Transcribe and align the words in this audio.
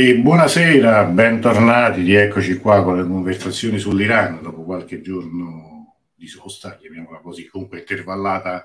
E 0.00 0.16
buonasera, 0.16 1.06
bentornati, 1.06 2.02
rieccoci 2.02 2.58
qua 2.58 2.84
con 2.84 2.98
le 2.98 3.02
conversazioni 3.02 3.80
sull'Iran 3.80 4.40
dopo 4.40 4.62
qualche 4.62 5.00
giorno 5.00 5.96
di 6.14 6.28
sosta, 6.28 6.76
chiamiamola 6.76 7.18
così, 7.18 7.48
comunque 7.48 7.80
intervallata 7.80 8.64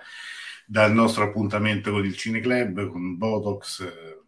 dal 0.68 0.94
nostro 0.94 1.24
appuntamento 1.24 1.90
con 1.90 2.06
il 2.06 2.16
Cineclub, 2.16 2.88
con 2.88 3.18
Botox, 3.18 3.82
eh, 3.82 4.22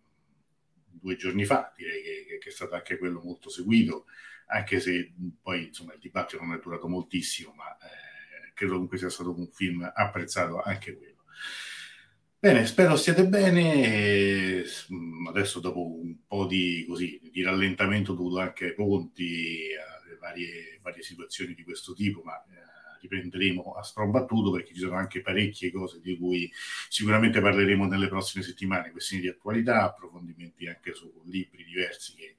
due 0.90 1.16
giorni 1.16 1.46
fa, 1.46 1.72
direi 1.78 2.02
che, 2.02 2.38
che, 2.40 2.50
è 2.50 2.52
stato 2.52 2.74
anche 2.74 2.98
quello 2.98 3.22
molto 3.24 3.52
seguito, 3.52 4.06
anche 4.48 4.80
se 4.80 5.14
poi 5.44 5.68
insomma 5.68 5.94
il 5.94 6.00
dibattito 6.00 6.44
non 6.44 6.56
è 6.56 6.60
durato 6.60 6.88
moltissimo, 6.88 7.54
ma 7.56 7.72
eh, 7.86 8.52
credo 8.56 8.74
comunque 8.74 8.98
sia 8.98 9.12
stato 9.12 9.30
un 9.30 9.48
film 9.54 9.88
apprezzato 9.94 10.60
anche 10.60 10.98
quello. 10.98 11.22
Bene, 12.46 12.68
spero 12.68 12.96
stiate 12.96 13.26
bene. 13.26 14.64
Adesso 15.30 15.60
dopo 15.60 16.00
un 16.00 16.28
po' 16.28 16.46
di, 16.46 16.86
così, 16.88 17.20
di 17.32 17.42
rallentamento 17.42 18.14
dovuto 18.14 18.38
anche 18.38 18.66
ai 18.66 18.74
ponti, 18.76 19.70
alle 19.74 20.16
varie, 20.20 20.78
varie 20.80 21.02
situazioni 21.02 21.56
di 21.56 21.64
questo 21.64 21.96
tipo, 21.96 22.22
ma 22.24 22.36
eh, 22.36 23.00
riprenderemo 23.02 23.74
a 23.74 23.82
strombattuto 23.82 24.52
perché 24.52 24.76
ci 24.76 24.80
sono 24.82 24.96
anche 24.96 25.22
parecchie 25.22 25.72
cose 25.72 26.00
di 26.02 26.16
cui 26.20 26.48
sicuramente 26.88 27.42
parleremo 27.42 27.88
nelle 27.88 28.10
prossime 28.10 28.44
settimane, 28.44 28.92
questioni 28.92 29.24
di 29.24 29.30
attualità, 29.30 29.82
approfondimenti 29.82 30.68
anche 30.68 30.94
su 30.94 31.12
libri 31.26 31.64
diversi 31.64 32.14
che, 32.14 32.36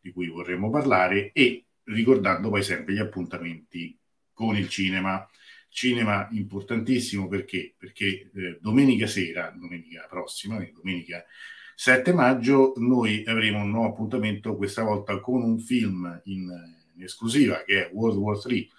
di 0.00 0.12
cui 0.12 0.28
vorremmo 0.28 0.70
parlare 0.70 1.32
e 1.32 1.64
ricordando 1.82 2.48
poi 2.48 2.62
sempre 2.62 2.94
gli 2.94 3.00
appuntamenti 3.00 3.98
con 4.32 4.56
il 4.56 4.68
cinema 4.68 5.28
cinema 5.68 6.28
importantissimo 6.32 7.28
perché? 7.28 7.74
Perché 7.76 8.30
eh, 8.34 8.58
domenica 8.60 9.06
sera, 9.06 9.54
domenica 9.56 10.06
prossima, 10.08 10.56
domenica 10.74 11.24
7 11.74 12.12
maggio, 12.12 12.72
noi 12.76 13.22
avremo 13.24 13.62
un 13.62 13.70
nuovo 13.70 13.90
appuntamento, 13.90 14.56
questa 14.56 14.82
volta 14.82 15.20
con 15.20 15.42
un 15.42 15.60
film 15.60 16.20
in, 16.24 16.50
in 16.96 17.02
esclusiva 17.04 17.62
che 17.64 17.86
è 17.86 17.90
World 17.92 18.18
War 18.18 18.38
III, 18.44 18.70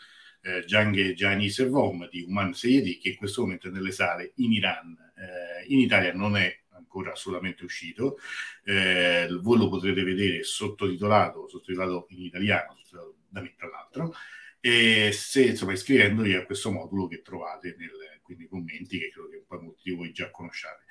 eh, 0.42 0.64
Jang 0.66 0.98
e 0.98 1.66
Vom 1.68 2.10
di 2.10 2.26
Uman 2.28 2.54
Seyedi, 2.54 2.98
che 2.98 3.10
in 3.10 3.16
questo 3.16 3.42
momento 3.42 3.70
è 3.70 3.72
nelle 3.72 3.92
sale 3.92 4.34
in 4.36 4.52
Iran. 4.52 4.98
Eh, 5.16 5.66
in 5.74 5.80
Italia 5.80 6.14
non 6.14 6.36
è 6.36 6.54
ancora 6.72 7.12
assolutamente 7.12 7.64
uscito, 7.64 8.18
eh, 8.66 9.28
voi 9.42 9.58
lo 9.58 9.70
potrete 9.70 10.04
vedere 10.04 10.44
sottotitolato, 10.44 11.48
sottotitolato 11.48 12.08
in 12.10 12.24
italiano, 12.24 12.76
sottotitolato 12.76 13.18
da 13.30 13.42
me 13.42 13.54
tra 13.56 13.70
l'altro, 13.70 14.14
e 14.62 15.12
se 15.14 15.46
insomma 15.46 15.74
iscrivendovi 15.74 16.34
a 16.34 16.46
questo 16.46 16.72
modulo 16.72 17.08
che 17.08 17.22
trovate 17.22 17.76
nel, 17.78 17.92
quindi 18.22 18.48
commenti 18.48 19.00
che 19.00 19.10
credo 19.10 19.30
che 19.30 19.44
poi 19.48 19.62
molti 19.62 19.90
di 19.90 19.96
voi 19.96 20.12
già 20.12 20.30
conosciate. 20.30 20.84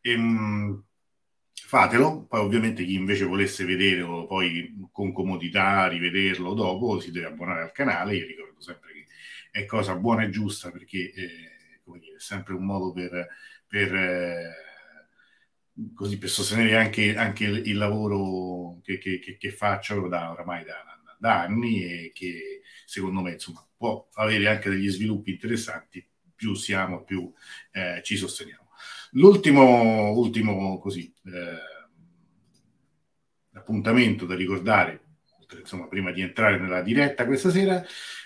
E, 0.00 0.16
mh, 0.16 0.84
fatelo, 1.52 2.26
poi 2.26 2.40
ovviamente 2.40 2.84
chi 2.84 2.94
invece 2.94 3.24
volesse 3.24 3.64
vederlo 3.64 4.26
poi 4.26 4.88
con 4.90 5.12
comodità, 5.12 5.86
rivederlo 5.86 6.54
dopo, 6.54 6.98
si 6.98 7.12
deve 7.12 7.26
abbonare 7.26 7.62
al 7.62 7.72
canale, 7.72 8.16
io 8.16 8.26
ricordo 8.26 8.60
sempre 8.60 8.92
che 8.92 9.06
è 9.52 9.64
cosa 9.66 9.94
buona 9.94 10.24
e 10.24 10.30
giusta 10.30 10.70
perché 10.70 11.12
eh, 11.12 11.80
come 11.84 11.98
dire, 12.00 12.16
è 12.16 12.20
sempre 12.20 12.54
un 12.54 12.64
modo 12.64 12.92
per, 12.92 13.28
per, 13.68 13.94
eh, 13.94 14.54
così, 15.94 16.18
per 16.18 16.28
sostenere 16.28 16.76
anche, 16.76 17.14
anche 17.16 17.44
il, 17.44 17.68
il, 17.68 17.76
lavoro 17.76 18.80
che, 18.82 18.98
che, 18.98 19.18
che, 19.20 19.36
che 19.36 19.50
faccio 19.52 20.08
da 20.08 20.32
oramai 20.32 20.64
da, 20.64 20.82
da 21.18 21.42
anni 21.42 21.84
e 21.84 22.12
che 22.12 22.59
secondo 22.90 23.20
me 23.20 23.34
insomma, 23.34 23.64
può 23.76 24.08
avere 24.14 24.48
anche 24.48 24.68
degli 24.68 24.88
sviluppi 24.90 25.30
interessanti, 25.30 26.04
più 26.34 26.54
siamo, 26.54 27.04
più 27.04 27.32
eh, 27.70 28.00
ci 28.02 28.16
sosteniamo. 28.16 28.68
L'ultimo 29.12 30.10
ultimo, 30.10 30.80
così, 30.80 31.12
eh, 31.26 31.58
appuntamento 33.52 34.26
da 34.26 34.34
ricordare, 34.34 35.04
insomma, 35.56 35.86
prima 35.86 36.10
di 36.10 36.20
entrare 36.20 36.58
nella 36.58 36.82
diretta 36.82 37.26
questa 37.26 37.50
sera, 37.50 37.80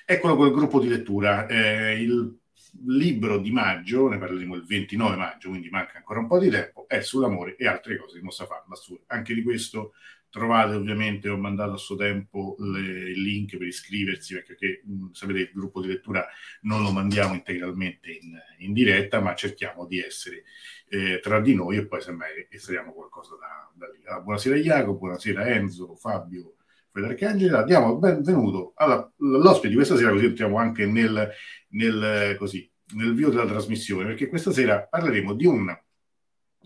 è 0.06 0.18
quello 0.18 0.34
col 0.34 0.52
gruppo 0.52 0.80
di 0.80 0.88
lettura. 0.88 1.46
Eh, 1.46 2.00
il 2.00 2.38
libro 2.86 3.38
di 3.38 3.50
maggio, 3.50 4.08
ne 4.08 4.16
parleremo 4.16 4.54
il 4.54 4.64
29 4.64 5.16
maggio, 5.16 5.50
quindi 5.50 5.68
manca 5.68 5.98
ancora 5.98 6.20
un 6.20 6.26
po' 6.26 6.38
di 6.38 6.48
tempo, 6.48 6.86
è 6.88 7.02
sull'amore 7.02 7.56
e 7.56 7.66
altre 7.66 7.98
cose 7.98 8.16
di 8.16 8.24
Mustafa 8.24 8.64
Massur. 8.66 9.02
Anche 9.08 9.34
di 9.34 9.42
questo 9.42 9.92
Trovate 10.34 10.74
ovviamente, 10.74 11.28
ho 11.28 11.36
mandato 11.36 11.74
a 11.74 11.76
suo 11.76 11.94
tempo 11.94 12.56
le, 12.58 12.80
il 12.80 13.22
link 13.22 13.56
per 13.56 13.68
iscriversi, 13.68 14.34
perché 14.34 14.82
mh, 14.84 15.12
sapete 15.12 15.38
il 15.38 15.50
gruppo 15.54 15.80
di 15.80 15.86
lettura 15.86 16.26
non 16.62 16.82
lo 16.82 16.90
mandiamo 16.90 17.34
integralmente 17.34 18.10
in, 18.10 18.36
in 18.58 18.72
diretta, 18.72 19.20
ma 19.20 19.36
cerchiamo 19.36 19.86
di 19.86 20.00
essere 20.00 20.42
eh, 20.88 21.20
tra 21.22 21.40
di 21.40 21.54
noi 21.54 21.76
e 21.76 21.86
poi 21.86 22.00
semmai 22.00 22.48
estraiamo 22.50 22.92
qualcosa 22.92 23.36
da, 23.36 23.70
da 23.74 23.92
lì. 23.92 24.04
Allora, 24.06 24.22
buonasera 24.22 24.56
Jacopo, 24.56 24.98
buonasera 24.98 25.46
Enzo, 25.46 25.94
Fabio, 25.94 26.56
Federico 26.90 27.26
Angela, 27.26 27.62
diamo 27.62 27.92
il 27.92 27.98
benvenuto 28.00 28.72
all'ospite 28.74 29.68
di 29.68 29.74
questa 29.76 29.96
sera, 29.96 30.10
così 30.10 30.24
entriamo 30.24 30.58
anche 30.58 30.84
nel, 30.84 31.30
nel, 31.68 32.34
così, 32.36 32.68
nel 32.94 33.14
vio 33.14 33.28
della 33.28 33.46
trasmissione, 33.46 34.06
perché 34.06 34.26
questa 34.26 34.50
sera 34.50 34.84
parleremo 34.84 35.32
di 35.32 35.46
un, 35.46 35.78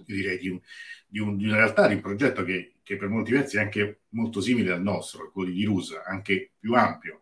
direi, 0.06 0.38
di, 0.38 0.48
un, 0.48 0.58
di, 1.08 1.18
un, 1.18 1.36
di 1.36 1.46
una 1.46 1.56
realtà, 1.56 1.88
di 1.88 1.94
un 1.94 2.00
progetto 2.00 2.44
che 2.44 2.74
che 2.88 2.96
per 2.96 3.10
molti 3.10 3.32
versi 3.32 3.58
è 3.58 3.60
anche 3.60 4.00
molto 4.12 4.40
simile 4.40 4.72
al 4.72 4.80
nostro, 4.80 5.30
quello 5.30 5.50
di 5.50 5.62
Rusa, 5.62 6.04
anche 6.06 6.52
più 6.58 6.72
ampio. 6.72 7.20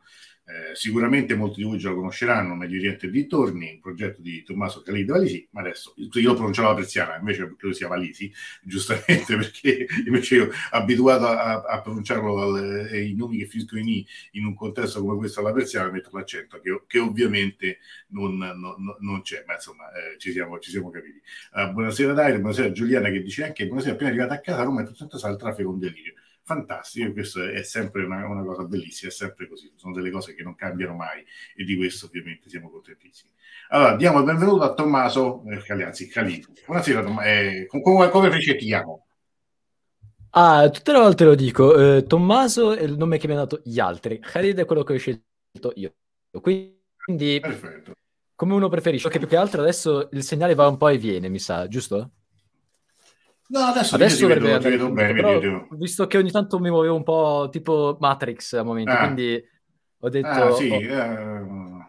Eh, 0.49 0.77
sicuramente 0.77 1.34
molti 1.34 1.57
di 1.61 1.67
voi 1.67 1.77
già 1.77 1.89
lo 1.89 1.97
conosceranno, 1.97 2.55
Medio 2.55 2.79
Oriente 2.79 3.07
e 3.07 3.11
dintorni, 3.11 3.73
un 3.75 3.81
progetto 3.81 4.23
di 4.23 4.45
Tommaso 4.45 4.81
Khalid 4.81 5.11
Valisi, 5.11 5.49
ma 5.51 5.61
adesso 5.61 5.93
io 5.97 6.29
lo 6.29 6.34
pronunciavo 6.34 6.69
la 6.69 6.75
persiana, 6.77 7.17
invece 7.17 7.53
credo 7.57 7.75
sia 7.75 7.89
Valisi, 7.89 8.33
giustamente 8.62 9.37
perché 9.37 9.89
invece 10.07 10.37
io 10.37 10.51
abituato 10.71 11.27
a, 11.27 11.62
a 11.62 11.81
pronunciarlo 11.81 12.41
al, 12.41 12.87
eh, 12.93 13.03
i 13.07 13.15
nomi 13.17 13.39
che 13.39 13.47
finiscono 13.47 13.81
in 13.81 13.89
I 13.89 14.07
in 14.33 14.45
un 14.45 14.55
contesto 14.55 15.01
come 15.01 15.17
questo 15.17 15.41
alla 15.41 15.53
persiana 15.53 15.91
metto 15.91 16.11
l'accento 16.17 16.61
che, 16.61 16.81
che 16.87 17.01
ovviamente 17.01 17.78
non, 18.11 18.37
non, 18.37 18.97
non, 19.01 19.23
c'è, 19.23 19.43
ma 19.49 19.55
insomma 19.55 19.91
eh, 19.95 20.17
ci, 20.19 20.31
siamo, 20.31 20.61
ci, 20.61 20.71
siamo, 20.71 20.91
capiti. 20.91 21.21
Uh, 21.55 21.73
buonasera 21.73 22.13
Dario, 22.13 22.39
buonasera 22.39 22.71
Giuliana 22.71 23.11
che 23.11 23.21
dice 23.21 23.47
anche 23.47 23.67
buonasera 23.67 23.95
appena 23.95 24.11
arrivata 24.11 24.34
a 24.34 24.41
casa 24.41 24.63
Roma 24.63 24.83
è 24.83 24.93
tutto 24.93 25.19
sale 25.19 25.33
il 25.33 25.41
traffico 25.41 25.71
un 25.71 25.81
delirio 25.81 26.15
fantastico, 26.47 27.12
questo 27.12 27.43
è 27.43 27.65
sempre 27.65 28.05
una, 28.05 28.25
una, 28.25 28.45
cosa 28.45 28.62
bellissima, 28.62 29.11
è 29.11 29.12
sempre 29.12 29.49
così, 29.49 29.73
sono 29.75 29.93
delle 29.93 30.11
cose 30.11 30.33
che 30.33 30.45
non 30.45 30.55
cambiano 30.55 30.95
mai 30.95 31.27
e 31.57 31.65
di 31.65 31.77
questo 31.77 32.07
ovviamente 32.07 32.49
siamo 32.49 32.71
contentissimi. 32.71 33.33
Allora, 33.71 33.97
diamo 33.97 34.21
il 34.21 34.25
benvenuto 34.25 34.62
a 34.62 34.73
Tommaso 34.73 35.43
eh, 35.49 35.61
Caglianzi, 35.61 36.07
Calino. 36.07 36.47
Buonasera, 36.65 37.03
Tom- 37.03 37.21
eh, 37.21 37.67
come, 37.67 38.11
come 38.11 38.29
recetiamo? 38.29 39.07
Ah, 40.31 40.71
tutte 40.71 40.93
le 40.93 40.99
volte 40.99 41.25
lo 41.25 41.34
dico, 41.34 41.97
eh, 41.97 42.05
Tommaso 42.05 42.75
è 42.75 42.83
il 42.83 42.97
nome 42.97 43.19
che 43.19 43.27
mi 43.27 43.33
hanno 43.33 43.43
dato 43.43 43.61
gli 43.65 43.81
altri, 43.81 44.21
Khalid 44.21 44.61
è 44.61 44.65
quello 44.67 44.84
che 44.84 44.95
ho 44.95 44.99
scelto 44.99 45.73
io. 45.75 45.95
Quindi, 46.41 47.41
Perfetto. 47.41 47.95
come 48.37 48.55
uno 48.55 48.69
preferisce, 48.69 49.09
che 49.09 49.19
più 49.19 49.27
che 49.27 49.37
altro 49.37 49.63
adesso 49.63 50.11
il 50.13 50.23
segnale 50.23 50.55
va 50.55 50.69
un 50.69 50.77
po' 50.77 50.89
e 50.89 50.99
viene, 50.99 51.28
mi 51.28 51.41
sa, 51.41 51.67
giusto? 51.67 52.13
No, 53.49 53.61
adesso, 53.61 53.95
adesso 53.95 54.27
vedo, 54.27 54.47
andare 54.47 54.71
vedo 54.71 54.91
bene, 54.91 55.15
però, 55.15 55.39
vedo. 55.39 55.69
visto 55.73 56.07
che 56.07 56.19
ogni 56.19 56.33
tanto 56.33 56.59
mi 56.59 56.69
muovevo 56.69 56.97
un 56.97 57.05
po' 57.05 57.49
tipo 57.51 57.97
Matrix 58.01 58.55
a 58.55 58.65
momenti, 58.65 58.91
ah. 58.91 58.99
quindi 58.99 59.45
ho 59.99 60.09
detto... 60.09 60.29
Ah, 60.29 60.53
sì, 60.53 60.69
oh. 60.69 60.79
uh, 60.79 61.84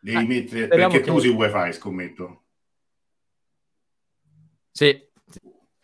devi 0.00 0.16
ah, 0.16 0.26
mettere... 0.26 0.68
Perché 0.68 1.00
che... 1.00 1.06
tu 1.06 1.14
usi 1.14 1.28
wifi, 1.28 1.72
scommetto. 1.74 2.44
Sì. 4.70 5.10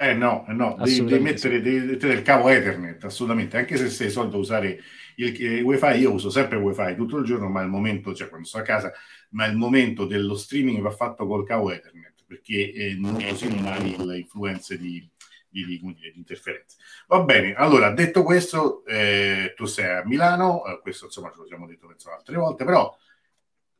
Eh 0.01 0.15
no, 0.15 0.47
eh, 0.49 0.53
no, 0.53 0.77
devi, 0.83 1.05
devi 1.05 1.23
mettere, 1.23 1.61
devi 1.61 1.85
mettere 1.85 2.15
il 2.15 2.23
cavo 2.23 2.49
Ethernet, 2.49 3.05
assolutamente, 3.05 3.59
anche 3.59 3.77
se 3.77 3.91
sei 3.91 4.09
solito 4.11 4.39
usare 4.39 4.81
il, 5.17 5.41
il, 5.41 5.63
wifi, 5.63 5.99
io 5.99 6.13
uso 6.13 6.31
sempre 6.31 6.57
wifi 6.57 6.95
tutto 6.95 7.19
il 7.19 7.25
giorno, 7.25 7.49
ma 7.49 7.63
il 7.63 7.69
momento, 7.69 8.15
cioè 8.15 8.29
quando 8.29 8.47
sto 8.47 8.59
a 8.59 8.63
casa, 8.63 8.93
ma 9.31 9.45
il 9.45 9.57
momento 9.57 10.07
dello 10.07 10.37
streaming 10.37 10.81
va 10.81 10.91
fatto 10.91 11.27
col 11.27 11.45
cavo 11.45 11.71
Ethernet 11.71 12.18
perché 12.49 12.73
eh, 12.73 12.95
non, 12.95 13.23
così 13.23 13.55
non 13.55 13.67
hai 13.67 13.95
le 13.99 14.19
influenze 14.19 14.79
di, 14.79 15.07
di, 15.49 15.65
di, 15.67 15.81
di, 15.81 16.13
interferenze. 16.15 16.79
Va 17.07 17.21
bene, 17.21 17.55
allora 17.55 17.91
detto 17.91 18.23
questo, 18.23 18.85
eh, 18.87 19.53
tu 19.55 19.67
sei 19.67 19.99
a 19.99 20.07
Milano, 20.07 20.65
eh, 20.65 20.81
questo 20.81 21.05
insomma 21.05 21.31
ce 21.31 21.39
lo 21.39 21.47
siamo 21.47 21.67
detto 21.67 21.87
penso 21.87 22.11
altre 22.11 22.37
volte, 22.37 22.65
però 22.65 22.97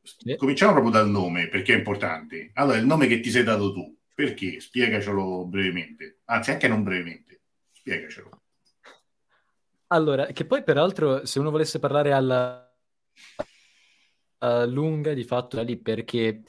sì. 0.03 0.35
cominciamo 0.35 0.73
proprio 0.73 0.91
dal 0.91 1.09
nome 1.09 1.47
perché 1.47 1.73
è 1.73 1.77
importante. 1.77 2.51
Allora, 2.53 2.77
il 2.77 2.85
nome 2.85 3.07
che 3.07 3.19
ti 3.19 3.31
sei 3.31 3.43
dato 3.43 3.73
tu, 3.73 3.97
perché? 4.13 4.59
Spiegacelo 4.59 5.45
brevemente, 5.45 6.19
anzi 6.25 6.51
anche 6.51 6.67
non 6.67 6.83
brevemente, 6.83 7.41
spiegacelo. 7.71 8.41
Allora, 9.91 10.27
che 10.27 10.45
poi 10.45 10.63
peraltro 10.63 11.25
se 11.25 11.39
uno 11.39 11.49
volesse 11.49 11.79
parlare 11.79 12.11
alla 12.11 12.63
lunga 14.67 15.13
di 15.13 15.25
fatto 15.25 15.57
da 15.57 15.63
lì 15.63 15.75
perché 15.75 16.43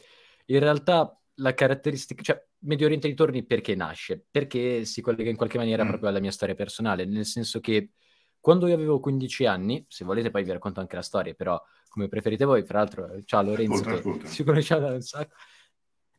in 0.44 0.58
realtà 0.60 1.19
la 1.40 1.54
caratteristica, 1.54 2.22
cioè 2.22 2.46
Medio 2.60 2.86
Oriente 2.86 3.08
di 3.08 3.14
Torni 3.14 3.44
perché 3.44 3.74
nasce? 3.74 4.24
Perché 4.30 4.84
si 4.84 5.00
collega 5.00 5.30
in 5.30 5.36
qualche 5.36 5.58
maniera 5.58 5.84
mm. 5.84 5.88
proprio 5.88 6.08
alla 6.08 6.20
mia 6.20 6.30
storia 6.30 6.54
personale, 6.54 7.04
nel 7.04 7.26
senso 7.26 7.60
che 7.60 7.90
quando 8.38 8.66
io 8.66 8.74
avevo 8.74 9.00
15 9.00 9.46
anni, 9.46 9.84
se 9.88 10.04
volete 10.04 10.30
poi 10.30 10.44
vi 10.44 10.52
racconto 10.52 10.80
anche 10.80 10.96
la 10.96 11.02
storia, 11.02 11.34
però 11.34 11.60
come 11.88 12.08
preferite 12.08 12.44
voi, 12.44 12.62
fra 12.64 12.78
l'altro, 12.78 13.22
ciao 13.24 13.42
Lorenzo, 13.42 13.82
ascolta, 13.82 13.98
ascolta. 13.98 14.28
ci 14.28 14.44
conosciamo 14.44 14.86
da 14.86 14.94
un 14.94 15.02
sacco, 15.02 15.34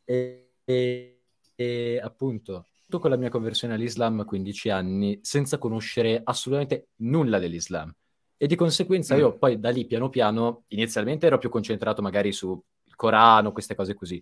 e, 0.03 0.53
e, 0.63 1.21
e 1.55 1.99
appunto 2.03 2.67
con 2.99 3.09
la 3.09 3.15
mia 3.15 3.29
conversione 3.29 3.75
all'Islam 3.75 4.19
a 4.19 4.25
15 4.25 4.69
anni 4.69 5.19
senza 5.21 5.57
conoscere 5.57 6.19
assolutamente 6.23 6.89
nulla 6.97 7.39
dell'Islam. 7.39 7.93
E 8.35 8.47
di 8.47 8.55
conseguenza 8.55 9.15
io 9.15 9.33
mm. 9.33 9.37
poi 9.37 9.59
da 9.59 9.69
lì 9.69 9.85
piano 9.85 10.09
piano, 10.09 10.65
inizialmente 10.69 11.27
ero 11.27 11.37
più 11.37 11.49
concentrato 11.49 12.01
magari 12.01 12.33
sul 12.33 12.59
Corano, 12.95 13.51
queste 13.51 13.75
cose 13.75 13.93
così. 13.93 14.21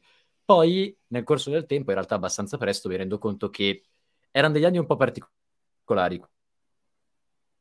Poi 0.49 0.97
nel 1.09 1.23
corso 1.23 1.51
del 1.51 1.67
tempo, 1.67 1.91
in 1.91 1.95
realtà 1.97 2.15
abbastanza 2.15 2.57
presto, 2.57 2.89
mi 2.89 2.95
rendo 2.95 3.19
conto 3.19 3.51
che 3.51 3.83
erano 4.31 4.53
degli 4.53 4.65
anni 4.65 4.79
un 4.79 4.87
po' 4.87 4.95
particolari 4.95 6.19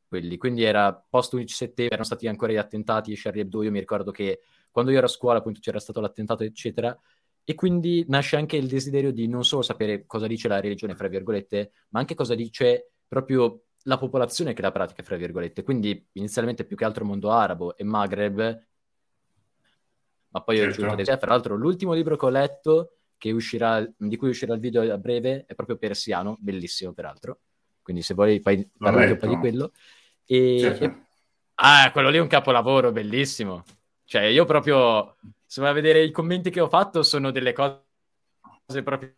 quelli, 0.07 0.37
quindi 0.37 0.63
era 0.63 0.91
post 1.07 1.33
11 1.33 1.53
settembre, 1.53 1.93
erano 1.93 2.03
stati 2.03 2.27
ancora 2.27 2.51
gli 2.51 2.55
attentati, 2.55 3.13
Charlie 3.15 3.43
Hebdo, 3.43 3.61
io 3.61 3.69
mi 3.69 3.77
ricordo 3.77 4.09
che 4.09 4.39
quando 4.71 4.89
io 4.89 4.97
ero 4.97 5.05
a 5.05 5.09
scuola 5.09 5.37
appunto 5.37 5.59
c'era 5.59 5.79
stato 5.79 6.01
l'attentato 6.01 6.43
eccetera, 6.43 6.99
e 7.43 7.53
quindi 7.53 8.05
nasce 8.07 8.37
anche 8.37 8.57
il 8.57 8.67
desiderio 8.67 9.11
di 9.11 9.27
non 9.27 9.45
solo 9.45 9.61
sapere 9.61 10.07
cosa 10.07 10.25
dice 10.25 10.47
la 10.47 10.59
religione, 10.59 10.95
fra 10.95 11.07
virgolette, 11.07 11.71
ma 11.89 11.99
anche 11.99 12.15
cosa 12.15 12.33
dice 12.33 12.93
proprio 13.07 13.65
la 13.83 13.99
popolazione 13.99 14.53
che 14.53 14.63
la 14.63 14.71
pratica, 14.71 15.03
fra 15.03 15.15
virgolette. 15.15 15.61
Quindi 15.61 16.07
inizialmente 16.13 16.65
più 16.65 16.75
che 16.75 16.85
altro 16.85 17.05
mondo 17.05 17.29
arabo 17.29 17.77
e 17.77 17.83
Maghreb, 17.83 18.65
ma 20.29 20.41
poi 20.41 20.57
certo. 20.57 20.69
ho 20.69 20.73
aggiunto 20.73 21.03
dei... 21.03 21.17
Fra 21.17 21.31
l'altro 21.31 21.55
l'ultimo 21.55 21.93
libro 21.93 22.15
che 22.15 22.25
ho 22.25 22.29
letto, 22.29 22.93
che 23.17 23.31
uscirà, 23.31 23.85
di 23.97 24.15
cui 24.15 24.29
uscirà 24.29 24.53
il 24.53 24.59
video 24.59 24.91
a 24.91 24.97
breve, 24.97 25.45
è 25.45 25.55
proprio 25.55 25.77
persiano, 25.77 26.37
bellissimo 26.39 26.93
peraltro. 26.93 27.39
Quindi 27.81 28.01
se 28.01 28.13
vuoi 28.13 28.39
poi 28.39 28.69
parlare 28.77 29.11
un 29.11 29.17
po' 29.17 29.27
di 29.27 29.35
quello. 29.37 29.71
E, 30.25 30.59
certo. 30.59 31.07
Ah, 31.55 31.91
quello 31.91 32.09
lì 32.09 32.17
è 32.17 32.21
un 32.21 32.27
capolavoro, 32.27 32.91
bellissimo. 32.91 33.63
Cioè, 34.05 34.23
io 34.23 34.45
proprio, 34.45 35.17
se 35.45 35.59
vai 35.61 35.71
a 35.71 35.73
vedere 35.73 36.03
i 36.03 36.11
commenti 36.11 36.49
che 36.49 36.61
ho 36.61 36.69
fatto, 36.69 37.03
sono 37.03 37.31
delle 37.31 37.53
cose 37.53 38.83
proprio 38.83 39.15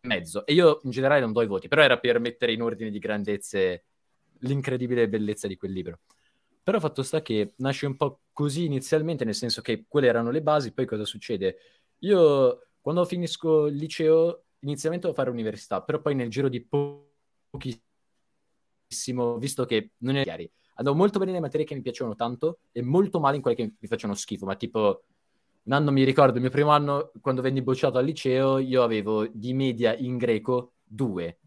mezzo. 0.00 0.44
E 0.44 0.52
io 0.52 0.80
in 0.82 0.90
generale 0.90 1.20
non 1.20 1.32
do 1.32 1.42
i 1.42 1.46
voti, 1.46 1.68
però 1.68 1.82
era 1.82 1.98
per 1.98 2.18
mettere 2.18 2.52
in 2.52 2.62
ordine 2.62 2.90
di 2.90 2.98
grandezze 2.98 3.84
l'incredibile 4.40 5.08
bellezza 5.08 5.46
di 5.46 5.56
quel 5.56 5.72
libro. 5.72 6.00
Però 6.62 6.80
fatto 6.80 7.02
sta 7.02 7.22
che 7.22 7.52
nasce 7.58 7.86
un 7.86 7.96
po' 7.96 8.20
così 8.34 8.66
inizialmente, 8.66 9.24
nel 9.24 9.34
senso 9.34 9.62
che 9.62 9.86
quelle 9.88 10.08
erano 10.08 10.30
le 10.30 10.42
basi, 10.42 10.74
poi 10.74 10.84
cosa 10.84 11.06
succede? 11.06 11.56
Io 12.00 12.66
quando 12.82 13.06
finisco 13.06 13.68
il 13.68 13.76
liceo 13.76 14.44
inizialmente 14.60 15.06
devo 15.06 15.18
fare 15.18 15.30
università, 15.30 15.80
però 15.80 16.02
poi 16.02 16.14
nel 16.14 16.28
giro 16.28 16.50
di 16.50 16.62
po- 16.62 17.12
pochissimo, 17.48 19.38
visto 19.38 19.64
che 19.64 19.92
non 19.98 20.16
è 20.16 20.22
chiari, 20.22 20.50
andavo 20.74 20.96
molto 20.96 21.18
bene 21.18 21.30
nelle 21.30 21.42
materie 21.42 21.64
che 21.64 21.74
mi 21.74 21.80
piacevano 21.80 22.14
tanto 22.14 22.58
e 22.72 22.82
molto 22.82 23.20
male 23.20 23.36
in 23.36 23.42
quelle 23.42 23.56
che 23.56 23.72
mi 23.78 23.88
facevano 23.88 24.18
schifo, 24.18 24.44
ma 24.44 24.56
tipo 24.56 25.04
un 25.64 25.72
anno 25.72 25.92
mi 25.92 26.04
ricordo, 26.04 26.34
il 26.34 26.42
mio 26.42 26.50
primo 26.50 26.70
anno, 26.70 27.10
quando 27.22 27.40
venni 27.40 27.62
bocciato 27.62 27.96
al 27.96 28.04
liceo, 28.04 28.58
io 28.58 28.82
avevo 28.82 29.26
di 29.26 29.54
media 29.54 29.96
in 29.96 30.18
greco 30.18 30.74
due. 30.82 31.38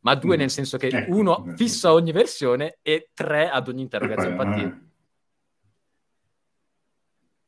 Ma 0.00 0.14
due 0.14 0.36
mm. 0.36 0.38
nel 0.38 0.50
senso 0.50 0.78
che 0.78 0.86
ecco, 0.86 1.14
uno 1.14 1.44
ecco. 1.44 1.56
fisso 1.56 1.88
a 1.88 1.92
ogni 1.92 2.12
versione 2.12 2.78
e 2.80 3.10
tre 3.12 3.50
ad 3.50 3.68
ogni 3.68 3.82
interrogazione. 3.82 4.30
Infatti, 4.30 4.60
eh. 4.62 4.89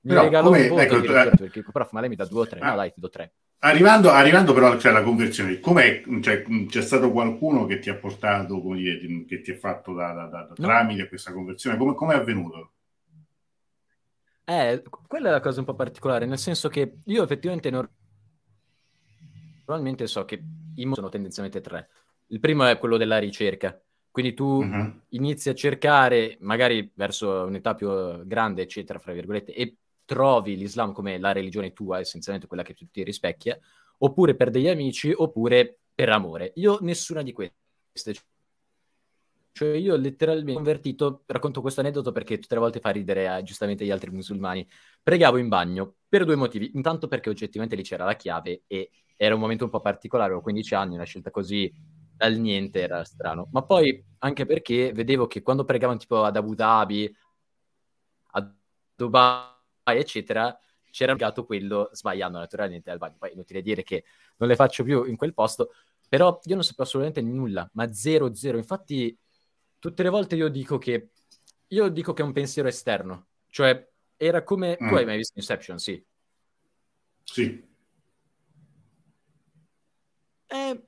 Mi 0.03 0.11
però, 0.13 0.23
regalo 0.23 0.51
un 0.51 0.69
voto 0.69 0.81
ecco, 0.81 0.97
eh, 0.97 1.31
perché 1.37 1.63
prof, 1.63 1.91
ma 1.93 2.01
lei 2.01 2.09
mi 2.09 2.17
dà 2.17 2.25
due 2.27 2.41
o 2.41 2.47
tre. 2.47 2.61
Ah, 2.61 2.71
no, 2.71 2.77
dai, 2.77 2.93
ti 2.93 3.01
do 3.01 3.09
tre. 3.09 3.33
Arrivando, 3.65 4.11
arrivando 4.11 4.53
però 4.53 4.77
cioè, 4.77 4.91
alla 4.91 5.05
conversione, 5.05 5.61
com'è, 5.61 6.03
cioè, 6.21 6.43
c'è 6.67 6.83
stato 6.83 7.13
qualcuno 7.13 7.65
che 7.67 7.79
ti 7.79 7.91
ha 7.91 7.95
portato, 7.95 8.61
come 8.61 8.79
dire, 8.79 9.25
che 9.25 9.41
ti 9.41 9.53
ha 9.53 9.57
fatto 9.57 9.93
da, 9.93 10.13
da, 10.13 10.27
da, 10.27 10.43
da 10.43 10.55
no. 10.57 10.67
tramite 10.67 11.07
questa 11.07 11.33
conversione? 11.33 11.77
Come 11.77 12.15
è 12.15 12.17
avvenuto? 12.17 12.73
Eh, 14.45 14.83
quella 15.07 15.29
è 15.29 15.31
la 15.31 15.41
cosa 15.41 15.61
un 15.61 15.67
po' 15.67 15.77
particolare, 15.77 16.27
nel 16.27 16.39
senso 16.39 16.69
che 16.69 16.97
io 17.05 17.23
effettivamente 17.23 17.71
normalmente 19.65 20.09
so 20.09 20.25
che 20.25 20.43
i 20.75 20.85
modi 20.85 20.97
sono 20.97 21.09
tendenzialmente 21.09 21.61
tre. 21.61 21.89
Il 22.27 22.41
primo 22.41 22.67
è 22.67 22.77
quello 22.79 22.97
della 22.97 23.19
ricerca, 23.19 23.81
quindi 24.11 24.35
tu 24.35 24.45
uh-huh. 24.45 25.03
inizi 25.11 25.51
a 25.51 25.55
cercare, 25.55 26.37
magari 26.41 26.91
verso 26.95 27.45
un'età 27.45 27.77
più 27.77 28.27
grande, 28.27 28.63
eccetera, 28.63 28.99
fra 28.99 29.13
virgolette, 29.13 29.55
e 29.55 29.77
trovi 30.05 30.57
l'Islam 30.57 30.93
come 30.93 31.19
la 31.19 31.33
religione 31.33 31.73
tua, 31.73 32.01
essenzialmente 32.01 32.49
quella 32.49 32.63
che 32.63 32.75
ti 32.75 33.03
rispecchia, 33.03 33.59
oppure 33.99 34.35
per 34.35 34.51
degli 34.51 34.69
amici, 34.69 35.13
oppure 35.15 35.81
per 35.95 36.09
amore. 36.11 36.53
Io 36.57 36.79
nessuna 36.81 37.23
di 37.23 37.33
queste. 37.33 38.15
Cioè 39.55 39.77
io 39.77 39.97
letteralmente 39.97 40.55
convertito, 40.55 41.25
racconto 41.27 41.61
questo 41.61 41.81
aneddoto 41.81 42.11
perché 42.11 42.39
tutte 42.39 42.55
le 42.55 42.61
volte 42.61 42.81
fa 42.81 42.89
ridere 42.89 43.39
eh, 43.39 43.43
giustamente 43.43 43.85
gli 43.85 43.91
altri 43.91 44.11
musulmani. 44.11 44.67
Pregavo 45.03 45.37
in 45.37 45.49
bagno 45.49 45.97
per 46.09 46.25
due 46.25 46.37
motivi. 46.37 46.71
Intanto 46.75 47.07
perché 47.07 47.29
oggettivamente 47.29 47.77
lì 47.77 47.83
c'era 47.83 48.05
la 48.05 48.17
chiave 48.17 48.63
e 48.67 48.91
era 49.17 49.35
un 49.35 49.41
momento 49.41 49.65
un 49.65 49.71
po' 49.71 49.81
particolare, 49.81 50.31
avevo 50.31 50.43
15 50.43 50.75
anni, 50.75 50.95
una 50.95 51.05
scelta 51.05 51.31
così 51.31 51.73
dal 52.17 52.37
niente 52.39 52.81
era 52.81 53.05
strano. 53.05 53.49
Ma 53.53 53.63
poi 53.63 54.03
anche 54.19 54.47
perché 54.47 54.93
vedevo 54.93 55.27
che 55.27 55.43
quando 55.43 55.65
pregavano 55.65 55.99
tipo 55.99 56.23
ad 56.25 56.37
Abu 56.37 56.55
Dhabi, 56.55 57.15
a 58.33 58.55
Dubai, 58.95 59.52
eccetera, 59.85 60.59
c'era 60.91 61.13
legato 61.13 61.45
quello 61.45 61.89
sbagliando 61.93 62.39
naturalmente 62.39 62.91
al 62.91 62.99
bagno. 62.99 63.17
Poi 63.19 63.33
inutile 63.33 63.63
dire 63.63 63.83
che 63.83 64.05
non 64.37 64.49
le 64.49 64.57
faccio 64.57 64.85
più 64.85 65.05
in 65.05 65.17
quel 65.17 65.35
posto, 65.35 65.73
però 66.09 66.39
io 66.45 66.55
non 66.55 66.63
sapevo 66.63 66.83
assolutamente 66.83 67.23
nulla, 67.23 67.69
ma 67.73 67.93
zero, 67.93 68.35
zero. 68.35 68.59
Infatti 68.59 69.17
tutte 69.79 70.03
le 70.03 70.11
volte 70.11 70.37
io 70.37 70.49
dico 70.49 70.79
che 70.79 71.11
io 71.69 71.89
dico 71.89 72.13
che 72.13 72.23
è 72.23 72.25
un 72.25 72.33
pensiero 72.33 72.69
esterno, 72.69 73.29
cioè 73.49 73.91
era 74.17 74.45
come 74.45 74.79
mm. 74.81 74.89
tu 74.89 74.95
hai 74.95 75.07
mai 75.07 75.17
visto 75.17 75.39
Inception, 75.39 75.79
sì. 75.79 76.05
Sì. 77.25 77.71
È 80.47 80.81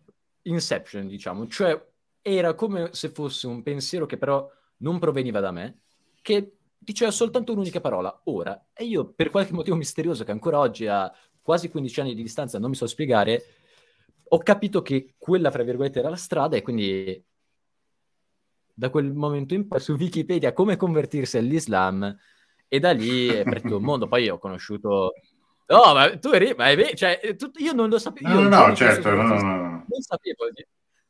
Inception, 0.43 1.07
diciamo, 1.09 1.49
cioè 1.49 1.93
era 2.21 2.55
come 2.55 2.91
se 2.93 3.09
fosse 3.09 3.47
un 3.47 3.63
pensiero 3.63 4.05
che 4.05 4.19
però 4.19 4.49
non 4.79 4.99
proveniva 4.99 5.41
da 5.41 5.51
me, 5.51 5.81
che 6.21 6.57
diceva 6.85 7.11
soltanto 7.11 7.53
un'unica 7.53 7.81
parola, 7.81 8.21
ora. 8.25 8.67
E 8.73 8.85
io, 8.85 9.13
per 9.13 9.31
qualche 9.31 9.53
motivo 9.53 9.77
misterioso 9.77 10.23
che 10.23 10.31
ancora 10.31 10.59
oggi, 10.59 10.87
a 10.87 11.13
quasi 11.43 11.69
15 11.69 12.01
anni 12.01 12.15
di 12.15 12.23
distanza, 12.23 12.59
non 12.59 12.71
mi 12.71 12.77
so 12.77 12.87
spiegare, 12.87 13.45
ho 14.29 14.39
capito 14.39 14.83
che 14.83 15.15
quella, 15.19 15.51
fra 15.51 15.63
virgolette, 15.63 15.99
era 15.99 16.09
la 16.09 16.17
strada 16.17 16.57
e 16.57 16.63
quindi 16.63 17.23
da 18.77 18.91
quel 18.91 19.13
momento 19.13 19.55
in 19.55 19.69
poi 19.69 19.81
su 19.81 19.93
Wikipedia 19.93 20.53
come 20.53 20.77
convertirsi 20.77 21.39
all'Islam 21.39 22.17
e 22.67 22.81
da 22.81 22.91
lì 22.93 23.29
è 23.29 23.45
partito 23.45 23.77
un 23.77 23.85
mondo. 23.85 24.09
Poi 24.09 24.29
ho 24.29 24.39
conosciuto... 24.39 25.13
No, 25.67 25.95
ma 25.95 26.19
tu 26.19 26.31
eri... 26.31 26.55
Ma 26.57 26.71
è... 26.71 26.95
cioè, 26.95 27.37
tu... 27.37 27.51
io 27.57 27.73
non 27.73 27.89
lo 27.89 27.99
sapevo. 27.99 28.29
No, 28.29 28.49
no, 28.49 28.67
no 28.67 28.75
certo, 28.75 29.11
no, 29.11 29.23
no, 29.23 29.41
no. 29.41 29.85
Non 29.87 30.01
sapevo. 30.01 30.45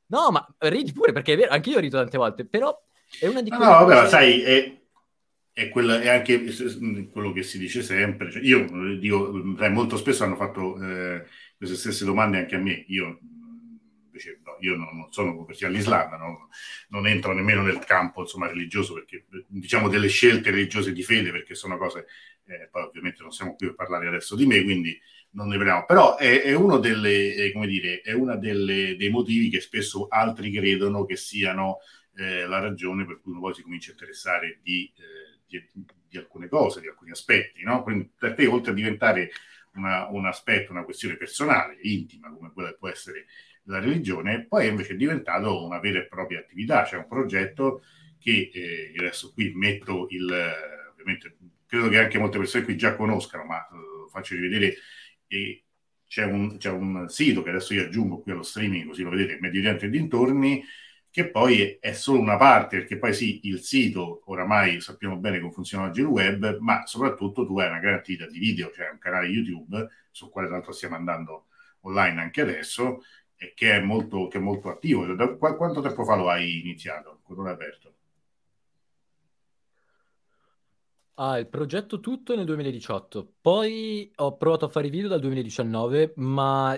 No, 0.06 0.30
ma 0.30 0.46
ridi 0.58 0.92
pure, 0.92 1.12
perché 1.12 1.32
è 1.32 1.37
vero, 1.37 1.52
anche 1.52 1.70
io 1.70 1.78
ho 1.78 1.80
rito 1.80 1.96
tante 1.96 2.18
volte, 2.18 2.44
però 2.44 2.78
è 3.18 3.26
una 3.26 3.40
di 3.40 3.49
quelle... 3.49 3.64
No, 3.64 3.78
no 3.78 3.87
vabbè, 3.87 4.08
sai... 4.08 4.42
È... 4.42 4.82
È, 5.54 5.68
quella, 5.70 6.02
è, 6.02 6.08
anche 6.08 6.44
quello 7.11 7.32
che 7.32 7.42
si 7.42 7.58
dice 7.58 7.82
sempre. 7.82 8.30
Cioè, 8.30 8.42
io 8.42 8.66
dico, 8.99 9.30
molto 9.70 9.96
spesso 9.96 10.25
hanno 10.25 10.37
fatto 10.37 10.76
eh, 10.82 11.25
queste 11.56 11.76
stesse 11.76 12.04
domande 12.04 12.38
anche 12.38 12.56
a 12.56 12.58
me. 12.58 12.84
Io 12.88 13.18
invece 14.14 14.40
no, 14.44 14.56
io 14.61 14.76
non, 14.76 15.08
sono 15.11 15.34
convertito 15.34 15.66
all'Islam, 15.66 16.11
no? 16.16 16.49
non 16.88 17.06
entro 17.06 17.32
nemmeno 17.32 17.62
nel 17.62 17.80
campo 17.80 18.23
insomma, 18.23 18.46
religioso, 18.46 18.94
perché 18.94 19.26
diciamo 19.49 19.88
delle 19.88 20.08
scelte 20.08 20.50
religiose 20.50 20.92
di 20.92 21.02
fede, 21.02 21.32
perché 21.32 21.54
sono 21.54 21.76
cose, 21.76 22.06
eh, 22.46 22.68
poi 22.70 22.82
ovviamente 22.82 23.23
non 23.23 23.32
siamo 23.32 23.54
qui 23.56 23.66
per 23.66 23.75
parlare 23.75 24.06
adesso 24.06 24.37
di 24.37 24.46
me, 24.46 24.62
quindi 24.62 24.99
non 25.30 25.49
ne 25.49 25.56
parliamo, 25.56 25.84
però 25.84 26.16
è, 26.16 26.42
è 26.42 26.54
uno 26.54 26.78
delle, 26.78 27.34
eh, 27.34 27.52
come 27.52 27.66
dire, 27.66 28.00
è 28.02 28.12
uno 28.12 28.37
dei 28.37 29.11
motivi 29.11 29.50
che 29.50 29.61
spesso 29.61 30.06
altri 30.08 30.52
credono 30.52 31.04
che 31.04 31.16
siano 31.16 31.78
eh, 32.16 32.46
la 32.46 32.61
ragione 32.61 33.04
per 33.04 33.20
cui 33.20 33.32
uno 33.32 33.40
poi 33.40 33.54
si 33.54 33.62
comincia 33.62 33.90
a 33.90 33.92
interessare 33.92 34.61
di, 34.62 34.92
eh, 34.96 35.33
di, 35.61 35.84
di 36.08 36.18
alcune 36.18 36.49
cose, 36.49 36.80
di 36.80 36.88
alcuni 36.88 37.11
aspetti, 37.11 37.62
no? 37.62 37.82
Quindi 37.82 38.11
per 38.16 38.34
te, 38.34 38.46
oltre 38.46 38.73
a 38.73 38.75
diventare 38.75 39.30
una, 39.75 40.08
un 40.08 40.26
aspetto, 40.26 40.73
una 40.73 40.84
questione 40.84 41.16
personale, 41.16 41.78
intima, 41.82 42.32
come 42.32 42.52
quella 42.52 42.70
che 42.70 42.76
può 42.78 42.88
essere 42.88 43.26
la 43.64 43.78
religione, 43.78 44.46
poi 44.46 44.68
invece 44.68 44.92
è 44.92 44.96
diventato 44.96 45.64
una 45.64 45.80
vera 45.80 45.99
e 45.99 46.06
propria 46.06 46.38
attività, 46.38 46.84
cioè 46.84 46.99
un 46.99 47.08
progetto 47.08 47.82
che 48.18 48.50
eh, 48.52 48.92
adesso 48.96 49.32
qui 49.32 49.52
metto 49.54 50.06
il, 50.11 50.25
ovviamente 50.92 51.37
credo 51.66 51.88
che 51.88 51.99
anche 51.99 52.18
molte 52.18 52.38
persone 52.38 52.64
qui 52.64 52.76
già 52.76 52.94
conoscano, 52.94 53.44
ma 53.44 53.61
eh, 53.66 54.11
faccio 54.11 54.34
rivedere, 54.34 54.75
e 55.26 55.64
c'è, 56.06 56.25
un, 56.25 56.56
c'è 56.58 56.70
un 56.70 57.08
sito 57.08 57.42
che 57.42 57.50
adesso 57.50 57.75
io 57.75 57.84
aggiungo 57.84 58.20
qui 58.20 58.32
allo 58.32 58.42
streaming, 58.42 58.87
così 58.87 59.02
lo 59.02 59.11
vedete, 59.11 59.38
Medio 59.40 59.61
Oriente 59.61 59.87
e 59.87 59.90
dintorni, 59.90 60.64
che 61.14 61.30
poi 61.30 61.78
è 61.78 61.92
solo 61.92 62.18
una 62.18 62.37
parte, 62.37 62.78
perché 62.78 62.99
poi 62.99 63.14
sì, 63.14 63.38
il 63.44 63.61
sito, 63.61 64.23
oramai 64.25 64.80
sappiamo 64.80 65.16
bene 65.16 65.38
come 65.38 65.52
funziona 65.52 65.85
oggi 65.85 66.00
il 66.00 66.06
web, 66.06 66.59
ma 66.59 66.87
soprattutto 66.87 67.47
tu 67.47 67.56
hai 67.61 67.68
una 67.68 67.78
gran 67.78 67.94
attività 67.94 68.26
di 68.26 68.40
video, 68.40 68.73
cioè 68.73 68.90
un 68.90 68.99
canale 68.99 69.28
YouTube, 69.28 69.88
sul 70.11 70.28
quale 70.28 70.49
tra 70.49 70.56
l'altro 70.56 70.73
stiamo 70.73 70.97
andando 70.97 71.47
online 71.83 72.21
anche 72.21 72.40
adesso, 72.40 73.04
che 73.37 73.76
è 73.76 73.80
molto, 73.80 74.26
che 74.26 74.38
è 74.38 74.40
molto 74.40 74.68
attivo. 74.68 75.06
Da, 75.14 75.37
quanto 75.37 75.80
tempo 75.80 76.02
fa 76.02 76.16
lo 76.16 76.28
hai 76.28 76.59
iniziato? 76.59 77.21
Quando 77.23 77.44
l'hai 77.44 77.52
aperto? 77.52 77.94
Ah, 81.16 81.38
il 81.38 81.47
progetto 81.47 82.00
tutto 82.00 82.35
nel 82.35 82.44
2018, 82.44 83.35
poi 83.40 84.11
ho 84.16 84.37
provato 84.37 84.64
a 84.64 84.68
fare 84.68 84.88
video 84.90 85.06
dal 85.06 85.21
2019, 85.21 86.14
ma 86.16 86.76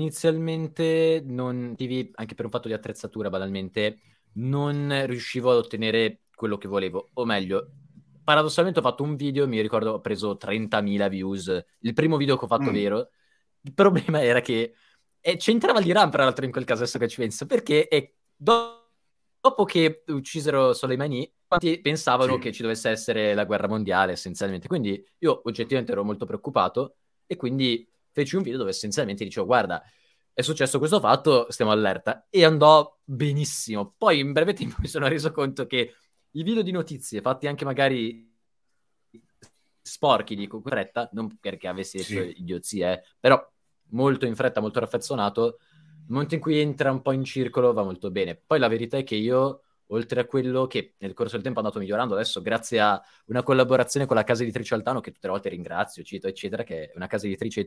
inizialmente 0.00 1.22
non 1.24 1.74
anche 2.14 2.34
per 2.34 2.44
un 2.44 2.50
fatto 2.50 2.68
di 2.68 2.74
attrezzatura 2.74 3.30
banalmente, 3.30 3.98
non 4.34 5.04
riuscivo 5.06 5.50
ad 5.50 5.58
ottenere 5.58 6.22
quello 6.34 6.56
che 6.56 6.68
volevo, 6.68 7.10
o 7.14 7.24
meglio, 7.24 7.70
paradossalmente 8.24 8.78
ho 8.78 8.82
fatto 8.82 9.02
un 9.02 9.16
video, 9.16 9.46
mi 9.46 9.60
ricordo 9.60 9.92
ho 9.92 10.00
preso 10.00 10.36
30.000 10.40 11.08
views, 11.08 11.64
il 11.80 11.92
primo 11.92 12.16
video 12.16 12.36
che 12.36 12.44
ho 12.44 12.48
fatto 12.48 12.70
mm. 12.70 12.74
vero, 12.74 13.08
il 13.62 13.74
problema 13.74 14.22
era 14.22 14.40
che 14.40 14.74
e 15.22 15.36
c'entrava 15.36 15.80
l'Iran, 15.80 16.10
tra 16.10 16.24
l'altro, 16.24 16.46
in 16.46 16.50
quel 16.50 16.64
caso, 16.64 16.82
adesso 16.82 16.98
che 16.98 17.08
ci 17.08 17.20
penso, 17.20 17.44
perché 17.44 17.88
è, 17.88 18.10
do- 18.34 18.88
dopo 19.38 19.64
che 19.64 20.02
uccisero 20.06 20.72
Soleimani, 20.72 21.30
quanti 21.46 21.78
pensavano 21.80 22.34
sì. 22.34 22.38
che 22.38 22.52
ci 22.52 22.62
dovesse 22.62 22.88
essere 22.88 23.34
la 23.34 23.44
guerra 23.44 23.68
mondiale, 23.68 24.12
essenzialmente. 24.12 24.66
Quindi 24.66 25.04
io 25.18 25.42
oggettivamente 25.44 25.92
ero 25.92 26.04
molto 26.04 26.24
preoccupato 26.24 26.96
e 27.26 27.36
quindi 27.36 27.86
feci 28.12 28.36
un 28.36 28.42
video 28.42 28.58
dove 28.58 28.70
essenzialmente 28.70 29.24
dicevo, 29.24 29.46
guarda, 29.46 29.82
è 30.32 30.42
successo 30.42 30.78
questo 30.78 31.00
fatto, 31.00 31.46
stiamo 31.50 31.70
allerta. 31.70 32.26
E 32.30 32.44
andò 32.44 32.98
benissimo. 33.04 33.94
Poi 33.96 34.18
in 34.18 34.32
breve 34.32 34.52
tempo 34.54 34.76
mi 34.78 34.88
sono 34.88 35.08
reso 35.08 35.32
conto 35.32 35.66
che 35.66 35.94
i 36.32 36.42
video 36.42 36.62
di 36.62 36.70
notizie, 36.70 37.20
fatti 37.20 37.46
anche 37.46 37.64
magari 37.64 38.28
sporchi, 39.82 40.36
dico 40.36 40.60
corretta, 40.60 41.08
non 41.12 41.38
perché 41.38 41.66
avessi 41.66 41.98
detto 41.98 42.22
sì. 42.22 42.40
idiozie, 42.40 43.02
però 43.18 43.44
molto 43.90 44.26
in 44.26 44.36
fretta, 44.36 44.60
molto 44.60 44.80
raffezzonato, 44.80 45.58
nel 46.00 46.04
momento 46.08 46.34
in 46.34 46.40
cui 46.40 46.58
entra 46.58 46.90
un 46.90 47.02
po' 47.02 47.12
in 47.12 47.24
circolo 47.24 47.72
va 47.72 47.82
molto 47.82 48.10
bene. 48.10 48.36
Poi 48.36 48.58
la 48.58 48.68
verità 48.68 48.98
è 48.98 49.04
che 49.04 49.16
io, 49.16 49.62
oltre 49.92 50.20
a 50.20 50.24
quello 50.24 50.66
che 50.66 50.94
nel 50.98 51.14
corso 51.14 51.34
del 51.34 51.42
tempo 51.42 51.60
è 51.60 51.62
andato 51.62 51.80
migliorando, 51.80 52.14
adesso 52.14 52.40
grazie 52.42 52.80
a 52.80 53.00
una 53.26 53.42
collaborazione 53.42 54.06
con 54.06 54.16
la 54.16 54.24
casa 54.24 54.42
editrice 54.42 54.74
Altano, 54.74 55.00
che 55.00 55.10
tutte 55.10 55.26
le 55.26 55.32
volte 55.32 55.48
ringrazio, 55.48 56.02
cito, 56.02 56.28
eccetera, 56.28 56.62
che 56.62 56.90
è 56.90 56.92
una 56.94 57.06
casa 57.06 57.26
editrice 57.26 57.66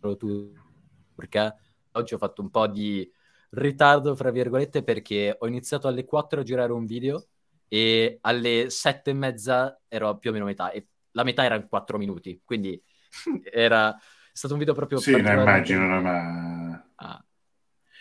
turca, 0.00 1.56
oggi 1.92 2.14
ho 2.14 2.18
fatto 2.18 2.42
un 2.42 2.50
po' 2.50 2.66
di 2.66 3.10
ritardo, 3.50 4.14
fra 4.14 4.30
virgolette, 4.30 4.82
perché 4.82 5.36
ho 5.38 5.46
iniziato 5.46 5.88
alle 5.88 6.04
4 6.04 6.40
a 6.40 6.42
girare 6.44 6.72
un 6.72 6.86
video 6.86 7.26
e 7.66 8.18
alle 8.22 8.70
7 8.70 9.10
e 9.10 9.14
mezza 9.14 9.80
ero 9.88 10.16
più 10.18 10.30
o 10.30 10.32
meno 10.32 10.44
metà, 10.44 10.70
e 10.70 10.86
la 11.12 11.24
metà 11.24 11.44
era 11.44 11.56
in 11.56 11.66
4 11.68 11.98
minuti, 11.98 12.40
quindi 12.44 12.80
era 13.42 13.96
stato 14.32 14.52
un 14.52 14.60
video 14.60 14.74
proprio... 14.74 14.98
Sì, 14.98 15.20
ne 15.20 15.32
immagino, 15.32 15.86
no, 15.86 16.00
ma... 16.00 16.90
Ah. 16.94 17.22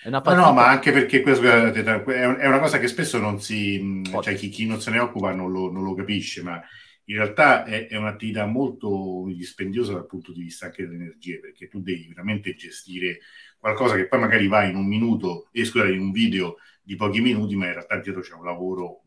Partita... 0.04 0.36
no, 0.36 0.46
no, 0.46 0.54
ma 0.54 0.68
anche 0.68 0.92
perché 0.92 1.22
questo 1.22 1.46
è 1.46 2.48
una 2.48 2.60
cosa 2.60 2.80
che 2.80 2.88
spesso 2.88 3.20
non 3.20 3.42
si... 3.42 4.02
cioè 4.22 4.36
chi, 4.36 4.50
chi 4.50 4.66
non 4.66 4.80
se 4.80 4.92
ne 4.92 5.00
occupa 5.00 5.34
non 5.34 5.52
lo, 5.52 5.72
non 5.72 5.84
lo 5.84 5.94
capisce, 5.96 6.44
ma 6.44 6.62
in 7.10 7.16
realtà 7.16 7.64
è, 7.64 7.88
è, 7.88 7.96
un'attività 7.96 8.46
molto 8.46 9.26
dispendiosa 9.28 9.94
dal 9.94 10.06
punto 10.06 10.32
di 10.32 10.42
vista 10.42 10.66
anche 10.68 10.84
delle 10.84 10.96
energie, 10.96 11.40
perché 11.40 11.68
tu 11.68 11.82
devi 11.82 12.08
veramente 12.08 12.54
gestire 12.56 13.20
qualcosa 13.58 13.96
che 13.96 14.08
poi 14.08 14.20
magari 14.20 14.48
va 14.48 14.64
in 14.64 14.76
un 14.76 14.86
minuto, 14.86 15.48
e 15.52 15.66
scusate, 15.66 15.92
in 15.92 16.00
un 16.00 16.12
video 16.12 16.58
di 16.82 16.96
pochi 16.96 17.22
minuti, 17.22 17.56
ma 17.56 17.66
in 17.66 17.74
realtà 17.74 17.98
dietro 18.00 18.22
c'è 18.22 18.34
un 18.34 18.46
lavoro 18.46 19.02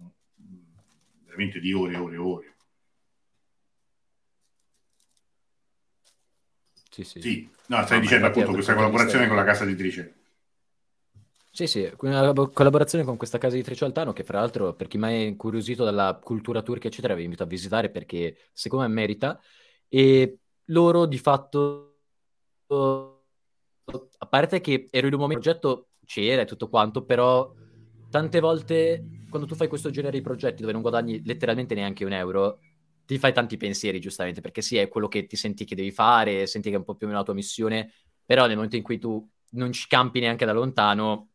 veramente 1.24 1.60
di 1.60 1.72
ore 1.72 1.94
e 1.94 1.98
ore 1.98 2.14
e 2.14 2.18
ore. 2.18 2.54
Sì, 6.90 7.04
sì. 7.04 7.20
sì. 7.20 7.50
No, 7.66 7.82
stai 7.84 7.98
no, 7.98 8.02
dicendo 8.02 8.26
appunto 8.26 8.52
questa 8.52 8.74
collaborazione 8.74 9.28
con 9.28 9.36
la 9.36 9.44
casa 9.44 9.64
editrice. 9.64 10.19
Sì, 11.60 11.66
sì, 11.66 11.92
una 11.98 12.32
collaborazione 12.32 13.04
con 13.04 13.18
questa 13.18 13.36
casa 13.36 13.54
editrice 13.54 13.84
Altano 13.84 14.14
che 14.14 14.24
fra 14.24 14.40
l'altro 14.40 14.72
per 14.74 14.86
chi 14.88 14.96
mai 14.96 15.16
è 15.16 15.26
incuriosito 15.26 15.84
dalla 15.84 16.18
cultura 16.22 16.62
turca 16.62 16.88
eccetera 16.88 17.12
vi 17.12 17.24
invito 17.24 17.42
a 17.42 17.46
visitare 17.46 17.90
perché 17.90 18.34
secondo 18.54 18.86
me 18.86 18.94
merita. 18.94 19.38
E 19.86 20.38
loro 20.68 21.04
di 21.04 21.18
fatto 21.18 21.98
a 22.68 24.26
parte 24.26 24.60
che 24.62 24.88
ero 24.90 25.06
in 25.06 25.12
un 25.12 25.20
momento 25.20 25.50
il 25.50 25.58
progetto 25.58 25.88
c'era 26.06 26.40
e 26.42 26.44
tutto 26.46 26.70
quanto 26.70 27.04
però 27.04 27.52
tante 28.08 28.40
volte 28.40 29.04
quando 29.28 29.46
tu 29.46 29.54
fai 29.54 29.68
questo 29.68 29.90
genere 29.90 30.16
di 30.16 30.22
progetti 30.24 30.62
dove 30.62 30.72
non 30.72 30.80
guadagni 30.80 31.22
letteralmente 31.26 31.74
neanche 31.74 32.06
un 32.06 32.12
euro 32.12 32.60
ti 33.04 33.18
fai 33.18 33.32
tanti 33.34 33.56
pensieri, 33.56 33.98
giustamente, 34.00 34.40
perché 34.40 34.62
sì, 34.62 34.76
è 34.76 34.88
quello 34.88 35.08
che 35.08 35.26
ti 35.26 35.36
senti 35.36 35.64
che 35.64 35.74
devi 35.74 35.90
fare, 35.90 36.46
senti 36.46 36.70
che 36.70 36.76
è 36.76 36.78
un 36.78 36.84
po' 36.84 36.94
più 36.94 37.06
o 37.06 37.08
meno 37.08 37.18
la 37.20 37.26
tua 37.26 37.34
missione, 37.34 37.92
però 38.24 38.46
nel 38.46 38.54
momento 38.54 38.76
in 38.76 38.82
cui 38.84 38.98
tu 38.98 39.28
non 39.52 39.72
ci 39.72 39.88
campi 39.88 40.20
neanche 40.20 40.44
da 40.46 40.52
lontano, 40.52 41.29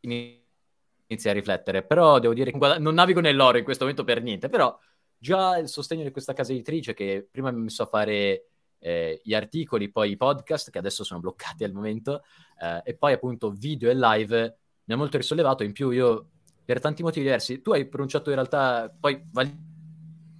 inizi 0.00 1.28
a 1.28 1.32
riflettere. 1.32 1.84
Però 1.84 2.18
devo 2.18 2.34
dire 2.34 2.50
che 2.52 2.78
non 2.78 2.94
navigo 2.94 3.20
nell'oro 3.20 3.58
in 3.58 3.64
questo 3.64 3.84
momento 3.84 4.04
per 4.04 4.22
niente, 4.22 4.48
però 4.48 4.76
già 5.16 5.58
il 5.58 5.68
sostegno 5.68 6.02
di 6.02 6.10
questa 6.10 6.32
casa 6.32 6.52
editrice 6.52 6.94
che 6.94 7.28
prima 7.30 7.50
mi 7.50 7.58
ha 7.58 7.62
messo 7.62 7.82
a 7.82 7.86
fare 7.86 8.46
eh, 8.78 9.20
gli 9.22 9.34
articoli, 9.34 9.90
poi 9.90 10.12
i 10.12 10.16
podcast, 10.16 10.70
che 10.70 10.78
adesso 10.78 11.04
sono 11.04 11.20
bloccati 11.20 11.64
al 11.64 11.72
momento, 11.72 12.22
eh, 12.60 12.82
e 12.84 12.96
poi 12.96 13.12
appunto 13.12 13.50
video 13.50 13.90
e 13.90 13.94
live, 13.94 14.58
mi 14.84 14.94
ha 14.94 14.96
molto 14.96 15.16
risollevato. 15.16 15.62
In 15.62 15.72
più 15.72 15.90
io, 15.90 16.30
per 16.64 16.80
tanti 16.80 17.02
motivi 17.02 17.26
diversi, 17.26 17.60
tu 17.60 17.72
hai 17.72 17.86
pronunciato 17.86 18.30
in 18.30 18.36
realtà, 18.36 18.94
poi 18.98 19.22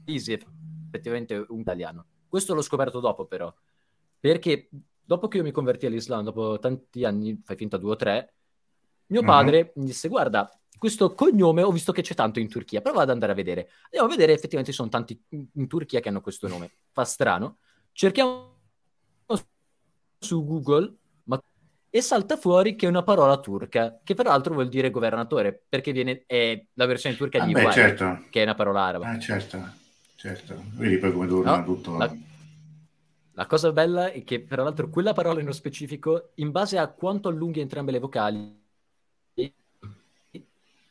Lisi 0.06 0.32
effettivamente 0.32 1.44
un 1.48 1.60
italiano. 1.60 2.06
Questo 2.26 2.54
l'ho 2.54 2.62
scoperto 2.62 3.00
dopo 3.00 3.26
però, 3.26 3.52
perché 4.18 4.68
dopo 5.04 5.28
che 5.28 5.36
io 5.36 5.42
mi 5.42 5.52
convertì 5.52 5.86
all'Islam, 5.86 6.24
dopo 6.24 6.58
tanti 6.58 7.04
anni, 7.04 7.40
fai 7.44 7.56
finta 7.56 7.76
due 7.76 7.92
o 7.92 7.96
tre, 7.96 8.34
mio 9.10 9.22
padre 9.22 9.60
uh-huh. 9.60 9.80
mi 9.80 9.86
disse 9.86 10.08
guarda, 10.08 10.50
questo 10.78 11.14
cognome 11.14 11.62
ho 11.62 11.70
visto 11.70 11.92
che 11.92 12.02
c'è 12.02 12.14
tanto 12.14 12.40
in 12.40 12.48
Turchia, 12.48 12.80
prova 12.80 13.02
ad 13.02 13.10
andare 13.10 13.32
a 13.32 13.34
vedere. 13.34 13.68
Andiamo 13.84 14.06
a 14.06 14.10
vedere, 14.10 14.32
effettivamente 14.32 14.72
ci 14.72 14.78
sono 14.78 14.88
tanti 14.88 15.20
in 15.28 15.66
Turchia 15.66 16.00
che 16.00 16.08
hanno 16.08 16.20
questo 16.20 16.48
nome. 16.48 16.70
Fa 16.90 17.04
strano. 17.04 17.58
Cerchiamo 17.92 18.56
su 20.22 20.44
Google 20.44 20.94
ma... 21.24 21.42
e 21.88 22.00
salta 22.00 22.36
fuori 22.36 22.76
che 22.76 22.86
è 22.86 22.88
una 22.88 23.02
parola 23.02 23.38
turca, 23.38 24.00
che 24.02 24.14
peraltro 24.14 24.54
vuol 24.54 24.68
dire 24.68 24.90
governatore, 24.90 25.64
perché 25.68 25.92
viene, 25.92 26.24
è 26.26 26.62
la 26.74 26.86
versione 26.86 27.16
turca 27.16 27.44
di 27.44 27.52
ah, 27.52 27.58
Wali, 27.58 27.72
certo. 27.72 28.24
che 28.30 28.40
è 28.40 28.42
una 28.44 28.54
parola 28.54 28.82
araba. 28.82 29.08
Ah, 29.08 29.18
certo 29.18 29.78
certo. 30.20 30.62
Vedi 30.74 30.98
poi 30.98 31.12
come 31.12 31.26
torna 31.26 31.56
no, 31.56 31.64
tutto. 31.64 31.96
La, 31.96 32.14
la, 33.32 33.46
cosa 33.46 33.72
bella 33.72 34.12
è 34.12 34.22
che, 34.22 34.44
tra 34.44 34.62
l'altro, 34.62 34.90
quella 34.90 35.14
parola 35.14 35.38
nello 35.38 35.52
specifico, 35.52 36.32
in 36.34 36.50
base 36.50 36.76
a 36.76 36.88
quanto 36.88 37.28
allunghi 37.28 37.60
entrambe 37.60 37.90
le 37.90 38.00
vocali, 38.00 38.59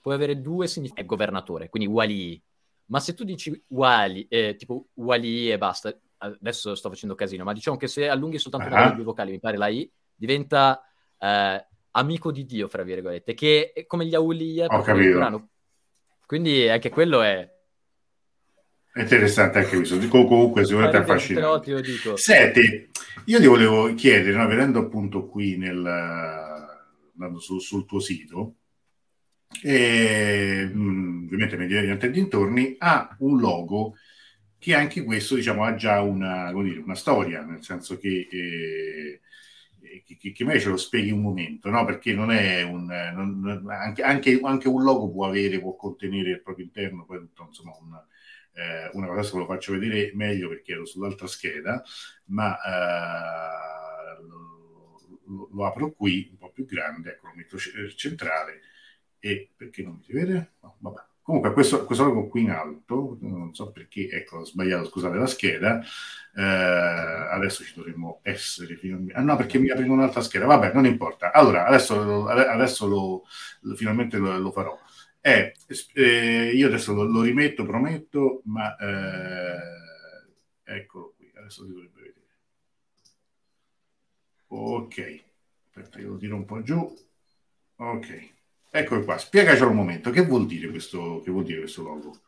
puoi 0.09 0.15
avere 0.15 0.41
due 0.41 0.67
significati. 0.67 1.03
È 1.03 1.05
governatore, 1.05 1.69
quindi 1.69 1.87
wali. 1.87 2.41
Ma 2.85 2.99
se 2.99 3.13
tu 3.13 3.23
dici 3.23 3.63
wali, 3.67 4.25
eh, 4.27 4.55
tipo 4.55 4.87
wali 4.95 5.51
e 5.51 5.57
basta, 5.59 5.95
adesso 6.17 6.73
sto 6.73 6.89
facendo 6.89 7.13
casino, 7.13 7.43
ma 7.43 7.53
diciamo 7.53 7.77
che 7.77 7.87
se 7.87 8.09
allunghi 8.09 8.39
soltanto 8.39 8.65
uh-huh. 8.65 8.73
una 8.73 8.83
delle 8.85 8.95
due 8.95 9.03
vocali, 9.03 9.31
mi 9.31 9.39
pare 9.39 9.57
la 9.57 9.67
I, 9.67 9.89
diventa 10.15 10.81
eh, 11.19 11.67
amico 11.91 12.31
di 12.31 12.45
Dio, 12.45 12.67
fra 12.67 12.81
virgolette, 12.81 13.35
che 13.35 13.71
è 13.71 13.85
come 13.85 14.07
gli 14.07 14.15
aulia. 14.15 14.65
Ho 14.65 14.81
capito. 14.81 15.49
Quindi 16.25 16.67
anche 16.67 16.89
quello 16.89 17.21
è 17.21 17.47
interessante 18.95 19.59
anche 19.59 19.75
questo, 19.77 19.97
comunque 20.07 20.65
sicuramente 20.65 20.97
affascinante. 20.97 22.17
Senti, 22.17 22.89
io 23.25 23.39
ti 23.39 23.45
volevo 23.45 23.93
chiedere, 23.93 24.35
no, 24.35 24.47
vedendo 24.47 24.79
appunto 24.79 25.27
qui 25.27 25.57
nel, 25.57 25.85
andando 27.13 27.39
su, 27.39 27.59
sul 27.59 27.85
tuo 27.85 27.99
sito, 27.99 28.55
e, 29.63 30.69
mh, 30.71 31.25
ovviamente 31.25 31.57
mediante 31.57 32.11
dintorni, 32.11 32.75
ha 32.79 33.15
un 33.19 33.39
logo 33.39 33.95
che 34.57 34.75
anche 34.75 35.03
questo 35.03 35.35
diciamo 35.35 35.63
ha 35.63 35.75
già 35.75 36.01
una, 36.01 36.51
dire, 36.61 36.79
una 36.79 36.95
storia, 36.95 37.43
nel 37.43 37.63
senso 37.63 37.97
che, 37.97 38.27
eh, 38.29 39.21
che, 40.05 40.17
che, 40.17 40.31
che 40.31 40.43
me 40.45 40.59
ce 40.59 40.69
lo 40.69 40.77
spieghi 40.77 41.11
un 41.11 41.21
momento, 41.21 41.69
no? 41.69 41.85
perché 41.85 42.13
non 42.13 42.31
è 42.31 42.61
un, 42.63 42.85
non, 42.85 43.65
anche, 43.69 44.03
anche, 44.03 44.39
anche, 44.43 44.67
un 44.67 44.83
logo 44.83 45.11
può 45.11 45.27
avere, 45.27 45.59
può 45.59 45.75
contenere 45.75 46.33
al 46.33 46.41
proprio 46.41 46.65
interno 46.65 47.05
poi 47.05 47.19
tutto 47.19 47.45
insomma 47.47 47.71
un 47.79 48.01
eh, 48.59 48.89
una 48.93 49.07
cosa 49.07 49.31
ve 49.31 49.39
lo 49.39 49.45
faccio 49.45 49.73
vedere 49.73 50.11
meglio 50.15 50.49
perché 50.49 50.73
ero 50.73 50.85
sull'altra 50.85 51.27
scheda, 51.27 51.81
ma 52.25 52.57
eh, 52.57 54.21
lo, 55.27 55.49
lo, 55.53 55.65
apro 55.65 55.91
qui, 55.91 56.27
un 56.31 56.37
po' 56.37 56.51
più 56.51 56.65
grande, 56.65 57.11
ecco, 57.11 57.27
lo 57.27 57.33
metto 57.35 57.57
centrale 57.95 58.61
e 59.19 59.49
perché 59.55 59.83
non 59.83 59.95
mi 59.95 60.03
si 60.03 60.13
vede? 60.13 60.53
No, 60.61 60.75
vabbè. 60.79 61.07
Comunque 61.29 61.53
questo, 61.53 61.85
questo 61.85 62.05
logo 62.05 62.27
qui 62.27 62.41
in 62.41 62.49
alto, 62.49 63.17
non 63.21 63.53
so 63.53 63.71
perché, 63.71 64.09
ecco, 64.09 64.37
ho 64.37 64.45
sbagliato, 64.45 64.85
scusate 64.85 65.15
la 65.15 65.27
scheda, 65.27 65.79
eh, 66.35 66.41
adesso 66.41 67.63
ci 67.63 67.75
dovremmo 67.75 68.19
essere 68.23 68.75
finalmente... 68.77 69.13
Ah 69.13 69.21
no, 69.21 69.35
perché 69.35 69.59
mi 69.59 69.69
apre 69.69 69.87
un'altra 69.87 70.21
scheda, 70.21 70.47
vabbè, 70.47 70.73
non 70.73 70.87
importa. 70.87 71.31
Allora, 71.31 71.67
adesso, 71.67 72.25
adesso 72.25 72.87
lo, 72.87 73.75
finalmente 73.75 74.17
lo, 74.17 74.39
lo 74.39 74.51
farò. 74.51 74.75
Eh, 75.21 75.53
eh, 75.93 76.51
io 76.55 76.65
adesso 76.65 76.93
lo, 76.93 77.03
lo, 77.03 77.21
rimetto, 77.21 77.63
prometto, 77.63 78.41
ma 78.45 78.75
eh, 78.77 79.59
eccolo 80.63 81.13
qui, 81.15 81.31
adesso 81.35 81.63
si 81.63 81.69
dovrebbe 81.69 82.01
vedere. 82.01 82.27
Ok, 84.47 85.23
aspetta, 85.67 85.99
io 85.99 86.09
lo 86.09 86.17
tiro 86.17 86.35
un 86.35 86.45
po' 86.45 86.63
giù. 86.63 86.91
Ok, 87.75 88.29
eccolo 88.69 89.03
qua, 89.03 89.17
spiegacelo 89.17 89.69
un 89.69 89.75
momento, 89.75 90.09
che 90.09 90.25
vuol 90.25 90.45
dire 90.45 90.69
questo, 90.69 91.21
che 91.23 91.31
vuol 91.31 91.43
dire 91.43 91.59
questo 91.59 91.83
logo? 91.83 92.21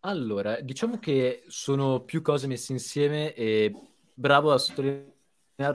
Allora, 0.00 0.60
diciamo 0.60 0.98
che 0.98 1.44
sono 1.46 2.02
più 2.02 2.22
cose 2.22 2.46
messe 2.48 2.72
insieme 2.72 3.34
e 3.34 3.72
bravo 4.12 4.52
a 4.52 4.58
sottolineare 4.58 5.10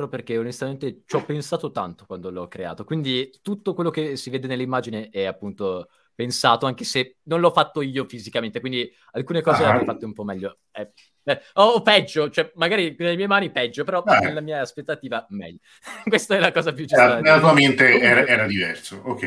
perché 0.10 0.38
onestamente 0.38 1.04
ci 1.06 1.16
ho 1.16 1.24
pensato 1.24 1.72
tanto 1.72 2.06
quando 2.06 2.30
l'ho 2.30 2.48
creato, 2.48 2.84
quindi 2.84 3.40
tutto 3.42 3.74
quello 3.74 3.90
che 3.90 4.18
si 4.18 4.30
vede 4.30 4.48
nell'immagine 4.48 5.10
è 5.10 5.24
appunto 5.24 5.88
pensato, 6.18 6.66
anche 6.66 6.84
se 6.84 7.18
non 7.26 7.40
l'ho 7.40 7.52
fatto 7.52 7.84
io 7.84 8.04
fisicamente, 8.06 8.60
quindi 8.60 8.92
alcune 9.12 9.42
cose 9.44 9.62
ah. 9.62 9.66
le 9.66 9.72
avrei 9.74 9.86
fatte 9.86 10.06
un 10.06 10.14
po' 10.14 10.24
meglio. 10.24 10.58
Eh, 10.72 10.92
eh, 11.26 11.42
o 11.54 11.84
peggio, 11.84 12.32
cioè 12.32 12.52
magari 12.56 12.96
nelle 12.98 13.16
mie 13.16 13.28
mani 13.28 13.52
peggio, 13.52 13.84
però 13.84 14.02
ah. 14.02 14.18
nella 14.18 14.42
mia 14.42 14.60
aspettativa 14.60 15.24
meglio. 15.30 15.60
Questa 16.04 16.36
è 16.36 16.40
la 16.40 16.52
cosa 16.52 16.74
più 16.74 16.86
giusta. 16.86 17.20
nella 17.20 17.40
tua 17.40 17.54
mente 17.54 18.00
era, 18.00 18.26
era 18.26 18.48
diverso, 18.48 19.00
ok. 19.06 19.24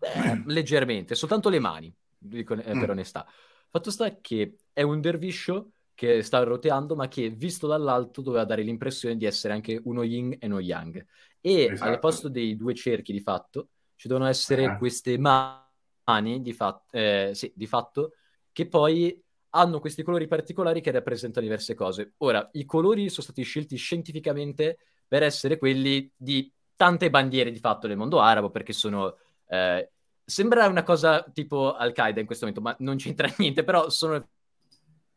Eh, 0.00 0.42
leggermente, 0.46 1.16
soltanto 1.16 1.48
le 1.48 1.58
mani, 1.58 1.92
dico 2.16 2.54
eh, 2.54 2.62
per 2.62 2.86
mm. 2.86 2.90
onestà. 2.90 3.26
Fatto 3.68 3.90
sta 3.90 4.16
che 4.20 4.58
è 4.72 4.82
un 4.82 5.00
derviscio 5.00 5.72
che 5.92 6.22
sta 6.22 6.40
roteando, 6.44 6.94
ma 6.94 7.08
che 7.08 7.30
visto 7.30 7.66
dall'alto 7.66 8.22
doveva 8.22 8.44
dare 8.44 8.62
l'impressione 8.62 9.16
di 9.16 9.24
essere 9.24 9.54
anche 9.54 9.80
uno 9.82 10.04
yin 10.04 10.36
e 10.38 10.46
uno 10.46 10.60
yang. 10.60 11.04
E 11.40 11.64
esatto. 11.64 11.90
al 11.90 11.98
posto 11.98 12.28
dei 12.28 12.56
due 12.56 12.74
cerchi 12.74 13.12
di 13.12 13.20
fatto 13.20 13.68
ci 13.94 14.08
devono 14.08 14.26
essere 14.26 14.64
ah. 14.64 14.76
queste 14.76 15.18
mani 15.18 16.40
di, 16.40 16.52
fat- 16.52 16.94
eh, 16.94 17.30
sì, 17.34 17.52
di 17.54 17.66
fatto 17.66 18.12
che 18.52 18.66
poi 18.66 19.22
hanno 19.50 19.80
questi 19.80 20.02
colori 20.02 20.26
particolari 20.26 20.80
che 20.80 20.90
rappresentano 20.90 21.46
diverse 21.46 21.74
cose. 21.74 22.14
Ora, 22.18 22.48
i 22.52 22.64
colori 22.64 23.08
sono 23.08 23.22
stati 23.22 23.42
scelti 23.42 23.76
scientificamente 23.76 24.78
per 25.06 25.22
essere 25.22 25.58
quelli 25.58 26.10
di 26.16 26.52
tante 26.76 27.10
bandiere 27.10 27.50
di 27.50 27.58
fatto 27.58 27.86
del 27.86 27.96
mondo 27.96 28.20
arabo, 28.20 28.50
perché 28.50 28.72
sono... 28.72 29.16
Eh, 29.46 29.90
sembra 30.24 30.66
una 30.68 30.82
cosa 30.82 31.22
tipo 31.32 31.74
Al-Qaeda 31.74 32.20
in 32.20 32.26
questo 32.26 32.46
momento, 32.46 32.68
ma 32.68 32.76
non 32.80 32.96
c'entra 32.96 33.32
niente, 33.38 33.64
però 33.64 33.88
sono 33.88 34.28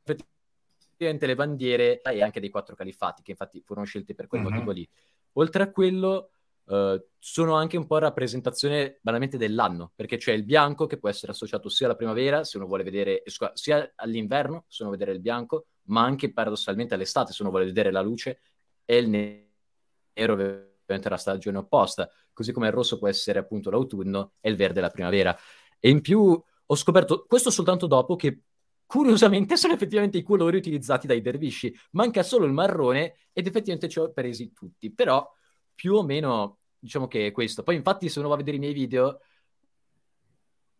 effettivamente 0.04 1.26
le 1.26 1.36
bandiere 1.36 2.02
e 2.02 2.24
anche 2.24 2.40
dei 2.40 2.50
quattro 2.50 2.76
califati, 2.76 3.22
che 3.22 3.32
infatti 3.32 3.62
furono 3.66 3.86
scelti 3.86 4.16
per 4.16 4.28
quel 4.28 4.44
uh-huh. 4.44 4.50
motivo 4.50 4.72
lì. 4.72 4.90
Oltre 5.34 5.64
a 5.64 5.72
quello, 5.72 6.32
uh, 6.66 7.04
sono 7.20 7.56
anche 7.56 7.78
un 7.78 7.86
po' 7.86 7.98
rappresentazione 7.98 9.00
banalmente 9.02 9.38
dell'anno, 9.38 9.92
perché 9.96 10.18
c'è 10.18 10.34
il 10.34 10.44
bianco 10.44 10.88
che 10.88 10.98
può 10.98 11.10
essere 11.10 11.32
associato 11.32 11.70
sia 11.70 11.86
alla 11.86 11.96
primavera, 11.96 12.44
se 12.44 12.58
uno 12.58 12.66
vuole 12.68 12.84
vedere, 12.84 13.24
sia 13.54 13.92
all'inverno, 13.96 14.66
se 14.68 14.84
uno 14.84 14.92
vuole 14.92 14.98
vedere 14.98 15.12
il 15.16 15.22
bianco, 15.22 15.68
ma 15.84 16.04
anche 16.04 16.34
paradossalmente 16.34 16.94
all'estate, 16.94 17.34
se 17.34 17.42
uno 17.42 17.52
vuole 17.52 17.66
vedere 17.66 17.92
la 17.92 18.02
luce, 18.02 18.42
e 18.86 18.98
il 18.98 19.10
nero 19.10 20.34
ovviamente 20.34 21.10
la 21.10 21.18
stagione 21.18 21.58
opposta, 21.60 22.10
così 22.34 22.52
come 22.52 22.68
il 22.68 22.74
rosso 22.74 22.98
può 22.98 23.08
essere 23.08 23.40
appunto 23.40 23.70
l'autunno 23.70 24.34
e 24.42 24.50
il 24.50 24.56
verde 24.56 24.82
la 24.82 24.90
primavera. 24.90 25.38
E 25.80 25.90
in 25.90 26.02
più 26.02 26.42
ho 26.66 26.76
scoperto, 26.76 27.26
questo 27.28 27.50
soltanto 27.50 27.88
dopo, 27.88 28.16
che 28.16 28.44
curiosamente 28.92 29.56
sono 29.56 29.74
effettivamente 29.74 30.18
i 30.18 30.22
colori 30.22 30.58
utilizzati 30.58 31.08
dai 31.08 31.22
dervisci. 31.22 31.74
Manca 31.92 32.24
solo 32.24 32.44
il 32.44 32.52
marrone 32.52 33.16
ed 33.32 33.48
effettivamente 33.48 33.88
ci 33.88 34.00
ho 34.00 34.12
presi 34.12 34.52
tutti. 34.52 34.92
Però 34.92 35.26
più 35.74 35.94
o 35.94 36.04
meno 36.04 36.58
diciamo 36.78 37.08
che 37.08 37.28
è 37.28 37.32
questo. 37.32 37.64
Poi 37.64 37.76
infatti 37.76 38.10
se 38.10 38.20
uno 38.20 38.28
va 38.28 38.34
a 38.34 38.38
vedere 38.38 38.58
i 38.58 38.60
miei 38.60 38.74
video, 38.74 39.22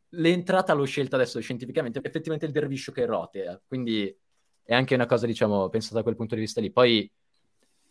l'entrata 0.10 0.74
l'ho 0.74 0.84
scelta 0.84 1.16
adesso 1.16 1.40
scientificamente, 1.40 2.00
effettivamente 2.04 2.46
il 2.46 2.52
derviscio 2.52 2.92
che 2.92 3.06
rotea. 3.06 3.62
Quindi 3.66 4.14
è 4.62 4.74
anche 4.74 4.94
una 4.94 5.06
cosa, 5.06 5.26
diciamo, 5.26 5.70
pensata 5.70 5.96
da 5.96 6.04
quel 6.04 6.18
punto 6.18 6.36
di 6.36 6.42
vista 6.42 6.60
lì. 6.60 6.70
Poi 6.70 7.10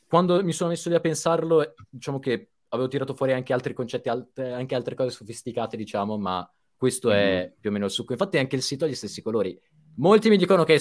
quando 0.06 0.44
mi 0.44 0.52
sono 0.52 0.68
messo 0.68 0.90
lì 0.90 0.96
a 0.96 1.00
pensarlo, 1.00 1.72
diciamo 1.88 2.18
che 2.18 2.50
avevo 2.68 2.88
tirato 2.88 3.14
fuori 3.14 3.32
anche 3.32 3.54
altri 3.54 3.72
concetti, 3.72 4.10
altre, 4.10 4.52
anche 4.52 4.74
altre 4.74 4.94
cose 4.94 5.12
sofisticate, 5.16 5.78
diciamo, 5.78 6.18
ma 6.18 6.46
questo 6.76 7.08
mm. 7.08 7.12
è 7.12 7.54
più 7.58 7.68
o 7.68 7.72
meno 7.72 7.84
il 7.84 7.90
succo. 7.90 8.12
Infatti 8.12 8.36
anche 8.36 8.56
il 8.56 8.62
sito 8.62 8.84
ha 8.84 8.88
gli 8.88 8.94
stessi 8.94 9.22
colori. 9.22 9.58
Molti 9.96 10.28
mi 10.28 10.36
dicono 10.36 10.64
che 10.64 10.74
è 10.74 10.80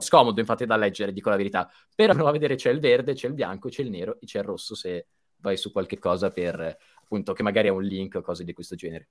scomodo, 0.00 0.40
infatti, 0.40 0.66
da 0.66 0.76
leggere, 0.76 1.12
dico 1.12 1.30
la 1.30 1.36
verità. 1.36 1.70
Però 1.94 2.12
a 2.26 2.32
vedere 2.32 2.56
c'è 2.56 2.70
il 2.70 2.80
verde, 2.80 3.14
c'è 3.14 3.28
il 3.28 3.34
bianco, 3.34 3.68
c'è 3.68 3.82
il 3.82 3.90
nero 3.90 4.18
e 4.20 4.26
c'è 4.26 4.38
il 4.38 4.44
rosso 4.44 4.74
se 4.74 5.06
vai 5.36 5.56
su 5.56 5.72
qualche 5.72 5.98
cosa 5.98 6.30
per, 6.30 6.76
appunto, 7.02 7.32
che 7.32 7.42
magari 7.42 7.68
ha 7.68 7.72
un 7.72 7.82
link 7.82 8.16
o 8.16 8.22
cose 8.22 8.44
di 8.44 8.52
questo 8.52 8.74
genere. 8.74 9.08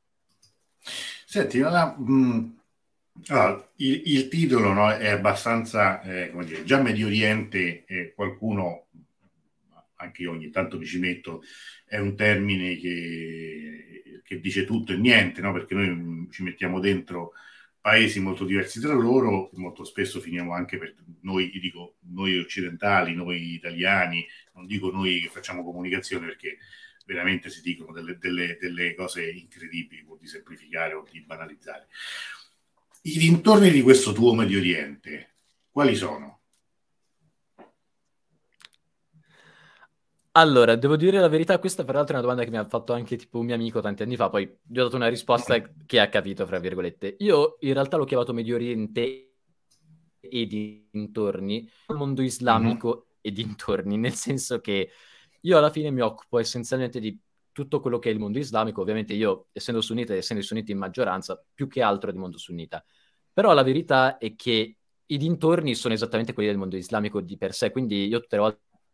Senti, 1.25 1.61
allora, 1.61 1.95
mh, 1.97 2.11
mm, 2.11 2.49
allora, 3.27 3.71
il, 3.77 4.01
il, 4.05 4.27
titolo 4.29 4.73
no, 4.73 4.91
è 4.91 5.09
abbastanza, 5.09 6.01
eh, 6.01 6.31
come 6.31 6.45
dire, 6.45 6.63
già 6.63 6.81
Medio 6.81 7.07
Oriente, 7.07 7.85
eh, 7.85 8.13
qualcuno, 8.15 8.87
anche 9.95 10.21
io 10.21 10.31
ogni 10.31 10.49
tanto 10.49 10.77
mi 10.77 10.85
ci 10.85 10.99
metto, 10.99 11.41
è 11.85 11.97
un 11.97 12.15
termine 12.15 12.77
che, 12.77 14.21
che 14.23 14.39
dice 14.39 14.63
tutto 14.63 14.93
e 14.93 14.97
niente, 14.97 15.41
no? 15.41 15.51
perché 15.51 15.73
noi 15.73 16.27
ci 16.31 16.43
mettiamo 16.43 16.79
dentro 16.79 17.33
paesi 17.89 18.19
molto 18.19 18.45
diversi 18.45 18.79
tra 18.79 18.93
loro, 18.93 19.49
molto 19.53 19.83
spesso 19.83 20.19
finiamo 20.19 20.53
anche 20.53 20.77
per 20.77 20.93
noi, 21.21 21.49
dico 21.59 21.95
noi 22.11 22.37
occidentali, 22.37 23.15
noi 23.15 23.53
italiani, 23.53 24.27
non 24.53 24.67
dico 24.67 24.91
noi 24.91 25.21
che 25.21 25.29
facciamo 25.29 25.63
comunicazione 25.63 26.27
perché 26.27 26.59
veramente 27.07 27.49
si 27.49 27.61
dicono 27.61 27.91
delle, 27.91 28.19
delle, 28.19 28.57
delle 28.61 28.93
cose 28.93 29.27
incredibili, 29.27 30.05
o 30.07 30.17
di 30.17 30.27
semplificare 30.27 30.93
o 30.93 31.03
di 31.09 31.19
banalizzare. 31.21 31.87
I 33.01 33.17
dintorni 33.17 33.71
di 33.71 33.81
questo 33.81 34.13
tuo 34.13 34.35
Medio 34.35 34.59
Oriente, 34.59 35.37
quali 35.71 35.95
sono? 35.95 36.38
Allora, 40.33 40.75
devo 40.75 40.95
dire 40.95 41.19
la 41.19 41.27
verità, 41.27 41.57
questa 41.57 41.83
peraltro 41.83 42.13
è 42.13 42.19
una 42.19 42.21
domanda 42.21 42.43
che 42.43 42.51
mi 42.51 42.57
ha 42.57 42.65
fatto 42.67 42.93
anche 42.93 43.17
tipo 43.17 43.39
un 43.39 43.45
mio 43.45 43.55
amico 43.55 43.81
tanti 43.81 44.03
anni 44.03 44.15
fa, 44.15 44.29
poi 44.29 44.45
gli 44.61 44.77
ho 44.77 44.83
dato 44.83 44.95
una 44.95 45.07
risposta 45.07 45.59
che 45.85 45.99
ha 45.99 46.07
capito, 46.07 46.45
fra 46.45 46.59
virgolette. 46.59 47.15
Io 47.19 47.57
in 47.61 47.73
realtà 47.73 47.97
l'ho 47.97 48.05
chiamato 48.05 48.31
Medio 48.31 48.55
Oriente 48.55 49.33
e 50.19 50.45
dintorni, 50.45 51.67
il 51.87 51.95
mondo 51.95 52.21
islamico 52.21 52.87
mm-hmm. 52.89 53.17
e 53.21 53.31
dintorni, 53.31 53.97
nel 53.97 54.13
senso 54.13 54.59
che 54.59 54.91
io 55.41 55.57
alla 55.57 55.71
fine 55.71 55.89
mi 55.89 56.01
occupo 56.01 56.37
essenzialmente 56.37 56.99
di 56.99 57.19
tutto 57.51 57.79
quello 57.79 57.97
che 57.97 58.09
è 58.09 58.13
il 58.13 58.19
mondo 58.19 58.37
islamico, 58.37 58.81
ovviamente 58.81 59.13
io 59.13 59.47
essendo 59.51 59.81
sunnita 59.81 60.13
e 60.13 60.17
essendo 60.17 60.43
i 60.43 60.45
sunniti 60.45 60.71
in 60.71 60.77
maggioranza, 60.77 61.43
più 61.53 61.67
che 61.67 61.81
altro 61.81 62.11
di 62.11 62.19
mondo 62.19 62.37
sunnita. 62.37 62.83
Però 63.33 63.51
la 63.53 63.63
verità 63.63 64.17
è 64.17 64.35
che 64.35 64.77
i 65.05 65.17
dintorni 65.17 65.73
sono 65.73 65.95
esattamente 65.95 66.33
quelli 66.33 66.49
del 66.49 66.59
mondo 66.59 66.77
islamico 66.77 67.19
di 67.19 67.35
per 67.35 67.53
sé, 67.53 67.71
quindi 67.71 68.05
io 68.07 68.19
tutte 68.19 68.35
le 68.35 68.41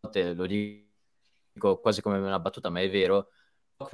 volte 0.00 0.34
lo 0.34 0.46
dico 0.46 0.85
dico 1.56 1.78
quasi 1.80 2.02
come 2.02 2.18
una 2.18 2.38
battuta, 2.38 2.68
ma 2.68 2.80
è 2.80 2.90
vero, 2.90 3.30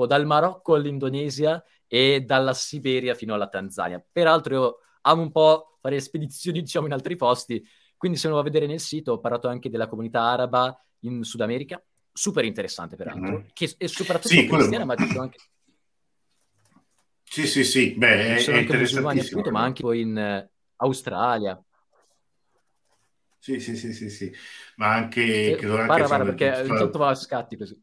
dal 0.07 0.27
Marocco 0.27 0.75
all'Indonesia 0.75 1.65
e 1.87 2.23
dalla 2.23 2.55
Siberia 2.55 3.15
fino 3.15 3.35
alla 3.35 3.49
Tanzania. 3.49 4.05
Peraltro 4.11 4.55
io 4.55 4.79
amo 5.03 5.23
un 5.23 5.31
po' 5.31 5.79
fare 5.81 6.01
spedizioni, 6.01 6.61
diciamo, 6.63 6.87
in 6.87 6.93
altri 6.93 7.17
posti, 7.17 7.65
quindi 7.97 8.19
se 8.19 8.27
uno 8.27 8.37
va 8.37 8.43
a 8.43 8.45
vedere 8.45 8.67
nel 8.67 8.81
sito 8.81 9.13
ho 9.13 9.21
parlato 9.21 9.49
anche 9.49 9.71
della 9.71 9.87
comunità 9.87 10.23
araba 10.23 10.77
in 11.01 11.23
Sud 11.23 11.41
America, 11.41 11.83
super 12.13 12.45
interessante 12.45 12.97
peraltro, 12.97 13.31
mm-hmm. 13.31 13.47
che 13.53 13.75
è 13.77 13.87
soprattutto 13.87 14.35
sì, 14.35 14.47
cristiana, 14.47 14.85
quello... 14.85 14.85
ma 14.85 14.97
ci 14.97 15.07
sono 15.07 15.23
anche... 15.23 15.39
Sì, 17.23 17.47
sì, 17.47 17.65
sì, 17.65 17.95
beh, 17.95 18.39
sono 18.41 18.59
anche 18.59 18.77
musulmani 18.77 19.21
appunto, 19.21 19.51
ma 19.51 19.63
anche 19.63 19.83
poi 19.83 20.01
in 20.03 20.17
uh, 20.17 20.51
Australia. 20.77 21.63
Sì, 23.43 23.59
sì, 23.59 23.75
sì, 23.75 23.93
sì, 23.93 24.09
sì. 24.09 24.33
ma 24.77 24.95
anche... 24.95 25.21
Eh, 25.21 25.53
anche 25.55 26.05
para, 26.07 26.23
perché 26.23 26.63
tutta, 26.63 26.79
tutto 26.79 26.99
va 26.99 27.09
a 27.09 27.15
scatti 27.17 27.57
così. 27.57 27.77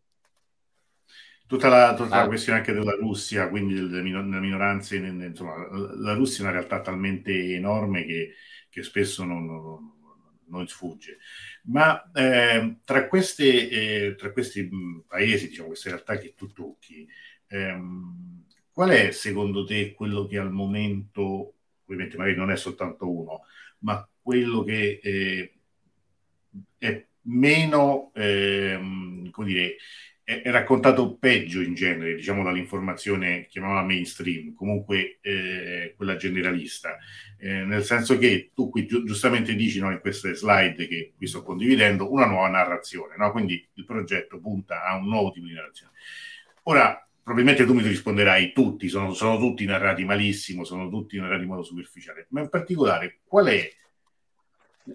Tutta 1.45 1.67
la, 1.67 1.93
tutta 1.95 2.15
ah. 2.15 2.21
la 2.21 2.27
questione 2.27 2.59
anche 2.59 2.71
della 2.71 2.95
Russia, 2.95 3.49
quindi 3.49 3.73
delle, 3.73 4.01
minoranze, 4.01 4.95
insomma, 4.95 5.67
la 5.97 6.13
Russia 6.13 6.45
è 6.45 6.47
una 6.47 6.55
realtà 6.55 6.79
talmente 6.79 7.33
enorme 7.55 8.05
che, 8.05 8.35
che 8.69 8.83
spesso 8.83 9.25
non, 9.25 9.47
non, 9.47 10.39
non, 10.45 10.65
sfugge. 10.69 11.17
Ma 11.63 12.09
eh, 12.13 12.77
tra, 12.85 13.09
queste, 13.09 13.69
eh, 13.69 14.15
tra, 14.15 14.31
questi 14.31 14.69
paesi, 15.05 15.49
diciamo, 15.49 15.67
queste 15.67 15.89
realtà 15.89 16.17
che 16.17 16.35
tu 16.37 16.53
tocchi, 16.53 17.05
ehm, 17.47 18.45
qual 18.71 18.91
è 18.91 19.11
secondo 19.11 19.65
te 19.65 19.91
quello 19.91 20.25
che 20.25 20.37
al 20.37 20.53
momento, 20.53 21.55
ovviamente 21.83 22.15
magari 22.15 22.37
non 22.37 22.49
è 22.49 22.55
soltanto 22.55 23.11
uno, 23.11 23.41
ma 23.79 24.07
quello 24.29 24.63
che 24.63 24.99
eh, 25.01 25.53
è 26.77 27.05
meno, 27.21 28.11
ehm, 28.13 29.31
come 29.31 29.47
dire, 29.47 29.75
è, 30.23 30.43
è, 30.43 30.51
raccontato 30.51 31.17
peggio 31.17 31.61
in 31.61 31.73
genere, 31.73 32.13
diciamo 32.13 32.43
dall'informazione 32.43 33.47
chiamava 33.47 33.81
mainstream, 33.81 34.53
comunque 34.53 35.17
eh, 35.21 35.95
quella 35.97 36.15
generalista, 36.15 36.95
eh, 37.39 37.63
nel 37.63 37.83
senso 37.83 38.19
che 38.19 38.51
tu 38.53 38.69
qui 38.69 38.85
gi- 38.85 39.03
giustamente 39.03 39.55
dici 39.55 39.79
no, 39.79 39.89
in 39.89 39.99
queste 39.99 40.35
slide 40.35 40.87
che 40.87 41.13
qui 41.17 41.25
sto 41.25 41.41
condividendo 41.41 42.11
una 42.11 42.27
nuova 42.27 42.49
narrazione, 42.49 43.15
no? 43.17 43.31
quindi 43.31 43.67
il 43.73 43.85
progetto 43.85 44.39
punta 44.39 44.85
a 44.85 44.95
un 44.95 45.07
nuovo 45.07 45.31
tipo 45.31 45.47
di 45.47 45.53
narrazione. 45.53 45.93
Ora, 46.65 47.03
probabilmente 47.23 47.65
tu 47.65 47.73
mi 47.73 47.81
risponderai 47.81 48.53
tutti, 48.53 48.89
sono, 48.89 49.11
sono 49.13 49.39
tutti 49.39 49.65
narrati 49.65 50.05
malissimo, 50.05 50.63
sono 50.63 50.87
tutti 50.87 51.17
narrati 51.17 51.41
in 51.41 51.49
modo 51.49 51.63
superficiale, 51.63 52.27
ma 52.29 52.41
in 52.41 52.49
particolare 52.49 53.21
qual 53.25 53.47
è 53.47 53.67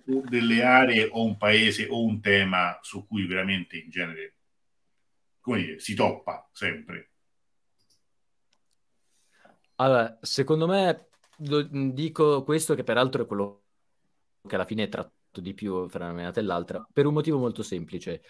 delle 0.05 0.63
aree 0.63 1.09
o 1.11 1.25
un 1.25 1.37
paese 1.37 1.87
o 1.89 2.03
un 2.03 2.21
tema 2.21 2.79
su 2.83 3.07
cui 3.07 3.27
veramente 3.27 3.77
in 3.77 3.91
genere 3.91 4.35
come 5.45 5.59
dire, 5.59 5.79
si 5.79 5.95
toppa 5.95 6.49
sempre? 6.53 7.11
Allora, 9.77 10.19
secondo 10.23 10.67
me 10.67 11.09
dico 11.37 12.45
questo 12.45 12.75
che 12.75 12.83
peraltro 12.83 13.23
è 13.23 13.27
quello 13.27 13.65
che 14.47 14.55
alla 14.55 14.65
fine 14.65 14.89
tratto 14.89 15.41
di 15.41 15.53
più 15.53 15.89
fra 15.89 16.05
una 16.05 16.15
menata 16.15 16.41
e 16.41 16.45
l'altra, 16.45 16.87
per 16.91 17.05
un 17.05 17.13
motivo 17.13 17.39
molto 17.39 17.63
semplice. 17.63 18.23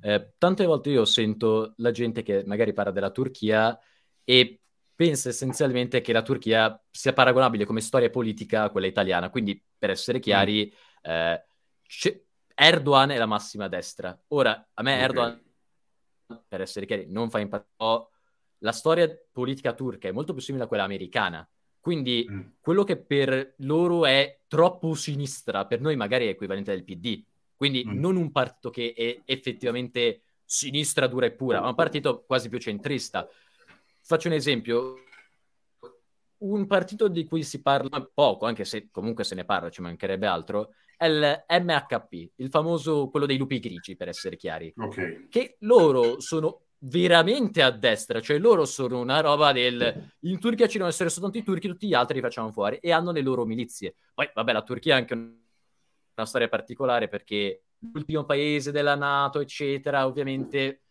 Eh, 0.00 0.32
tante 0.38 0.64
volte 0.64 0.90
io 0.90 1.04
sento 1.04 1.74
la 1.76 1.90
gente 1.90 2.22
che 2.22 2.42
magari 2.46 2.72
parla 2.72 2.90
della 2.90 3.10
Turchia 3.10 3.78
e 4.24 4.60
pensa 4.94 5.28
essenzialmente 5.28 6.00
che 6.00 6.12
la 6.12 6.22
Turchia 6.22 6.80
sia 6.90 7.12
paragonabile 7.12 7.66
come 7.66 7.80
storia 7.80 8.08
politica 8.08 8.62
a 8.62 8.70
quella 8.70 8.86
italiana. 8.86 9.28
Quindi, 9.28 9.62
per 9.76 9.90
essere 9.90 10.20
chiari, 10.20 10.72
mm. 10.72 10.91
Eh, 11.02 11.44
Erdogan 12.54 13.10
è 13.10 13.18
la 13.18 13.26
massima 13.26 13.68
destra. 13.68 14.18
Ora, 14.28 14.70
a 14.72 14.82
me 14.82 14.92
okay. 14.92 15.04
Erdogan, 15.04 15.42
per 16.48 16.60
essere 16.60 16.86
chiari, 16.86 17.06
non 17.08 17.30
fa 17.30 17.40
impazzire. 17.40 18.08
La 18.58 18.72
storia 18.72 19.10
politica 19.32 19.72
turca 19.72 20.08
è 20.08 20.12
molto 20.12 20.32
più 20.32 20.42
simile 20.42 20.64
a 20.64 20.68
quella 20.68 20.84
americana. 20.84 21.46
Quindi 21.80 22.26
mm. 22.30 22.40
quello 22.60 22.84
che 22.84 22.96
per 22.96 23.54
loro 23.58 24.06
è 24.06 24.42
troppo 24.46 24.94
sinistra, 24.94 25.66
per 25.66 25.80
noi 25.80 25.96
magari 25.96 26.26
è 26.26 26.30
equivalente 26.30 26.70
del 26.70 26.84
PD. 26.84 27.24
Quindi 27.56 27.84
mm. 27.84 27.98
non 27.98 28.14
un 28.14 28.30
partito 28.30 28.70
che 28.70 28.92
è 28.96 29.20
effettivamente 29.24 30.22
sinistra 30.44 31.08
dura 31.08 31.26
e 31.26 31.32
pura, 31.32 31.60
ma 31.60 31.68
un 31.68 31.74
partito 31.74 32.22
quasi 32.24 32.48
più 32.48 32.58
centrista. 32.58 33.28
Faccio 34.00 34.28
un 34.28 34.34
esempio. 34.34 34.94
Un 36.42 36.66
partito 36.66 37.08
di 37.08 37.24
cui 37.24 37.42
si 37.42 37.62
parla 37.62 38.08
poco, 38.12 38.46
anche 38.46 38.64
se 38.64 38.88
comunque 38.90 39.24
se 39.24 39.34
ne 39.34 39.44
parla, 39.44 39.70
ci 39.70 39.80
mancherebbe 39.80 40.26
altro, 40.26 40.74
è 41.02 41.06
il 41.06 41.44
MHP, 41.64 42.30
il 42.36 42.48
famoso 42.48 43.08
quello 43.08 43.26
dei 43.26 43.36
lupi 43.36 43.58
grigi, 43.58 43.96
per 43.96 44.08
essere 44.08 44.36
chiari. 44.36 44.72
Okay. 44.76 45.26
Che 45.28 45.56
loro 45.60 46.20
sono 46.20 46.66
veramente 46.84 47.62
a 47.62 47.70
destra, 47.70 48.20
cioè 48.20 48.38
loro 48.38 48.64
sono 48.64 49.00
una 49.00 49.20
roba 49.20 49.52
del 49.52 50.10
in 50.20 50.38
Turchia 50.38 50.66
ci 50.66 50.72
devono 50.74 50.90
essere 50.90 51.10
soltanto 51.10 51.38
i 51.38 51.42
turchi, 51.42 51.68
tutti 51.68 51.86
gli 51.86 51.94
altri 51.94 52.16
li 52.16 52.20
facciamo 52.20 52.50
fuori 52.50 52.76
e 52.76 52.92
hanno 52.92 53.10
le 53.10 53.20
loro 53.20 53.44
milizie. 53.44 53.94
Poi, 54.14 54.30
vabbè, 54.32 54.52
la 54.52 54.62
Turchia 54.62 54.94
è 54.94 54.98
anche 54.98 55.14
una 55.14 56.26
storia 56.26 56.48
particolare 56.48 57.08
perché 57.08 57.62
l'ultimo 57.92 58.24
paese 58.24 58.70
della 58.70 58.94
Nato, 58.94 59.40
eccetera, 59.40 60.06
ovviamente 60.06 60.82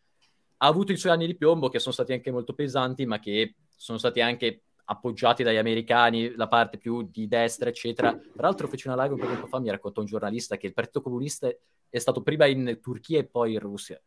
ha 0.58 0.68
avuto 0.68 0.92
i 0.92 0.98
suoi 0.98 1.14
anni 1.14 1.26
di 1.26 1.36
piombo 1.36 1.70
che 1.70 1.80
sono 1.80 1.94
stati 1.94 2.14
anche 2.14 2.32
molto 2.32 2.54
pesanti, 2.54 3.06
ma 3.06 3.20
che 3.20 3.56
sono 3.76 3.98
stati 3.98 4.22
anche 4.22 4.64
appoggiati 4.92 5.44
dagli 5.44 5.58
americani, 5.58 6.36
la 6.36 6.48
parte 6.48 6.78
più 6.78 7.02
di 7.04 7.28
destra, 7.28 7.70
eccetera. 7.70 8.12
Tra 8.12 8.48
l'altro 8.48 8.68
fece 8.68 8.90
una 8.90 9.02
live 9.02 9.16
un 9.16 9.20
po' 9.20 9.28
tempo 9.28 9.48
fa, 9.48 9.60
mi 9.60 9.70
raccontò 9.70 10.02
un 10.02 10.08
giornalista 10.08 10.58
che 10.58 10.68
il 10.68 10.74
Partito 10.74 11.02
Comunista 11.02 11.50
è 11.90 11.98
stato 11.98 12.22
prima 12.22 12.46
in 12.46 12.80
Turchia 12.82 13.20
e 13.20 13.26
poi 13.26 13.54
in 13.54 13.60
Russia 13.60 14.02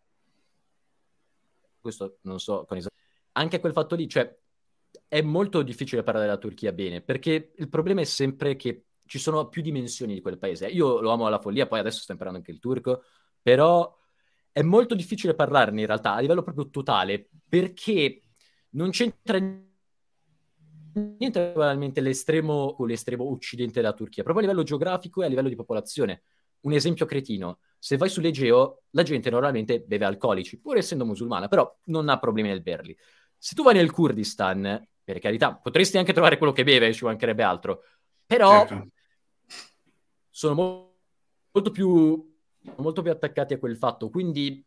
questo 1.85 2.17
non 2.23 2.41
so 2.41 2.65
con 2.67 2.79
esatto. 2.79 2.95
Anche 3.33 3.61
quel 3.61 3.73
fatto 3.73 3.95
lì, 3.95 4.09
cioè, 4.09 4.35
è 5.07 5.21
molto 5.21 5.61
difficile 5.63 6.03
parlare 6.03 6.27
della 6.27 6.39
Turchia 6.39 6.73
bene, 6.73 7.03
perché 7.03 7.53
il 7.55 7.69
problema 7.69 8.01
è 8.01 8.05
sempre 8.05 8.57
che 8.57 8.87
ci 9.05 9.19
sono 9.19 9.49
più 9.49 9.61
dimensioni 9.61 10.15
di 10.15 10.23
quel 10.23 10.39
paese. 10.39 10.67
Io 10.69 11.01
lo 11.01 11.11
amo 11.11 11.27
alla 11.27 11.41
follia, 11.41 11.67
poi 11.67 11.81
adesso 11.81 12.01
sto 12.01 12.13
imparando 12.13 12.39
anche 12.39 12.53
il 12.53 12.59
turco, 12.59 13.03
però 13.43 13.95
è 14.51 14.63
molto 14.63 14.95
difficile 14.95 15.35
parlarne 15.35 15.81
in 15.81 15.87
realtà 15.87 16.15
a 16.15 16.21
livello 16.21 16.43
proprio 16.43 16.71
totale, 16.71 17.29
perché 17.47 18.23
non 18.71 18.91
c'entra 18.91 19.37
niente 19.37 19.73
veramente 20.95 22.01
l'estremo 22.01 22.75
con 22.75 22.87
l'estremo 22.87 23.31
occidente 23.31 23.81
della 23.81 23.93
Turchia, 23.93 24.23
proprio 24.23 24.45
a 24.45 24.49
livello 24.49 24.67
geografico 24.67 25.23
e 25.23 25.27
a 25.27 25.29
livello 25.29 25.49
di 25.49 25.57
popolazione. 25.57 26.23
Un 26.61 26.73
esempio 26.73 27.05
cretino, 27.05 27.59
se 27.79 27.97
vai 27.97 28.09
sull'Egeo, 28.09 28.85
la 28.91 29.03
gente 29.03 29.29
normalmente 29.29 29.81
beve 29.81 30.07
alcolici, 30.07 30.59
pur 30.59 30.77
essendo 30.79 31.05
musulmana, 31.05 31.49
però 31.49 31.79
non 31.87 32.09
ha 32.09 32.19
problemi 32.19 32.49
nel 32.49 32.63
berli. 32.63 32.97
Se 33.37 33.55
tu 33.55 33.63
vai 33.63 33.75
nel 33.75 33.91
Kurdistan, 33.91 34.83
per 35.03 35.19
carità, 35.19 35.55
potresti 35.55 35.99
anche 35.99 36.15
trovare 36.15 36.39
quello 36.39 36.53
che 36.53 36.65
beve, 36.65 36.93
ci 36.95 37.05
mancherebbe 37.05 37.43
altro, 37.43 37.83
però 38.25 38.67
certo. 38.67 38.89
sono 40.31 40.55
mo- 40.55 40.97
molto, 41.51 41.71
più, 41.71 42.35
molto 42.77 43.03
più 43.03 43.11
attaccati 43.11 43.53
a 43.53 43.59
quel 43.59 43.77
fatto, 43.77 44.09
quindi 44.09 44.65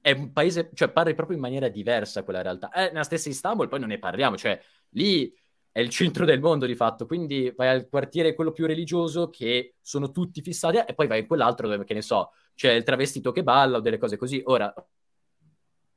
è 0.00 0.12
un 0.12 0.32
paese, 0.32 0.70
cioè 0.74 0.90
parli 0.90 1.14
proprio 1.14 1.36
in 1.36 1.42
maniera 1.42 1.68
diversa 1.68 2.22
quella 2.22 2.42
realtà. 2.42 2.70
Eh, 2.70 2.88
nella 2.88 3.04
stessa 3.04 3.30
Istanbul 3.30 3.68
poi 3.68 3.80
non 3.80 3.88
ne 3.88 3.98
parliamo, 3.98 4.36
cioè 4.36 4.60
lì 4.90 5.34
è 5.70 5.80
il 5.80 5.90
centro 5.90 6.24
del 6.24 6.40
mondo 6.40 6.66
di 6.66 6.74
fatto, 6.74 7.06
quindi 7.06 7.52
vai 7.56 7.68
al 7.68 7.88
quartiere 7.88 8.34
quello 8.34 8.52
più 8.52 8.66
religioso 8.66 9.30
che 9.30 9.76
sono 9.80 10.10
tutti 10.10 10.42
fissati 10.42 10.78
e 10.78 10.94
poi 10.94 11.06
vai 11.06 11.20
in 11.20 11.26
quell'altro 11.26 11.68
dove, 11.68 11.84
che 11.84 11.94
ne 11.94 12.02
so, 12.02 12.32
c'è 12.54 12.72
il 12.72 12.82
travestito 12.82 13.32
che 13.32 13.42
balla 13.42 13.78
o 13.78 13.80
delle 13.80 13.98
cose 13.98 14.16
così. 14.16 14.42
Ora, 14.46 14.72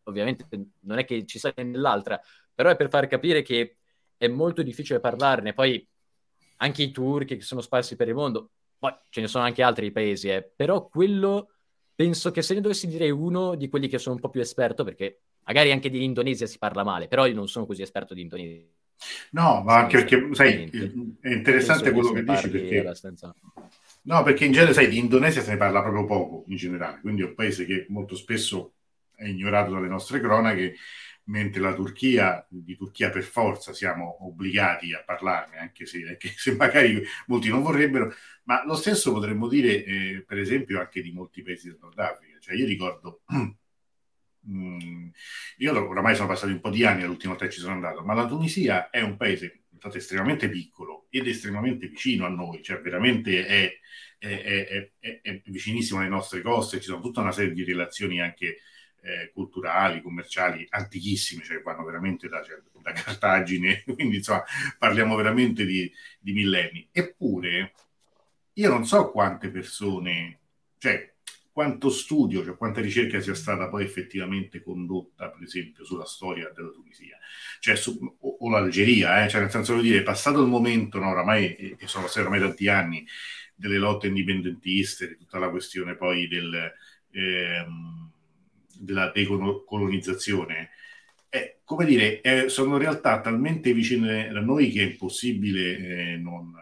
ovviamente 0.03 0.47
non 0.81 0.99
è 0.99 1.05
che 1.05 1.25
ci 1.25 1.39
sia 1.39 1.53
nell'altra, 1.57 2.19
però 2.53 2.69
è 2.69 2.75
per 2.75 2.89
far 2.89 3.07
capire 3.07 3.41
che 3.41 3.77
è 4.17 4.27
molto 4.27 4.62
difficile 4.62 4.99
parlarne. 4.99 5.53
Poi 5.53 5.88
anche 6.57 6.84
i 6.84 6.91
turchi 6.91 7.38
che 7.38 7.43
sono 7.43 7.62
sparsi 7.62 7.95
per 7.95 8.07
il 8.07 8.13
mondo, 8.13 8.51
poi 8.77 8.93
ce 9.10 9.21
ne 9.21 9.27
sono 9.27 9.43
anche 9.43 9.63
altri 9.63 9.91
paesi, 9.91 10.29
eh. 10.29 10.43
però 10.55 10.88
quello 10.88 11.53
penso 11.95 12.31
che 12.31 12.41
se 12.41 12.53
ne 12.53 12.62
dovessi 12.62 12.88
dire 12.88 13.10
uno 13.10 13.55
di 13.55 13.69
quelli 13.69 13.88
che 13.88 13.97
sono 13.97 14.15
un 14.15 14.21
po' 14.21 14.29
più 14.29 14.41
esperto, 14.41 14.84
perché 14.84 15.21
magari 15.43 15.71
anche 15.71 15.89
di 15.89 16.03
Indonesia 16.03 16.45
si 16.45 16.60
parla 16.60 16.84
male, 16.84 17.07
però 17.07 17.25
io 17.25 17.34
non 17.34 17.47
sono 17.47 17.65
così 17.65 17.81
esperto 17.81 18.13
di 18.13 18.21
Indonesia 18.21 18.67
No, 19.31 19.61
ma 19.63 19.77
anche 19.77 19.97
perché, 19.97 20.29
sai, 20.33 20.69
è 21.19 21.29
interessante 21.29 21.91
quello 21.91 22.11
che 22.11 22.23
dici 22.23 22.49
perché... 22.49 22.79
Abbastanza... 22.79 23.35
No, 24.03 24.23
perché 24.23 24.45
in 24.45 24.51
genere, 24.51 24.73
sai, 24.73 24.87
di 24.89 24.97
Indonesia 24.97 25.41
se 25.41 25.51
ne 25.51 25.57
parla 25.57 25.81
proprio 25.81 26.05
poco 26.05 26.45
in 26.47 26.55
generale, 26.55 26.99
quindi 27.01 27.21
è 27.21 27.25
un 27.25 27.35
paese 27.35 27.65
che 27.65 27.85
molto 27.89 28.15
spesso 28.15 28.73
è 29.15 29.27
ignorato 29.27 29.71
dalle 29.71 29.87
nostre 29.87 30.19
cronache, 30.19 30.75
mentre 31.25 31.61
la 31.61 31.73
Turchia, 31.73 32.45
di 32.49 32.75
Turchia 32.75 33.09
per 33.09 33.23
forza 33.23 33.73
siamo 33.73 34.25
obbligati 34.25 34.93
a 34.93 35.03
parlarne, 35.05 35.57
anche 35.57 35.85
se, 35.85 36.03
anche 36.07 36.33
se 36.35 36.55
magari 36.55 37.03
molti 37.27 37.49
non 37.49 37.61
vorrebbero, 37.61 38.13
ma 38.45 38.65
lo 38.65 38.75
stesso 38.75 39.11
potremmo 39.11 39.47
dire, 39.47 39.83
eh, 39.83 40.23
per 40.27 40.39
esempio, 40.39 40.79
anche 40.79 41.01
di 41.01 41.11
molti 41.11 41.43
paesi 41.43 41.67
del 41.67 41.77
Nord 41.79 41.99
Africa. 41.99 42.37
Cioè, 42.39 42.55
io 42.55 42.65
ricordo 42.65 43.21
Mm, 44.49 45.10
io 45.58 45.88
oramai 45.89 46.15
sono 46.15 46.27
passati 46.27 46.51
un 46.51 46.60
po' 46.60 46.69
di 46.69 46.84
anni 46.84 47.01
dall'ultima 47.01 47.34
volta 47.34 47.47
che 47.47 47.54
ci 47.54 47.60
sono 47.60 47.73
andato, 47.73 48.04
ma 48.04 48.13
la 48.13 48.25
Tunisia 48.25 48.89
è 48.89 49.01
un 49.01 49.17
paese 49.17 49.62
stato 49.82 49.97
estremamente 49.97 50.47
piccolo 50.47 51.08
ed 51.10 51.27
estremamente 51.27 51.88
vicino 51.88 52.25
a 52.25 52.30
noi, 52.30 52.62
cioè 52.62 52.80
veramente 52.82 53.45
è, 53.45 53.80
è, 54.19 54.91
è, 54.99 55.21
è, 55.21 55.41
vicinissimo 55.45 55.99
alle 55.99 56.10
nostre 56.10 56.41
coste, 56.41 56.80
ci 56.80 56.86
sono 56.86 57.01
tutta 57.01 57.21
una 57.21 57.32
serie 57.32 57.54
di 57.54 57.63
relazioni 57.63 58.21
anche 58.21 58.60
eh, 59.01 59.32
culturali, 59.34 60.01
commerciali, 60.04 60.65
antichissime, 60.69 61.43
cioè 61.43 61.62
vanno 61.62 61.84
veramente 61.84 62.27
da, 62.27 62.43
cioè, 62.43 62.62
da 62.80 62.91
Cartagine, 62.91 63.84
quindi 63.95 64.17
insomma 64.17 64.43
parliamo 64.77 65.15
veramente 65.15 65.65
di, 65.65 65.91
di 66.19 66.34
millenni. 66.34 66.88
Eppure 66.91 67.73
io 68.54 68.69
non 68.69 68.86
so 68.86 69.10
quante 69.10 69.49
persone, 69.49 70.39
cioè 70.77 71.15
quanto 71.51 71.89
studio, 71.89 72.43
cioè 72.43 72.55
quanta 72.55 72.79
ricerca 72.81 73.19
sia 73.19 73.33
stata 73.35 73.67
poi 73.67 73.83
effettivamente 73.83 74.63
condotta, 74.63 75.29
per 75.29 75.43
esempio, 75.43 75.83
sulla 75.83 76.05
storia 76.05 76.51
della 76.55 76.69
Tunisia, 76.69 77.17
cioè 77.59 77.75
su, 77.75 77.97
o, 78.19 78.37
o, 78.39 78.49
l'Algeria, 78.49 79.23
eh? 79.23 79.29
cioè 79.29 79.41
nel 79.41 79.51
senso 79.51 79.75
di 79.75 79.81
dire, 79.81 80.03
passato 80.03 80.41
il 80.41 80.47
momento, 80.47 80.99
no, 80.99 81.09
oramai, 81.09 81.55
e 81.55 81.77
sono 81.87 82.05
passati 82.05 82.21
oramai 82.21 82.39
tanti 82.39 82.67
anni, 82.67 83.05
delle 83.53 83.77
lotte 83.77 84.07
indipendentiste, 84.07 85.07
di 85.07 85.17
tutta 85.17 85.39
la 85.39 85.49
questione 85.49 85.95
poi 85.95 86.27
del, 86.27 86.71
ehm, 87.11 88.11
della 88.79 89.11
decolonizzazione, 89.13 90.69
eh, 91.29 91.59
come 91.63 91.85
dire, 91.85 92.21
eh, 92.21 92.49
sono 92.49 92.77
realtà 92.77 93.21
talmente 93.21 93.73
vicine 93.73 94.29
a 94.29 94.39
noi 94.39 94.71
che 94.71 94.81
è 94.81 94.85
impossibile 94.85 95.77
eh, 95.77 96.17
non, 96.17 96.53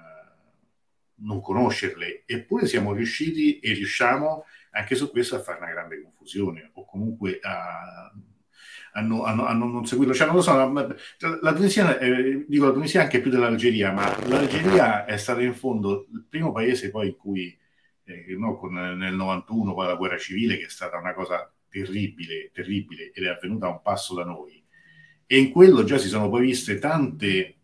non 1.21 1.41
conoscerle, 1.41 2.23
eppure 2.25 2.67
siamo 2.67 2.93
riusciti 2.93 3.59
e 3.59 3.73
riusciamo 3.73 4.45
anche 4.71 4.95
su 4.95 5.09
questo 5.09 5.35
a 5.35 5.41
fare 5.41 5.59
una 5.59 5.71
grande 5.71 6.01
confusione 6.01 6.71
o 6.73 6.85
comunque 6.85 7.39
a, 7.41 8.11
a, 8.93 9.01
no, 9.01 9.23
a, 9.23 9.31
a 9.31 9.53
non 9.53 9.85
seguirlo. 9.85 10.13
Cioè, 10.13 10.27
non 10.27 10.41
so, 10.41 10.53
la, 10.55 10.95
la 11.41 11.53
Tunisia, 11.53 11.97
eh, 11.97 12.45
dico 12.47 12.65
la 12.65 12.71
Tunisia 12.71 13.01
anche 13.01 13.21
più 13.21 13.31
dell'Algeria, 13.31 13.91
ma 13.91 14.15
l'Algeria 14.27 15.05
è 15.05 15.17
stata 15.17 15.41
in 15.41 15.53
fondo 15.53 16.07
il 16.13 16.25
primo 16.27 16.51
paese 16.51 16.89
poi 16.89 17.07
in 17.07 17.15
cui, 17.15 17.57
eh, 18.05 18.35
no, 18.37 18.57
con, 18.57 18.73
nel 18.73 19.13
91, 19.13 19.73
poi 19.73 19.87
la 19.87 19.95
guerra 19.95 20.17
civile, 20.17 20.57
che 20.57 20.65
è 20.65 20.69
stata 20.69 20.97
una 20.97 21.13
cosa 21.13 21.51
terribile, 21.69 22.49
terribile 22.51 23.11
ed 23.13 23.23
è 23.23 23.27
avvenuta 23.27 23.67
a 23.67 23.71
un 23.71 23.81
passo 23.81 24.15
da 24.15 24.23
noi. 24.23 24.63
E 25.25 25.37
in 25.37 25.51
quello 25.51 25.83
già 25.83 25.97
si 25.97 26.07
sono 26.07 26.29
poi 26.29 26.41
viste 26.41 26.79
tante 26.79 27.58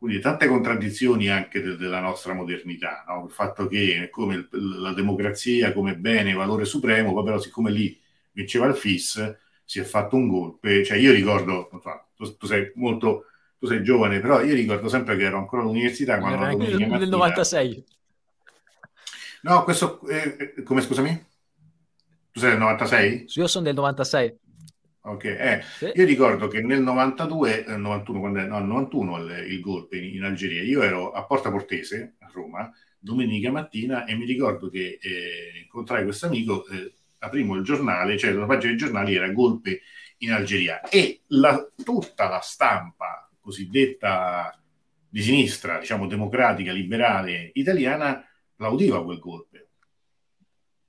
quindi 0.00 0.18
tante 0.18 0.46
contraddizioni 0.46 1.28
anche 1.28 1.60
de- 1.60 1.76
della 1.76 2.00
nostra 2.00 2.32
modernità, 2.32 3.04
no? 3.06 3.26
il 3.26 3.30
fatto 3.30 3.66
che 3.66 4.08
come 4.10 4.48
la 4.50 4.94
democrazia 4.94 5.74
come 5.74 5.94
bene, 5.94 6.32
valore 6.32 6.64
supremo, 6.64 7.12
poi 7.12 7.22
però 7.22 7.38
siccome 7.38 7.70
lì 7.70 8.00
vinceva 8.32 8.64
il 8.64 8.74
FIS, 8.74 9.36
si 9.62 9.78
è 9.78 9.82
fatto 9.82 10.16
un 10.16 10.26
golpe, 10.26 10.82
cioè 10.84 10.96
io 10.96 11.12
ricordo, 11.12 11.68
tu, 12.16 12.34
tu, 12.38 12.46
sei 12.46 12.72
molto, 12.76 13.26
tu 13.58 13.66
sei 13.66 13.82
giovane, 13.82 14.20
però 14.20 14.42
io 14.42 14.54
ricordo 14.54 14.88
sempre 14.88 15.18
che 15.18 15.24
ero 15.24 15.36
ancora 15.36 15.60
all'università 15.60 16.18
quando 16.18 16.46
ero 16.46 16.56
nel, 16.56 16.76
nel 16.78 17.08
96. 17.10 17.84
No, 19.42 19.64
questo, 19.64 20.00
eh, 20.08 20.62
come 20.64 20.80
scusami? 20.80 21.26
Tu 22.32 22.40
sei 22.40 22.50
del 22.50 22.58
96? 22.58 23.26
Io 23.34 23.46
sono 23.46 23.64
del 23.64 23.74
96. 23.74 24.38
Ok, 25.02 25.24
eh, 25.24 25.62
sì. 25.62 25.90
io 25.94 26.04
ricordo 26.04 26.46
che 26.46 26.60
nel 26.60 26.82
92, 26.82 27.64
eh, 27.64 27.76
91, 27.76 28.20
quando 28.20 28.38
è, 28.40 28.44
no, 28.44 28.58
91 28.58 29.18
il, 29.24 29.52
il 29.52 29.60
golpe 29.60 29.96
in, 29.96 30.16
in, 30.16 30.24
Algeria, 30.24 30.62
io 30.62 30.82
ero 30.82 31.12
a 31.12 31.24
Porta 31.24 31.50
Portese, 31.50 32.16
a 32.18 32.30
Roma, 32.30 32.70
domenica 32.98 33.50
mattina 33.50 34.04
e 34.04 34.14
mi 34.14 34.26
ricordo 34.26 34.68
che 34.68 34.98
eh, 35.00 35.60
incontrai 35.62 36.04
questo 36.04 36.26
amico, 36.26 36.66
eh, 36.68 36.92
aprimo 37.20 37.54
il 37.54 37.64
giornale, 37.64 38.18
cioè 38.18 38.32
la 38.32 38.44
pagina 38.44 38.72
dei 38.72 38.76
giornali 38.76 39.14
era 39.14 39.30
golpe 39.30 39.80
in 40.18 40.32
Algeria 40.32 40.82
e 40.82 41.22
la, 41.28 41.66
tutta 41.82 42.28
la 42.28 42.40
stampa 42.40 43.26
cosiddetta 43.40 44.54
di 45.08 45.22
sinistra, 45.22 45.78
diciamo 45.78 46.06
democratica, 46.06 46.72
liberale, 46.72 47.50
italiana, 47.54 48.22
plaudiva 48.54 49.02
quel 49.02 49.18
golpe 49.18 49.49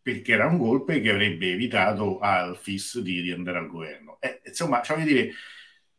perché 0.02 0.34
era 0.34 0.48
un 0.48 0.58
golpe 0.58 1.00
che 1.00 1.12
avrebbe 1.12 1.52
evitato 1.52 2.20
al 2.20 2.58
FIS 2.58 3.00
di, 3.00 3.22
di 3.22 3.32
andare 3.32 3.60
al 3.60 3.68
governo. 3.68 4.18
Eh, 4.20 4.42
insomma, 4.46 4.82
cioè, 4.82 5.04
dire, 5.04 5.32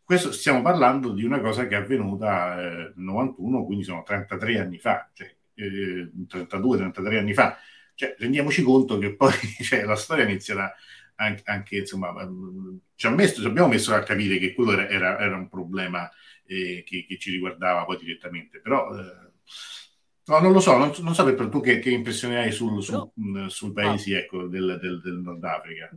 questo 0.03 0.33
stiamo 0.33 0.63
parlando 0.63 1.13
di 1.13 1.25
una 1.25 1.41
cosa 1.41 1.67
che 1.67 1.77
è 1.77 1.79
avvenuta 1.79 2.61
eh, 2.61 2.93
nel 2.95 2.95
91, 2.97 3.65
quindi 3.65 3.85
sono 3.85 4.03
33 4.03 4.59
anni 4.59 4.79
fa, 4.79 5.09
cioè 5.13 5.35
eh, 5.55 6.11
32-33 6.29 7.19
anni 7.19 7.35
fa. 7.35 7.57
Cioè, 7.95 8.17
rendiamoci 8.19 8.63
conto 8.63 8.99
che 8.99 9.15
poi 9.15 9.33
cioè, 9.63 9.85
la 9.85 9.97
storia 9.97 10.25
è 10.25 10.29
iniziata 10.29 10.75
anche, 11.17 11.43
anche 11.45 11.77
insomma, 11.77 12.13
ci, 12.95 13.09
messo, 13.09 13.41
ci, 13.41 13.47
abbiamo 13.47 13.69
messo 13.69 13.95
a 13.95 14.03
capire 14.03 14.39
che 14.39 14.55
quello 14.55 14.73
era, 14.73 14.89
era, 14.89 15.19
era 15.19 15.37
un 15.37 15.49
problema 15.49 16.11
eh, 16.47 16.83
che, 16.85 17.05
che, 17.07 17.19
ci 17.19 17.31
riguardava 17.31 17.85
poi 17.85 17.99
direttamente, 17.99 18.61
però 18.61 18.95
eh, 18.99 19.31
no, 20.33 20.41
non 20.41 20.53
lo 20.53 20.61
so, 20.61 20.77
non, 20.77 20.93
non 21.01 21.15
so 21.15 21.25
per 21.35 21.49
tu 21.49 21.61
che, 21.61 21.79
che, 21.79 21.91
impressione 21.91 22.39
hai 22.39 22.53
sul, 22.53 22.83
sul, 22.83 23.11
no. 23.15 23.49
sul 23.49 23.73
paese 23.73 24.15
ah. 24.15 24.19
ecco, 24.19 24.47
del, 24.47 24.79
del, 24.81 25.01
del 25.01 25.19
Nord 25.19 25.45
Africa. 25.45 25.91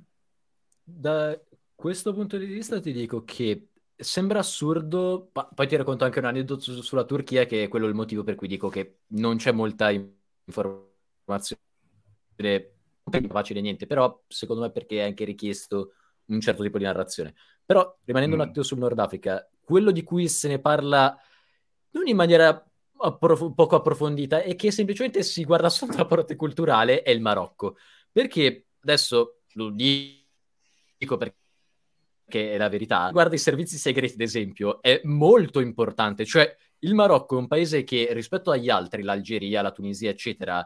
Da 0.84 1.39
questo 1.74 2.13
punto 2.13 2.38
di 2.38 2.45
vista 2.45 2.80
ti 2.80 2.91
dico 2.91 3.24
che 3.24 3.69
sembra 3.95 4.39
assurdo, 4.39 5.30
ma 5.34 5.45
poi 5.45 5.67
ti 5.67 5.76
racconto 5.76 6.04
anche 6.04 6.19
un 6.19 6.26
aneddoto 6.26 6.82
sulla 6.82 7.06
Turchia 7.06 7.45
che 7.45 7.63
è 7.63 7.67
quello 7.67 7.88
il 7.88 7.93
motivo 7.93 8.24
per 8.24 8.36
cui 8.36 8.48
dico 8.48 8.69
che 8.69 9.00
non 9.08 9.38
c'è 9.38 9.52
molta 9.52 9.89
informazione 9.89 11.63
non 12.38 13.30
facile 13.30 13.62
niente, 13.62 13.86
però 13.86 14.24
secondo 14.28 14.63
me 14.63 14.71
perché 14.71 14.98
è 14.98 15.04
anche 15.04 15.26
richiesto 15.26 15.93
un 16.26 16.39
certo 16.41 16.63
tipo 16.63 16.78
di 16.78 16.84
narrazione. 16.84 17.36
Però 17.65 17.98
rimanendo 18.04 18.36
mm. 18.36 18.39
un 18.39 18.48
attimo 18.48 18.63
sul 18.63 18.80
Nord 18.80 18.98
Africa, 19.00 19.48
quello 19.63 19.91
di 19.91 20.04
cui 20.04 20.28
se 20.28 20.48
ne 20.48 20.60
parla 20.60 21.15
non 21.91 22.08
in 22.08 22.15
maniera 22.15 22.63
approf- 23.06 23.54
poco 23.54 23.76
approfondita 23.76 24.41
è 24.41 24.56
che 24.56 24.72
semplicemente 24.72 25.24
si 25.24 25.44
guarda 25.44 25.70
solo 25.70 25.94
la 25.96 26.06
parte 26.06 26.36
culturale 26.36 27.02
è 27.02 27.12
il 27.12 27.22
Marocco. 27.22 27.78
Perché 28.12 28.68
adesso 28.82 29.41
lo 29.54 29.70
dico 29.70 31.18
perché 31.18 32.54
è 32.54 32.58
la 32.58 32.70
verità. 32.70 33.10
Guarda 33.12 33.36
i 33.36 33.39
servizi 33.39 33.78
segreti, 33.78 34.13
ad 34.13 34.22
esempio, 34.22 34.82
è 34.82 35.02
molto 35.04 35.60
importante. 35.60 36.26
Cioè, 36.26 36.56
il 36.80 36.94
Marocco 36.94 37.36
è 37.36 37.39
un 37.39 37.48
paese 37.48 37.84
che 37.84 38.10
rispetto 38.12 38.52
agli 38.52 38.70
altri, 38.70 39.04
l'Algeria, 39.04 39.62
la 39.62 39.72
Tunisia, 39.72 40.10
eccetera, 40.10 40.65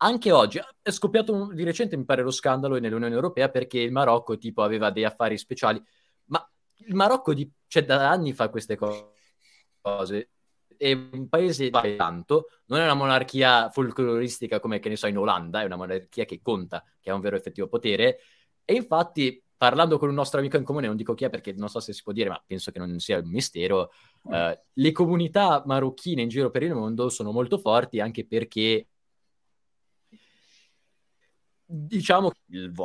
anche 0.00 0.30
oggi 0.30 0.60
è 0.80 0.90
scoppiato 0.90 1.52
di 1.52 1.64
recente, 1.64 1.96
mi 1.96 2.04
pare, 2.04 2.22
lo 2.22 2.30
scandalo 2.30 2.78
nell'Unione 2.78 3.14
Europea 3.14 3.48
perché 3.48 3.80
il 3.80 3.90
Marocco 3.90 4.38
tipo 4.38 4.62
aveva 4.62 4.90
dei 4.90 5.04
affari 5.04 5.36
speciali. 5.36 5.82
Ma 6.26 6.48
il 6.76 6.94
Marocco 6.94 7.34
di, 7.34 7.50
cioè, 7.66 7.84
da 7.84 8.08
anni 8.08 8.32
fa 8.32 8.48
queste 8.48 8.76
cose. 8.76 10.30
È 10.78 10.92
un 10.92 11.28
paese 11.28 11.70
che 11.70 11.96
tanto, 11.96 12.50
non 12.66 12.78
è 12.78 12.84
una 12.84 12.94
monarchia 12.94 13.68
folcloristica 13.68 14.60
come 14.60 14.78
che 14.78 14.88
ne 14.88 14.96
so 14.96 15.08
in 15.08 15.18
Olanda, 15.18 15.60
è 15.60 15.64
una 15.64 15.76
monarchia 15.76 16.24
che 16.24 16.40
conta, 16.40 16.82
che 17.00 17.10
ha 17.10 17.14
un 17.14 17.20
vero 17.20 17.36
effettivo 17.36 17.66
potere. 17.66 18.20
E 18.64 18.74
infatti 18.74 19.42
parlando 19.58 19.98
con 19.98 20.08
un 20.08 20.14
nostro 20.14 20.38
amico 20.38 20.56
in 20.56 20.62
comune, 20.62 20.86
non 20.86 20.94
dico 20.94 21.14
chi 21.14 21.24
è 21.24 21.30
perché 21.30 21.52
non 21.52 21.68
so 21.68 21.80
se 21.80 21.92
si 21.92 22.02
può 22.02 22.12
dire, 22.12 22.28
ma 22.28 22.40
penso 22.46 22.70
che 22.70 22.78
non 22.78 22.96
sia 23.00 23.18
un 23.18 23.28
mistero, 23.28 23.90
eh, 24.30 24.60
le 24.72 24.92
comunità 24.92 25.64
marocchine 25.66 26.22
in 26.22 26.28
giro 26.28 26.50
per 26.50 26.62
il 26.62 26.74
mondo 26.74 27.08
sono 27.08 27.32
molto 27.32 27.58
forti 27.58 27.98
anche 27.98 28.24
perché 28.24 28.86
diciamo 31.70 32.30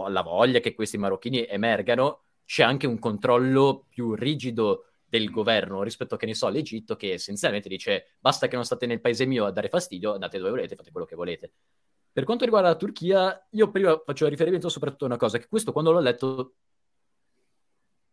la 0.09 0.21
voglia 0.23 0.59
che 0.59 0.73
questi 0.73 0.97
marocchini 0.97 1.45
emergano, 1.47 2.23
c'è 2.43 2.63
anche 2.63 2.87
un 2.87 2.97
controllo 2.99 3.85
più 3.87 4.15
rigido 4.15 4.92
del 5.13 5.29
governo 5.29 5.83
rispetto 5.83 6.15
a 6.15 6.17
che 6.17 6.25
ne 6.25 6.33
so 6.33 6.49
l'Egitto 6.49 6.95
che 6.95 7.13
essenzialmente 7.13 7.69
dice 7.69 8.15
basta 8.19 8.47
che 8.47 8.55
non 8.55 8.65
state 8.65 8.87
nel 8.87 8.99
paese 8.99 9.27
mio 9.27 9.45
a 9.45 9.51
dare 9.51 9.69
fastidio, 9.69 10.13
andate 10.13 10.39
dove 10.39 10.49
volete, 10.49 10.75
fate 10.75 10.89
quello 10.89 11.05
che 11.05 11.15
volete. 11.15 11.53
Per 12.11 12.23
quanto 12.23 12.45
riguarda 12.45 12.69
la 12.69 12.75
Turchia, 12.75 13.47
io 13.51 13.69
prima 13.69 14.01
facevo 14.03 14.27
riferimento 14.31 14.69
soprattutto 14.69 15.03
a 15.03 15.07
una 15.09 15.17
cosa, 15.17 15.37
che 15.37 15.47
questo 15.47 15.71
quando 15.71 15.91
l'ho 15.91 15.99
letto 15.99 16.55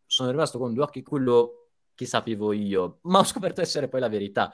sono 0.05 0.31
rimasto 0.31 0.59
con 0.59 0.75
due 0.75 0.83
occhi 0.83 1.03
quello 1.03 1.71
che 1.95 2.05
sapevo 2.05 2.53
io, 2.53 2.99
ma 3.05 3.21
ho 3.21 3.25
scoperto 3.25 3.63
essere 3.63 3.89
poi 3.89 4.01
la 4.01 4.09
verità. 4.11 4.53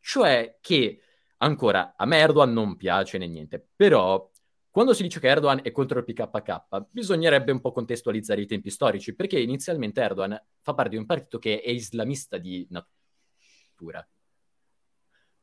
Cioè 0.00 0.56
che, 0.62 0.98
ancora, 1.38 1.94
a 1.94 2.16
Erdogan 2.16 2.54
non 2.54 2.76
piace 2.76 3.18
né 3.18 3.26
niente, 3.26 3.68
però 3.76 4.30
quando 4.72 4.94
si 4.94 5.02
dice 5.02 5.20
che 5.20 5.28
Erdogan 5.28 5.60
è 5.62 5.70
contro 5.70 5.98
il 5.98 6.04
PKK, 6.06 6.86
bisognerebbe 6.90 7.52
un 7.52 7.60
po' 7.60 7.72
contestualizzare 7.72 8.40
i 8.40 8.46
tempi 8.46 8.70
storici, 8.70 9.14
perché 9.14 9.38
inizialmente 9.38 10.00
Erdogan 10.00 10.42
fa 10.60 10.72
parte 10.72 10.92
di 10.92 10.96
un 10.96 11.04
partito 11.04 11.38
che 11.38 11.60
è 11.60 11.68
islamista 11.68 12.38
di 12.38 12.66
natura. 12.70 14.08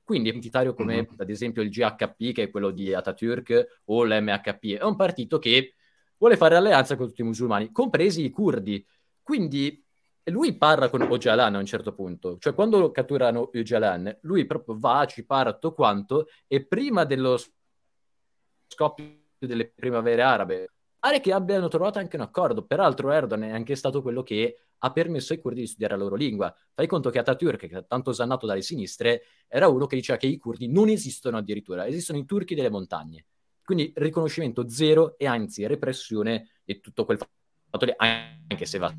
Quindi 0.03 0.29
identitario 0.29 0.73
come 0.73 0.95
mm-hmm. 0.95 1.13
ad 1.17 1.29
esempio 1.29 1.61
il 1.61 1.69
GHP, 1.69 2.31
che 2.33 2.43
è 2.43 2.49
quello 2.49 2.71
di 2.71 2.91
Atatürk, 2.91 3.81
o 3.85 4.03
l'MHP, 4.03 4.79
è 4.79 4.83
un 4.83 4.95
partito 4.95 5.37
che 5.37 5.75
vuole 6.17 6.35
fare 6.35 6.55
alleanza 6.55 6.95
con 6.95 7.07
tutti 7.07 7.21
i 7.21 7.25
musulmani, 7.25 7.71
compresi 7.71 8.25
i 8.25 8.31
curdi. 8.31 8.83
Quindi 9.21 9.85
lui 10.23 10.57
parla 10.57 10.89
con 10.89 11.03
Ocalan 11.03 11.53
a 11.53 11.59
un 11.59 11.65
certo 11.67 11.93
punto, 11.93 12.39
cioè 12.39 12.55
quando 12.55 12.89
catturano 12.89 13.51
Ocalan, 13.53 14.17
lui 14.21 14.47
proprio 14.47 14.79
va, 14.79 15.05
ci 15.05 15.23
parla 15.23 15.53
tutto 15.53 15.75
quanto, 15.75 16.25
e 16.47 16.65
prima 16.65 17.03
dello 17.03 17.39
scoppio 18.65 19.18
delle 19.45 19.67
primavere 19.67 20.21
arabe, 20.21 20.71
pare 20.99 21.21
che 21.21 21.31
abbiano 21.31 21.67
trovato 21.67 21.99
anche 21.99 22.15
un 22.15 22.23
accordo. 22.23 22.65
Peraltro 22.65 23.11
Erdogan 23.11 23.43
è 23.43 23.51
anche 23.51 23.75
stato 23.75 24.01
quello 24.01 24.23
che 24.23 24.57
ha 24.79 24.91
permesso 24.91 25.33
ai 25.33 25.39
curdi 25.39 25.61
di 25.61 25.67
studiare 25.67 25.95
la 25.95 26.03
loro 26.03 26.15
lingua. 26.15 26.53
Fai 26.73 26.87
conto 26.87 27.09
che 27.09 27.19
Atatürk, 27.19 27.67
che 27.67 27.77
è 27.77 27.85
tanto 27.85 28.11
osannato 28.11 28.45
dalle 28.45 28.61
sinistre, 28.61 29.23
era 29.47 29.67
uno 29.67 29.85
che 29.87 29.95
diceva 29.95 30.17
che 30.17 30.27
i 30.27 30.37
curdi 30.37 30.67
non 30.67 30.89
esistono 30.89 31.37
addirittura, 31.37 31.85
esistono 31.87 32.19
i 32.19 32.25
turchi 32.25 32.55
delle 32.55 32.69
montagne. 32.69 33.25
Quindi 33.63 33.91
riconoscimento 33.95 34.67
zero 34.69 35.17
e 35.17 35.27
anzi 35.27 35.67
repressione 35.67 36.49
di 36.63 36.79
tutto 36.79 37.05
quel 37.05 37.17
fatto, 37.17 37.85
anche 37.97 38.65
se 38.65 38.77
va 38.77 38.91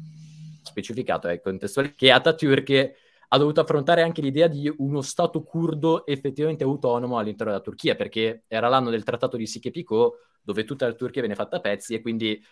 specificato 0.62 1.28
e 1.28 1.40
contestuale, 1.40 1.94
che 1.94 2.10
Atatürk 2.10 2.92
ha 3.28 3.38
dovuto 3.38 3.60
affrontare 3.60 4.02
anche 4.02 4.20
l'idea 4.20 4.48
di 4.48 4.72
uno 4.78 5.00
Stato 5.02 5.42
curdo 5.42 6.04
effettivamente 6.06 6.64
autonomo 6.64 7.16
all'interno 7.18 7.52
della 7.52 7.64
Turchia, 7.64 7.96
perché 7.96 8.44
era 8.46 8.68
l'anno 8.68 8.90
del 8.90 9.02
trattato 9.02 9.36
di 9.36 9.46
Sikhe-Picot, 9.46 10.28
dove 10.42 10.64
tutta 10.64 10.86
la 10.86 10.94
Turchia 10.94 11.20
viene 11.20 11.36
fatta 11.36 11.56
a 11.56 11.60
pezzi 11.60 11.94
e 11.94 12.00
quindi 12.00 12.42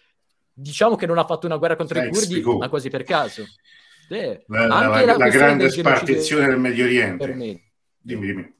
diciamo 0.52 0.96
che 0.96 1.06
non 1.06 1.18
ha 1.18 1.24
fatto 1.24 1.46
una 1.46 1.56
guerra 1.56 1.76
contro 1.76 2.02
i 2.02 2.08
curdi, 2.10 2.42
ma 2.42 2.68
quasi 2.68 2.90
per 2.90 3.04
caso. 3.04 3.44
Sì. 4.08 4.40
La, 4.46 4.66
la, 4.66 5.04
la, 5.04 5.16
la 5.16 5.28
grande 5.28 5.68
spartizione 5.70 6.46
del 6.46 6.58
Medio 6.58 6.84
Oriente. 6.84 7.26
Dimmi, 7.98 8.26
dimmi. 8.26 8.56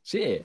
Sì, 0.00 0.44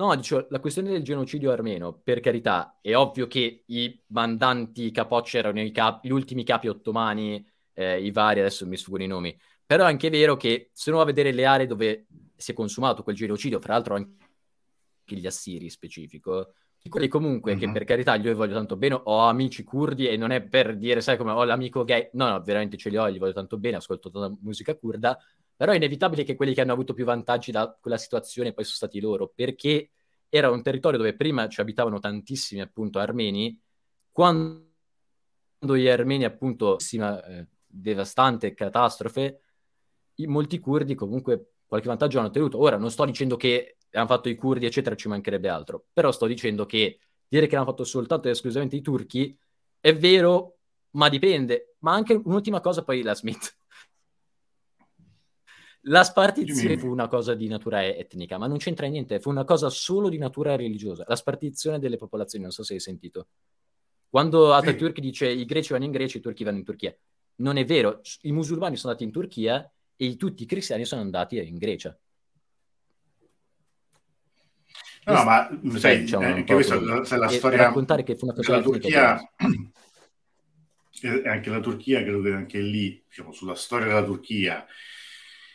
No, 0.00 0.14
dicevo, 0.16 0.46
la 0.48 0.60
questione 0.60 0.90
del 0.90 1.02
genocidio 1.02 1.50
armeno, 1.50 1.92
per 1.92 2.20
carità, 2.20 2.78
è 2.80 2.94
ovvio 2.96 3.26
che 3.26 3.64
i 3.66 4.02
mandanti 4.06 4.90
capocci 4.90 5.36
erano 5.36 5.62
capi, 5.72 6.08
gli 6.08 6.12
ultimi 6.12 6.42
capi 6.42 6.68
ottomani, 6.68 7.46
eh, 7.74 8.02
i 8.02 8.10
vari, 8.10 8.40
adesso 8.40 8.66
mi 8.66 8.78
sfuggono 8.78 9.02
i 9.02 9.08
nomi, 9.08 9.38
però 9.66 9.84
è 9.84 9.88
anche 9.88 10.08
vero 10.08 10.38
che 10.38 10.70
se 10.72 10.88
uno 10.88 11.00
va 11.00 11.04
a 11.04 11.06
vedere 11.06 11.32
le 11.32 11.44
aree 11.44 11.66
dove 11.66 12.06
si 12.34 12.52
è 12.52 12.54
consumato 12.54 13.02
quel 13.02 13.14
genocidio, 13.14 13.60
fra 13.60 13.74
l'altro 13.74 13.94
anche 13.96 14.16
gli 15.16 15.26
assiri 15.26 15.70
specifico, 15.70 16.54
quelli 16.88 17.08
comunque 17.08 17.52
mm-hmm. 17.52 17.60
che 17.60 17.66
mhm. 17.66 17.72
per 17.72 17.84
carità 17.84 18.14
io 18.16 18.34
voglio 18.34 18.54
tanto 18.54 18.76
bene, 18.76 19.00
ho 19.02 19.18
amici 19.26 19.62
curdi 19.64 20.08
e 20.08 20.16
non 20.16 20.30
è 20.30 20.42
per 20.42 20.76
dire, 20.76 21.00
sai 21.00 21.16
come 21.16 21.32
ho 21.32 21.44
l'amico 21.44 21.84
gay, 21.84 22.08
no, 22.14 22.28
no, 22.28 22.40
veramente 22.42 22.76
ce 22.76 22.88
li 22.88 22.96
ho, 22.96 23.10
gli 23.10 23.18
voglio 23.18 23.32
tanto 23.32 23.58
bene, 23.58 23.76
ascolto 23.76 24.10
tanta 24.10 24.34
musica 24.40 24.74
curda, 24.76 25.18
però 25.54 25.72
è 25.72 25.76
inevitabile 25.76 26.24
che 26.24 26.36
quelli 26.36 26.54
che 26.54 26.62
hanno 26.62 26.72
avuto 26.72 26.94
più 26.94 27.04
vantaggi 27.04 27.50
da 27.50 27.76
quella 27.78 27.98
situazione 27.98 28.52
poi 28.52 28.64
sono 28.64 28.76
stati 28.76 29.00
loro, 29.00 29.30
perché 29.34 29.90
era 30.28 30.50
un 30.50 30.62
territorio 30.62 30.98
dove 30.98 31.14
prima 31.14 31.48
ci 31.48 31.60
abitavano 31.60 31.98
tantissimi 31.98 32.60
appunto 32.60 32.98
armeni, 32.98 33.60
quando 34.10 34.66
gli 35.58 35.88
armeni 35.88 36.24
appunto, 36.24 36.78
eh, 36.78 37.46
devastante 37.66 38.54
catastrofe, 38.54 39.42
molti 40.26 40.58
curdi 40.58 40.94
comunque 40.94 41.52
qualche 41.66 41.88
vantaggio 41.88 42.18
hanno 42.18 42.28
ottenuto. 42.28 42.58
Ora 42.58 42.76
non 42.76 42.90
sto 42.90 43.04
dicendo 43.04 43.36
che 43.36 43.76
hanno 43.92 44.06
fatto 44.06 44.28
i 44.28 44.34
curdi, 44.34 44.66
eccetera, 44.66 44.94
ci 44.94 45.08
mancherebbe 45.08 45.48
altro. 45.48 45.86
Però 45.92 46.10
sto 46.12 46.26
dicendo 46.26 46.66
che 46.66 46.98
dire 47.26 47.46
che 47.46 47.56
hanno 47.56 47.64
fatto 47.64 47.84
soltanto 47.84 48.28
e 48.28 48.32
esclusivamente 48.32 48.76
i 48.76 48.82
turchi 48.82 49.36
è 49.78 49.94
vero, 49.94 50.58
ma 50.90 51.08
dipende. 51.08 51.76
Ma 51.78 51.92
anche 51.94 52.14
un'ultima 52.14 52.60
cosa, 52.60 52.82
poi 52.82 53.02
la 53.02 53.14
Smith. 53.14 53.56
La 55.84 56.04
spartizione 56.04 56.76
fu 56.76 56.88
una 56.88 57.08
cosa 57.08 57.32
di 57.32 57.48
natura 57.48 57.82
etnica, 57.82 58.36
ma 58.36 58.46
non 58.46 58.58
c'entra 58.58 58.86
niente, 58.86 59.18
fu 59.18 59.30
una 59.30 59.44
cosa 59.44 59.70
solo 59.70 60.10
di 60.10 60.18
natura 60.18 60.54
religiosa. 60.54 61.04
La 61.08 61.16
spartizione 61.16 61.78
delle 61.78 61.96
popolazioni, 61.96 62.44
non 62.44 62.52
so 62.52 62.62
se 62.62 62.74
hai 62.74 62.80
sentito. 62.80 63.28
Quando 64.10 64.52
Atatürk 64.52 64.96
sì. 64.96 65.00
dice 65.00 65.30
i 65.30 65.46
greci 65.46 65.72
vanno 65.72 65.86
in 65.86 65.92
Grecia, 65.92 66.18
i 66.18 66.20
turchi 66.20 66.44
vanno 66.44 66.58
in 66.58 66.64
Turchia. 66.64 66.94
Non 67.36 67.56
è 67.56 67.64
vero, 67.64 68.02
i 68.22 68.32
musulmani 68.32 68.76
sono 68.76 68.92
andati 68.92 69.06
in 69.06 69.12
Turchia 69.12 69.72
e 69.96 70.16
tutti 70.16 70.42
i 70.42 70.46
cristiani 70.46 70.84
sono 70.84 71.00
andati 71.00 71.38
in 71.38 71.56
Grecia. 71.56 71.98
No, 75.14 75.24
ma 75.24 75.78
sai, 75.78 76.00
diciamo, 76.00 76.24
eh, 76.24 76.30
anche 76.32 76.54
questa 76.54 76.76
è 76.76 77.16
la 77.16 77.28
storia 77.28 77.58
raccontare 77.64 78.02
che 78.02 78.16
fu 78.16 78.26
una 78.26 78.34
cosa 78.34 78.52
la 78.52 78.62
Turchia 78.62 79.20
e 81.02 81.28
anche 81.28 81.50
la 81.50 81.60
Turchia 81.60 82.02
credo 82.02 82.22
che 82.22 82.32
anche 82.32 82.60
lì, 82.60 83.02
diciamo, 83.08 83.32
sulla 83.32 83.54
storia 83.54 83.86
della 83.86 84.04
Turchia 84.04 84.66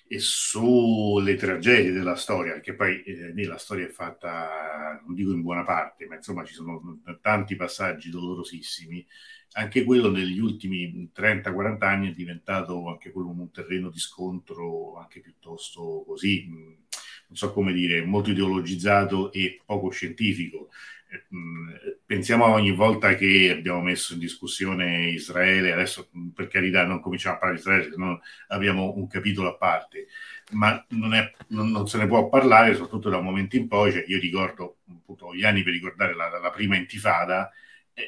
e 0.08 0.20
sulle 0.20 1.36
tragedie 1.36 1.91
della 1.91 2.15
storia, 2.15 2.60
che 2.60 2.76
poi 2.76 3.02
eh, 3.04 3.32
lì 3.34 3.46
la 3.46 3.58
storia 3.58 3.86
è 3.86 3.89
fatta, 3.89 5.02
non 5.04 5.15
dico 5.15 5.32
in 5.32 5.41
buona 5.41 5.63
parte, 5.63 6.06
ma 6.06 6.15
insomma 6.15 6.44
ci 6.46 6.54
sono 6.54 7.02
tanti 7.22 7.56
passaggi 7.56 8.12
dolorosissimi, 8.12 9.06
anche 9.54 9.84
quello 9.84 10.12
negli 10.12 10.39
ultimi 10.39 11.10
30-40 11.15 11.78
anni 11.86 12.12
è 12.12 12.13
diventato 12.13 12.88
anche 12.89 13.12
quello 13.12 13.30
un 13.30 13.52
terreno 13.52 13.89
di 13.89 14.00
scontro 14.00 14.98
anche 14.98 15.22
piuttosto 15.22 16.04
così, 16.06 16.78
non 17.28 17.38
so 17.38 17.52
come 17.54 17.74
dire, 17.74 18.04
molto 18.04 18.32
ideologizzato 18.32 19.32
e 19.32 19.62
poco 19.66 19.90
scientifico. 19.90 20.70
Mm, 21.34 21.70
pensiamo 22.06 22.46
ogni 22.46 22.72
volta 22.72 23.16
che 23.16 23.52
abbiamo 23.58 23.82
messo 23.82 24.14
in 24.14 24.20
discussione 24.20 25.10
Israele, 25.10 25.72
adesso 25.72 26.10
per 26.34 26.48
carità 26.48 26.86
non 26.86 27.00
cominciamo 27.00 27.36
a 27.36 27.40
parlare 27.40 27.62
di 27.62 27.68
Israele, 27.68 27.92
se 27.92 27.98
no 27.98 28.22
abbiamo 28.48 28.94
un 28.96 29.08
capitolo 29.08 29.50
a 29.50 29.56
parte, 29.56 30.08
ma 30.52 30.84
non, 30.90 31.14
è, 31.14 31.32
non, 31.50 31.72
non, 31.72 31.88
se 31.88 31.98
ne 31.98 32.08
può 32.08 32.28
parlare, 32.30 32.74
soprattutto 32.74 33.10
da 33.10 33.18
un 33.18 33.24
momento 33.24 33.56
in 33.56 33.68
poi, 33.68 33.92
cioè 33.92 34.04
io 34.08 34.20
ricordo 34.20 34.78
appunto 34.90 35.34
gli 35.34 35.44
anni 35.44 35.64
per 35.64 35.74
ricordare 35.74 36.16
la, 36.16 36.28
la 36.40 36.50
prima 36.50 36.76
intifada, 36.76 37.50
eh, 37.50 37.56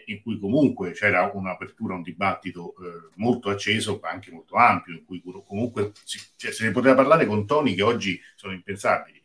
in 0.06 0.22
cui 0.22 0.38
comunque 0.38 0.92
c'era 0.92 1.30
un'apertura, 1.34 1.96
un 1.96 2.02
dibattito 2.02 2.74
eh, 2.76 3.10
molto 3.16 3.50
acceso, 3.50 4.00
ma 4.02 4.10
anche 4.10 4.32
molto 4.32 4.56
ampio, 4.56 4.94
in 4.94 5.06
cui 5.06 5.22
comunque 5.46 5.92
si, 6.04 6.20
cioè, 6.36 6.52
se 6.52 6.66
ne 6.66 6.72
poteva 6.72 6.96
parlare 6.96 7.26
con 7.26 7.46
toni 7.46 7.74
che 7.74 7.84
oggi 7.84 8.20
sono 8.36 8.54
impensabili. 8.54 9.22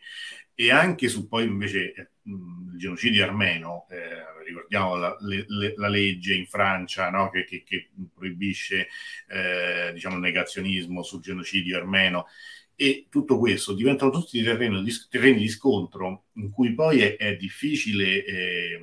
E 0.55 0.70
anche 0.70 1.09
su 1.09 1.29
poi 1.29 1.46
invece 1.46 1.92
eh, 1.92 2.09
il 2.25 2.77
genocidio 2.77 3.25
armeno, 3.25 3.87
eh, 3.90 4.44
ricordiamo 4.44 4.96
la, 4.96 5.16
le, 5.20 5.75
la, 5.77 5.88
legge 5.88 6.35
in 6.35 6.46
Francia 6.46 7.11
no? 7.11 7.31
che, 7.31 7.44
che, 7.44 7.62
che, 7.64 7.90
proibisce 8.14 8.88
eh, 9.29 9.92
diciamo, 9.94 10.16
il 10.16 10.20
negazionismo 10.20 11.03
sul 11.03 11.22
genocidio 11.22 11.77
armeno 11.77 12.27
e 12.75 13.07
tutto 13.09 13.38
questo 13.38 13.75
diventano 13.75 14.11
tutti 14.11 14.42
terreni 14.42 14.83
di, 14.83 14.92
terreni 15.09 15.38
di 15.38 15.48
scontro 15.48 16.25
in 16.35 16.51
cui 16.51 16.75
poi 16.75 17.01
è, 17.01 17.16
è 17.16 17.37
difficile 17.37 18.25
eh, 18.25 18.81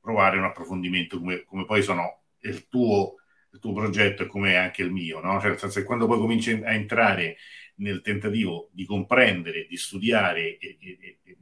provare 0.00 0.38
un 0.38 0.44
approfondimento 0.44 1.18
come, 1.18 1.44
come 1.44 1.64
poi 1.64 1.82
sono 1.82 2.22
il 2.40 2.68
tuo, 2.68 3.16
il 3.52 3.58
tuo, 3.58 3.72
progetto 3.72 4.22
e 4.22 4.26
come 4.26 4.56
anche 4.56 4.82
il 4.82 4.90
mio, 4.90 5.20
no? 5.20 5.38
cioè, 5.40 5.50
nel 5.50 5.58
senso 5.58 5.80
che 5.80 5.86
quando 5.86 6.06
poi 6.06 6.18
cominci 6.18 6.52
a 6.52 6.72
entrare 6.72 7.36
nel 7.76 8.00
tentativo 8.00 8.70
di 8.72 8.84
comprendere, 8.84 9.66
di 9.66 9.76
studiare 9.76 10.58
e, 10.58 10.78
e, 10.80 11.18
e 11.22 11.36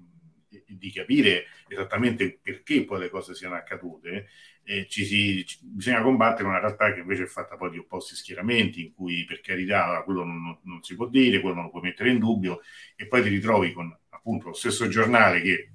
di 0.78 0.92
capire 0.92 1.46
esattamente 1.68 2.38
perché 2.40 2.84
poi 2.84 3.00
le 3.00 3.10
cose 3.10 3.34
siano 3.34 3.56
accadute, 3.56 4.28
eh, 4.62 4.86
ci 4.86 5.04
si, 5.04 5.44
ci, 5.46 5.58
bisogna 5.62 6.02
combattere 6.02 6.48
una 6.48 6.60
realtà 6.60 6.92
che 6.92 7.00
invece 7.00 7.24
è 7.24 7.26
fatta 7.26 7.56
poi 7.56 7.70
di 7.70 7.78
opposti 7.78 8.14
schieramenti, 8.14 8.82
in 8.82 8.94
cui 8.94 9.24
per 9.24 9.40
carità 9.40 10.02
quello 10.04 10.24
non, 10.24 10.58
non 10.62 10.82
si 10.82 10.94
può 10.94 11.08
dire, 11.08 11.40
quello 11.40 11.56
non 11.56 11.64
lo 11.64 11.70
puoi 11.70 11.82
mettere 11.82 12.10
in 12.10 12.18
dubbio, 12.18 12.60
e 12.96 13.06
poi 13.06 13.22
ti 13.22 13.28
ritrovi 13.28 13.72
con 13.72 13.94
appunto 14.10 14.48
lo 14.48 14.54
stesso 14.54 14.88
giornale 14.88 15.40
che 15.40 15.72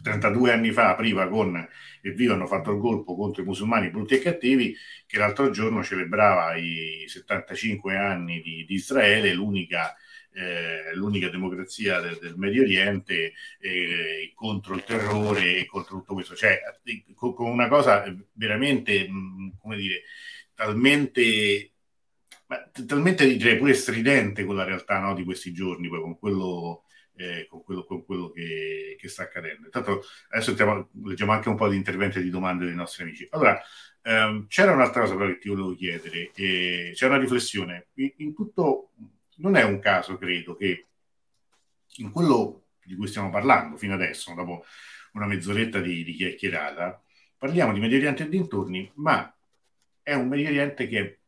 32 0.00 0.52
anni 0.52 0.70
fa 0.70 0.90
apriva 0.90 1.28
con 1.28 1.68
Evviva 2.02 2.34
hanno 2.34 2.46
fatto 2.46 2.72
il 2.72 2.80
colpo 2.80 3.14
contro 3.14 3.42
i 3.42 3.44
musulmani 3.44 3.90
brutti 3.90 4.14
e 4.14 4.18
cattivi, 4.18 4.76
che 5.06 5.18
l'altro 5.18 5.50
giorno 5.50 5.84
celebrava 5.84 6.56
i 6.56 7.04
75 7.06 7.96
anni 7.96 8.40
di, 8.40 8.64
di 8.64 8.74
Israele, 8.74 9.32
l'unica 9.32 9.94
eh, 10.34 10.94
l'unica 10.94 11.28
democrazia 11.28 12.00
del, 12.00 12.18
del 12.18 12.36
Medio 12.36 12.62
Oriente 12.62 13.34
eh, 13.60 14.32
contro 14.34 14.74
il 14.74 14.82
terrore 14.82 15.58
e 15.58 15.66
contro 15.66 15.98
tutto 15.98 16.14
questo. 16.14 16.34
Cioè, 16.34 16.58
con, 17.14 17.34
con 17.34 17.50
una 17.50 17.68
cosa 17.68 18.04
veramente, 18.32 19.06
mm, 19.08 19.50
come 19.60 19.76
dire, 19.76 20.02
talmente 20.54 21.72
ma, 22.46 22.70
talmente 22.86 23.26
direi 23.26 23.56
pure 23.56 23.74
stridente 23.74 24.44
con 24.44 24.56
la 24.56 24.64
realtà 24.64 24.98
no, 24.98 25.14
di 25.14 25.24
questi 25.24 25.52
giorni, 25.52 25.88
poi 25.88 26.00
con 26.00 26.18
quello, 26.18 26.84
eh, 27.22 27.46
con 27.48 27.62
quello, 27.62 27.84
con 27.84 28.04
quello 28.04 28.30
che, 28.30 28.96
che, 28.98 29.08
sta 29.08 29.22
accadendo. 29.22 29.66
Intanto 29.66 30.02
adesso 30.30 30.50
entriamo, 30.50 30.88
leggiamo 31.04 31.32
anche 31.32 31.48
un 31.48 31.56
po' 31.56 31.68
di 31.68 31.76
interventi 31.76 32.18
e 32.18 32.22
di 32.22 32.30
domande 32.30 32.64
dei 32.64 32.74
nostri 32.74 33.04
amici. 33.04 33.26
Allora, 33.30 33.60
ehm, 34.02 34.46
c'era 34.48 34.72
un'altra 34.72 35.02
cosa 35.02 35.14
però 35.14 35.28
che 35.28 35.38
ti 35.38 35.48
volevo 35.48 35.74
chiedere, 35.74 36.30
eh, 36.34 36.90
c'è 36.94 37.06
una 37.06 37.18
riflessione. 37.18 37.88
In, 37.94 38.12
in 38.16 38.34
tutto 38.34 38.90
non 39.36 39.56
è 39.56 39.62
un 39.62 39.78
caso, 39.78 40.18
credo, 40.18 40.56
che 40.56 40.86
in 41.96 42.10
quello 42.10 42.64
di 42.82 42.96
cui 42.96 43.06
stiamo 43.06 43.30
parlando 43.30 43.76
fino 43.76 43.94
adesso, 43.94 44.34
dopo 44.34 44.64
una 45.12 45.26
mezz'oretta 45.26 45.78
di, 45.80 46.02
di 46.02 46.14
chiacchierata, 46.14 47.00
parliamo 47.36 47.72
di 47.72 47.80
Medio 47.80 47.98
Oriente 47.98 48.24
e 48.24 48.28
dintorni, 48.28 48.90
ma 48.96 49.32
è 50.02 50.14
un 50.14 50.26
Medio 50.26 50.48
Oriente 50.48 50.88
che 50.88 51.18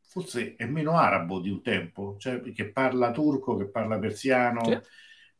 forse 0.00 0.56
è 0.56 0.64
meno 0.66 0.96
arabo 0.96 1.40
di 1.40 1.50
un 1.50 1.62
tempo, 1.62 2.16
cioè 2.18 2.40
che 2.52 2.70
parla 2.70 3.12
turco, 3.12 3.56
che 3.56 3.66
parla 3.66 3.98
persiano 3.98 4.64
sì. 4.64 4.78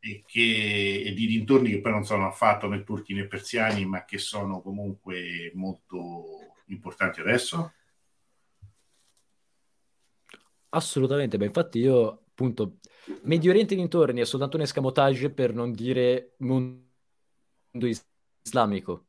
E, 0.01 0.23
che, 0.25 1.03
e 1.05 1.13
di 1.13 1.27
dintorni 1.27 1.69
che 1.69 1.79
poi 1.79 1.91
non 1.91 2.03
sono 2.03 2.25
affatto 2.27 2.67
né 2.67 2.83
turchi 2.83 3.13
né 3.13 3.27
persiani, 3.27 3.85
ma 3.85 4.03
che 4.03 4.17
sono 4.17 4.61
comunque 4.61 5.51
molto 5.53 6.55
importanti 6.65 7.21
adesso? 7.21 7.73
Assolutamente, 10.69 11.37
beh, 11.37 11.45
infatti 11.45 11.79
io 11.79 12.23
appunto 12.29 12.77
Medio 13.23 13.51
Oriente 13.51 13.75
dintorni 13.75 14.21
è 14.21 14.25
soltanto 14.25 14.55
un 14.57 14.63
escamotage 14.63 15.31
per 15.31 15.53
non 15.53 15.71
dire 15.71 16.35
mondo 16.37 16.81
islamico. 18.41 19.07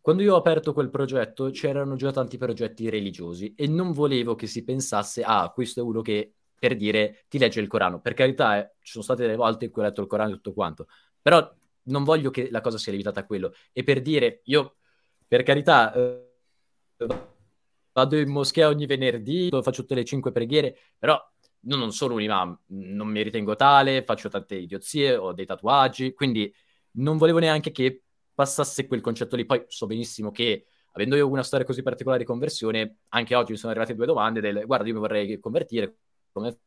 Quando 0.00 0.22
io 0.22 0.34
ho 0.34 0.38
aperto 0.38 0.72
quel 0.72 0.90
progetto 0.90 1.50
c'erano 1.50 1.96
già 1.96 2.10
tanti 2.10 2.38
progetti 2.38 2.88
religiosi 2.88 3.54
e 3.54 3.66
non 3.66 3.92
volevo 3.92 4.34
che 4.34 4.46
si 4.46 4.64
pensasse, 4.64 5.22
ah, 5.22 5.50
questo 5.50 5.80
è 5.80 5.82
uno 5.82 6.00
che 6.00 6.36
per 6.62 6.76
dire 6.76 7.24
ti 7.28 7.38
legge 7.38 7.58
il 7.58 7.66
Corano. 7.66 8.00
Per 8.00 8.14
carità, 8.14 8.56
eh, 8.56 8.74
ci 8.82 8.92
sono 8.92 9.02
state 9.02 9.22
delle 9.22 9.34
volte 9.34 9.64
in 9.64 9.72
cui 9.72 9.82
ho 9.82 9.84
letto 9.84 10.00
il 10.00 10.06
Corano 10.06 10.30
e 10.30 10.34
tutto 10.34 10.52
quanto, 10.52 10.86
però 11.20 11.52
non 11.86 12.04
voglio 12.04 12.30
che 12.30 12.50
la 12.52 12.60
cosa 12.60 12.78
sia 12.78 12.92
limitata 12.92 13.18
a 13.18 13.26
quello. 13.26 13.52
E 13.72 13.82
per 13.82 14.00
dire, 14.00 14.42
io, 14.44 14.76
per 15.26 15.42
carità, 15.42 15.92
eh, 15.92 16.30
vado 17.92 18.16
in 18.16 18.30
moschea 18.30 18.68
ogni 18.68 18.86
venerdì, 18.86 19.48
faccio 19.50 19.82
tutte 19.82 19.96
le 19.96 20.04
cinque 20.04 20.30
preghiere, 20.30 20.78
però 20.96 21.20
io 21.62 21.76
non 21.76 21.90
sono 21.90 22.14
un 22.14 22.22
imam, 22.22 22.56
non 22.66 23.08
mi 23.08 23.22
ritengo 23.22 23.56
tale, 23.56 24.04
faccio 24.04 24.28
tante 24.28 24.54
idiozie, 24.54 25.16
ho 25.16 25.32
dei 25.32 25.46
tatuaggi, 25.46 26.14
quindi 26.14 26.54
non 26.92 27.16
volevo 27.16 27.40
neanche 27.40 27.72
che 27.72 28.04
passasse 28.32 28.86
quel 28.86 29.00
concetto 29.00 29.34
lì. 29.34 29.44
Poi 29.44 29.64
so 29.66 29.86
benissimo 29.86 30.30
che, 30.30 30.66
avendo 30.92 31.16
io 31.16 31.28
una 31.28 31.42
storia 31.42 31.66
così 31.66 31.82
particolare 31.82 32.20
di 32.20 32.26
conversione, 32.28 32.98
anche 33.08 33.34
oggi 33.34 33.50
mi 33.50 33.58
sono 33.58 33.72
arrivate 33.72 33.96
due 33.96 34.06
domande 34.06 34.40
del 34.40 34.64
guarda, 34.64 34.86
io 34.86 34.94
mi 34.94 35.00
vorrei 35.00 35.40
convertire, 35.40 35.96
come 36.32 36.58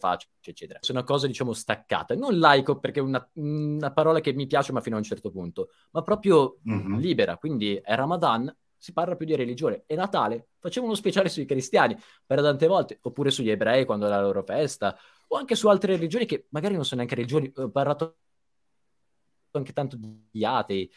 faccio, 0.00 0.28
eccetera. 0.42 0.80
Una 0.88 1.04
cosa, 1.04 1.26
diciamo, 1.26 1.52
staccata. 1.52 2.14
Non 2.16 2.38
laico 2.38 2.78
perché 2.80 3.00
è 3.00 3.02
una, 3.02 3.28
una, 3.34 3.92
parola 3.92 4.20
che 4.20 4.32
mi 4.32 4.46
piace, 4.46 4.72
ma 4.72 4.80
fino 4.80 4.96
a 4.96 4.98
un 4.98 5.04
certo 5.04 5.30
punto, 5.30 5.70
ma 5.90 6.02
proprio 6.02 6.58
mm-hmm. 6.68 6.96
libera. 6.96 7.36
Quindi 7.36 7.76
è 7.76 7.94
Ramadan, 7.94 8.52
si 8.76 8.92
parla 8.92 9.14
più 9.14 9.26
di 9.26 9.36
religione. 9.36 9.84
E 9.86 9.94
Natale, 9.94 10.48
facciamo 10.58 10.86
uno 10.86 10.96
speciale 10.96 11.28
sui 11.28 11.44
cristiani 11.44 11.96
per 12.26 12.40
tante 12.40 12.66
volte, 12.66 12.98
oppure 13.02 13.30
sugli 13.30 13.50
ebrei 13.50 13.84
quando 13.84 14.06
è 14.06 14.08
la 14.08 14.22
loro 14.22 14.42
festa, 14.42 14.98
o 15.28 15.36
anche 15.36 15.54
su 15.54 15.68
altre 15.68 15.94
religioni 15.94 16.24
che 16.24 16.46
magari 16.48 16.74
non 16.74 16.84
sono 16.84 17.02
neanche 17.02 17.16
religioni. 17.16 17.52
Ho 17.56 17.70
parlato 17.70 18.16
anche 19.52 19.72
tanto 19.72 19.96
di 19.98 20.44
atei, 20.44 20.90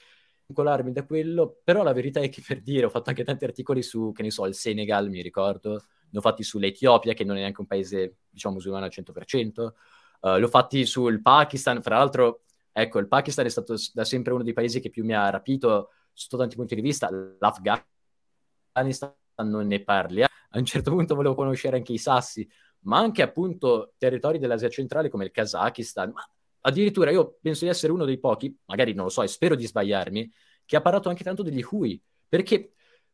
vincolarmi 0.46 0.92
da 0.92 1.06
quello, 1.06 1.60
però 1.64 1.84
la 1.84 1.94
verità 1.94 2.20
è 2.22 2.30
che 2.30 2.42
per 2.46 2.62
dire, 2.62 2.86
ho 2.86 2.90
fatto 2.90 3.10
anche 3.10 3.24
tanti 3.24 3.44
articoli 3.44 3.82
su, 3.82 4.12
che 4.14 4.22
ne 4.22 4.32
so, 4.32 4.46
il 4.46 4.54
Senegal, 4.54 5.10
mi 5.10 5.22
ricordo, 5.22 5.84
ne 6.14 6.20
ho 6.20 6.22
fatti 6.22 6.44
sull'Etiopia, 6.44 7.14
che 7.14 7.24
non 7.24 7.36
è 7.38 7.40
neanche 7.40 7.60
un 7.60 7.66
paese, 7.66 8.18
diciamo, 8.30 8.56
musulmano 8.56 8.86
al 8.86 8.92
100%, 8.92 9.74
uh, 10.22 10.28
eh, 10.28 10.38
l'ho 10.38 10.48
fatti 10.48 10.86
sul 10.86 11.22
Pakistan, 11.24 11.82
fra 11.82 11.98
l'altro, 11.98 12.44
ecco, 12.72 13.00
il 13.00 13.08
Pakistan 13.08 13.48
è 13.48 13.50
stato 13.50 13.76
da 13.94 14.04
sempre 14.04 14.32
uno 14.34 14.44
dei 14.44 14.54
paesi 14.54 14.80
che 14.80 14.92
più 14.92 15.04
mi 15.04 15.16
ha 15.16 15.28
rapito, 15.32 15.90
sotto 16.14 16.38
tanti 16.38 16.56
punti 16.56 16.76
di 16.76 16.82
vista, 16.82 17.10
l'Afghanistan 17.40 19.16
non 19.38 19.66
ne 19.66 19.84
parliamo. 19.84 20.32
A 20.52 20.60
un 20.60 20.66
certo 20.66 20.92
punto 20.92 21.16
volevo 21.16 21.34
conoscere 21.34 21.78
anche 21.78 21.94
i 21.94 21.98
sassi, 21.98 22.48
ma 22.82 23.00
anche 23.00 23.24
appunto 23.24 23.96
territori 23.98 24.38
dell'Asia 24.38 24.70
centrale 24.70 25.10
come 25.10 25.26
il 25.26 25.32
Kazakistan. 25.32 26.12
Ma 26.12 26.24
addirittura 26.62 27.10
io 27.10 27.40
penso 27.42 27.66
di 27.66 27.72
essere 27.72 27.92
uno 27.92 28.06
dei 28.06 28.20
pochi, 28.20 28.56
magari 28.66 28.94
non 28.94 29.06
lo 29.06 29.10
so 29.10 29.24
e 29.24 29.28
spero 29.28 29.56
di 29.56 29.66
sbagliarmi, 29.66 30.32
che 30.64 30.76
ha 30.76 30.82
parlato 30.82 31.10
anche 31.10 31.24
tanto 31.24 31.42
degli 31.42 31.66
Hui. 31.68 32.00
Perché 32.30 32.74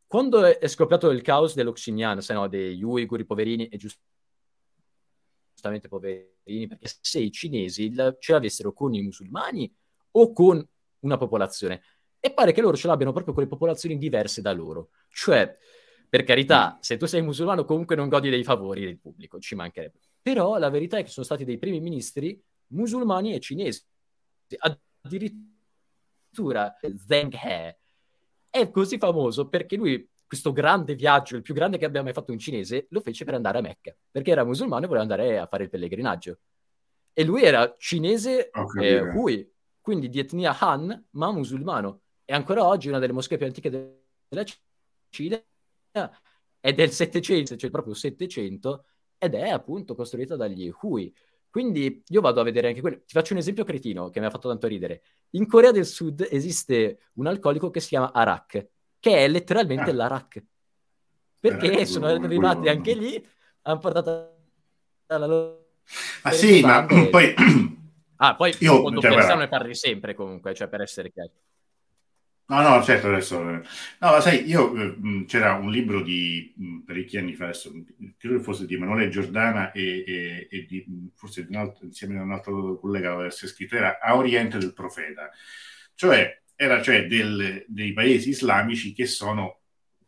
quando 0.10 0.44
è 0.44 0.68
scoppiato 0.68 1.12
il 1.12 1.22
caos 1.22 1.54
dell'Oxinian, 1.54 2.20
se 2.20 2.34
no, 2.34 2.48
degli 2.48 2.82
Uiguri 2.82 3.26
poverini 3.26 3.68
e 3.68 3.78
giustamente 3.78 5.88
poverini, 5.88 6.66
perché 6.66 6.90
se 7.00 7.20
i 7.20 7.32
cinesi 7.32 7.94
ce 8.18 8.32
l'avessero 8.32 8.74
con 8.74 8.96
i 8.96 9.04
musulmani 9.04 9.72
o 10.14 10.34
con 10.34 10.68
una 11.02 11.18
popolazione 11.18 11.84
e 12.20 12.34
pare 12.34 12.54
che 12.54 12.62
loro 12.62 12.76
ce 12.76 12.88
l'abbiano 12.88 13.12
proprio 13.12 13.36
con 13.36 13.44
le 13.44 13.50
popolazioni 13.50 14.00
diverse 14.00 14.42
da 14.42 14.52
loro. 14.52 14.90
Cioè, 15.10 15.56
per 16.10 16.24
carità, 16.24 16.78
mm. 16.78 16.80
se 16.82 16.98
tu 16.98 17.06
sei 17.06 17.22
musulmano 17.22 17.64
comunque 17.64 17.96
non 17.96 18.10
godi 18.10 18.32
dei 18.32 18.44
favori 18.44 18.86
del 18.86 18.98
pubblico, 18.98 19.40
ci 19.40 19.54
mancherebbe. 19.54 20.00
Però 20.24 20.58
la 20.58 20.72
verità 20.72 20.98
è 20.98 21.04
che 21.04 21.10
sono 21.10 21.24
stati 21.24 21.46
dei 21.46 21.60
primi 21.60 21.80
ministri 21.80 22.44
musulmani 22.70 23.36
e 23.36 23.40
cinesi. 23.40 23.86
Addirittura 24.58 25.50
addirittura 26.30 26.76
Zheng 27.08 27.34
He 27.34 27.78
è 28.50 28.70
così 28.70 28.98
famoso 28.98 29.48
perché 29.48 29.76
lui 29.76 30.08
questo 30.30 30.52
grande 30.52 30.94
viaggio, 30.94 31.36
il 31.36 31.42
più 31.42 31.56
grande 31.56 31.80
che 31.80 31.86
abbia 31.86 32.04
mai 32.04 32.14
fatto 32.14 32.32
un 32.32 32.38
cinese, 32.38 32.86
lo 32.92 33.02
fece 33.02 33.26
per 33.26 33.34
andare 33.34 33.58
a 33.58 33.62
Mecca, 33.62 33.96
perché 34.12 34.30
era 34.30 34.44
musulmano 34.44 34.84
e 34.84 34.88
voleva 34.88 35.02
andare 35.02 35.40
a 35.40 35.48
fare 35.48 35.64
il 35.64 35.70
pellegrinaggio. 35.72 36.38
E 37.14 37.24
lui 37.24 37.42
era 37.42 37.76
cinese 37.80 38.52
eh, 38.80 39.00
Hui, 39.00 39.52
quindi 39.82 40.08
di 40.08 40.20
etnia 40.20 40.56
Han, 40.60 41.08
ma 41.12 41.32
musulmano. 41.32 42.02
E 42.26 42.34
ancora 42.34 42.64
oggi 42.64 42.90
una 42.90 43.00
delle 43.00 43.12
moschee 43.12 43.38
più 43.38 43.48
antiche 43.48 43.72
della 43.72 44.44
Cina 45.10 45.44
è 46.60 46.74
del 46.74 46.92
700, 46.92 47.56
cioè 47.56 47.72
proprio 47.72 47.96
700, 47.96 48.86
ed 49.18 49.34
è 49.34 49.50
appunto 49.50 49.96
costruita 49.96 50.36
dagli 50.36 50.72
Hui. 50.82 51.12
Quindi 51.50 52.04
io 52.08 52.22
vado 52.22 52.42
a 52.42 52.44
vedere 52.44 52.68
anche 52.68 52.82
quello. 52.82 52.98
Ti 52.98 53.14
faccio 53.14 53.34
un 53.34 53.40
esempio 53.40 53.64
cretino 53.64 54.10
che 54.10 54.20
mi 54.20 54.28
ha 54.28 54.30
fatto 54.30 54.50
tanto 54.50 54.68
ridere. 54.68 55.02
In 55.32 55.48
Corea 55.48 55.72
del 55.72 55.86
Sud 55.86 56.28
esiste 56.30 57.00
un 57.14 57.28
alcolico 57.28 57.70
che 57.72 57.80
si 57.80 57.90
chiama 57.90 58.12
Arak, 58.14 58.68
che 59.00 59.18
è 59.18 59.28
letteralmente 59.28 59.90
ah. 59.90 59.94
l'Arak. 59.94 60.44
Perché 61.40 61.80
eh, 61.80 61.86
sono 61.86 62.08
arrivati 62.08 62.58
quello... 62.58 62.72
anche 62.72 62.94
lì, 62.94 63.28
hanno 63.64 63.80
portato 63.80 64.38
la 65.08 65.26
loro... 65.26 65.68
Ah 66.24 66.32
sì, 66.32 66.62
ma 66.62 66.86
e... 66.86 67.08
poi... 67.10 67.34
Ah, 68.18 68.36
poi 68.36 68.54
io, 68.60 68.82
quando 68.82 69.00
cioè, 69.00 69.16
pensano 69.16 69.40
ne 69.40 69.48
parli 69.48 69.74
sempre 69.74 70.14
comunque, 70.14 70.54
cioè 70.54 70.68
per 70.68 70.82
essere 70.82 71.10
chiaro. 71.10 71.32
No, 72.50 72.62
no, 72.62 72.84
certo, 72.84 73.08
adesso... 73.08 73.40
No, 73.44 73.62
ma 74.00 74.20
sai, 74.22 74.48
io... 74.48 74.76
Eh, 74.76 75.26
c'era 75.28 75.54
un 75.54 75.70
libro 75.70 76.02
di 76.02 76.54
parecchi 76.84 77.18
anni 77.18 77.36
fa, 77.36 77.46
adesso 77.46 77.72
credo 78.18 78.40
fosse 78.42 78.66
di 78.66 78.74
Emanuele 78.74 79.10
Giordana 79.10 79.72
e, 79.72 80.04
e, 80.06 80.48
e 80.50 80.66
di, 80.66 80.84
forse 81.16 81.46
di 81.46 81.56
altro, 81.56 81.86
insieme 81.86 82.18
a 82.18 82.24
un 82.24 82.32
altro 82.32 82.80
collega 82.80 83.14
avesse 83.14 83.48
scritto, 83.48 83.76
era 83.76 84.00
A 84.02 84.16
Oriente 84.16 84.58
del 84.58 84.74
Profeta. 84.74 85.30
Cioè, 85.94 86.42
era 86.56 86.82
cioè 86.82 87.06
del, 87.06 87.66
dei 87.68 87.94
paesi 87.94 88.30
islamici 88.30 88.94
che 88.94 89.06
sono 89.06 89.60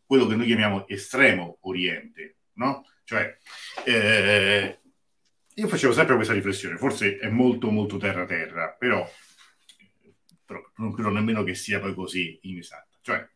quello 0.04 0.26
che 0.26 0.34
noi 0.34 0.46
chiamiamo 0.46 0.88
estremo 0.88 1.58
Oriente, 1.62 2.38
no? 2.54 2.84
Cioè, 3.04 3.38
eh, 3.84 4.80
io 5.54 5.68
facevo 5.68 5.92
sempre 5.92 6.16
questa 6.16 6.34
riflessione, 6.34 6.76
forse 6.76 7.18
è 7.18 7.28
molto 7.28 7.70
molto 7.70 7.98
terra-terra, 7.98 8.74
però 8.76 9.08
però 10.52 10.70
non 10.76 10.92
credo 10.92 11.10
nemmeno 11.10 11.42
che 11.42 11.54
sia 11.54 11.80
poi 11.80 11.94
così 11.94 12.38
inesatta. 12.42 12.98
Cioè, 13.00 13.28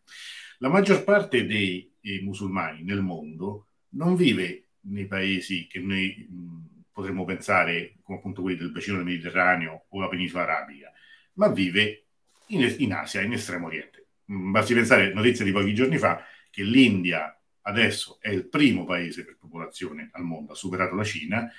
la 0.58 0.68
maggior 0.68 1.04
parte 1.04 1.46
dei, 1.46 1.92
musulmani 2.22 2.82
nel 2.84 3.02
mondo 3.02 3.68
non 3.90 4.14
vive 4.14 4.68
nei 4.82 5.06
paesi 5.06 5.66
che 5.66 5.80
noi 5.80 6.26
mh, 6.28 6.84
potremmo 6.92 7.24
pensare 7.24 7.96
come 8.02 8.18
appunto 8.18 8.42
quelli 8.42 8.56
del 8.56 8.70
bacino 8.70 8.96
del 8.96 9.06
Mediterraneo 9.06 9.86
o 9.88 10.00
la 10.00 10.08
penisola 10.08 10.44
arabica, 10.44 10.92
ma 11.34 11.48
vive 11.48 12.04
in, 12.48 12.74
in 12.78 12.92
Asia, 12.92 13.22
in 13.22 13.32
Estremo 13.32 13.66
Oriente. 13.66 14.06
Mh, 14.26 14.50
basti 14.52 14.74
pensare, 14.74 15.12
notizia 15.12 15.44
di 15.44 15.52
pochi 15.52 15.74
giorni 15.74 15.98
fa, 15.98 16.24
che 16.50 16.62
l'India 16.62 17.36
adesso 17.62 18.18
è 18.20 18.30
il 18.30 18.48
primo 18.48 18.84
paese 18.84 19.24
per 19.24 19.36
popolazione 19.36 20.10
al 20.12 20.22
mondo, 20.22 20.52
ha 20.52 20.56
superato 20.56 20.94
la 20.94 21.04
Cina 21.04 21.50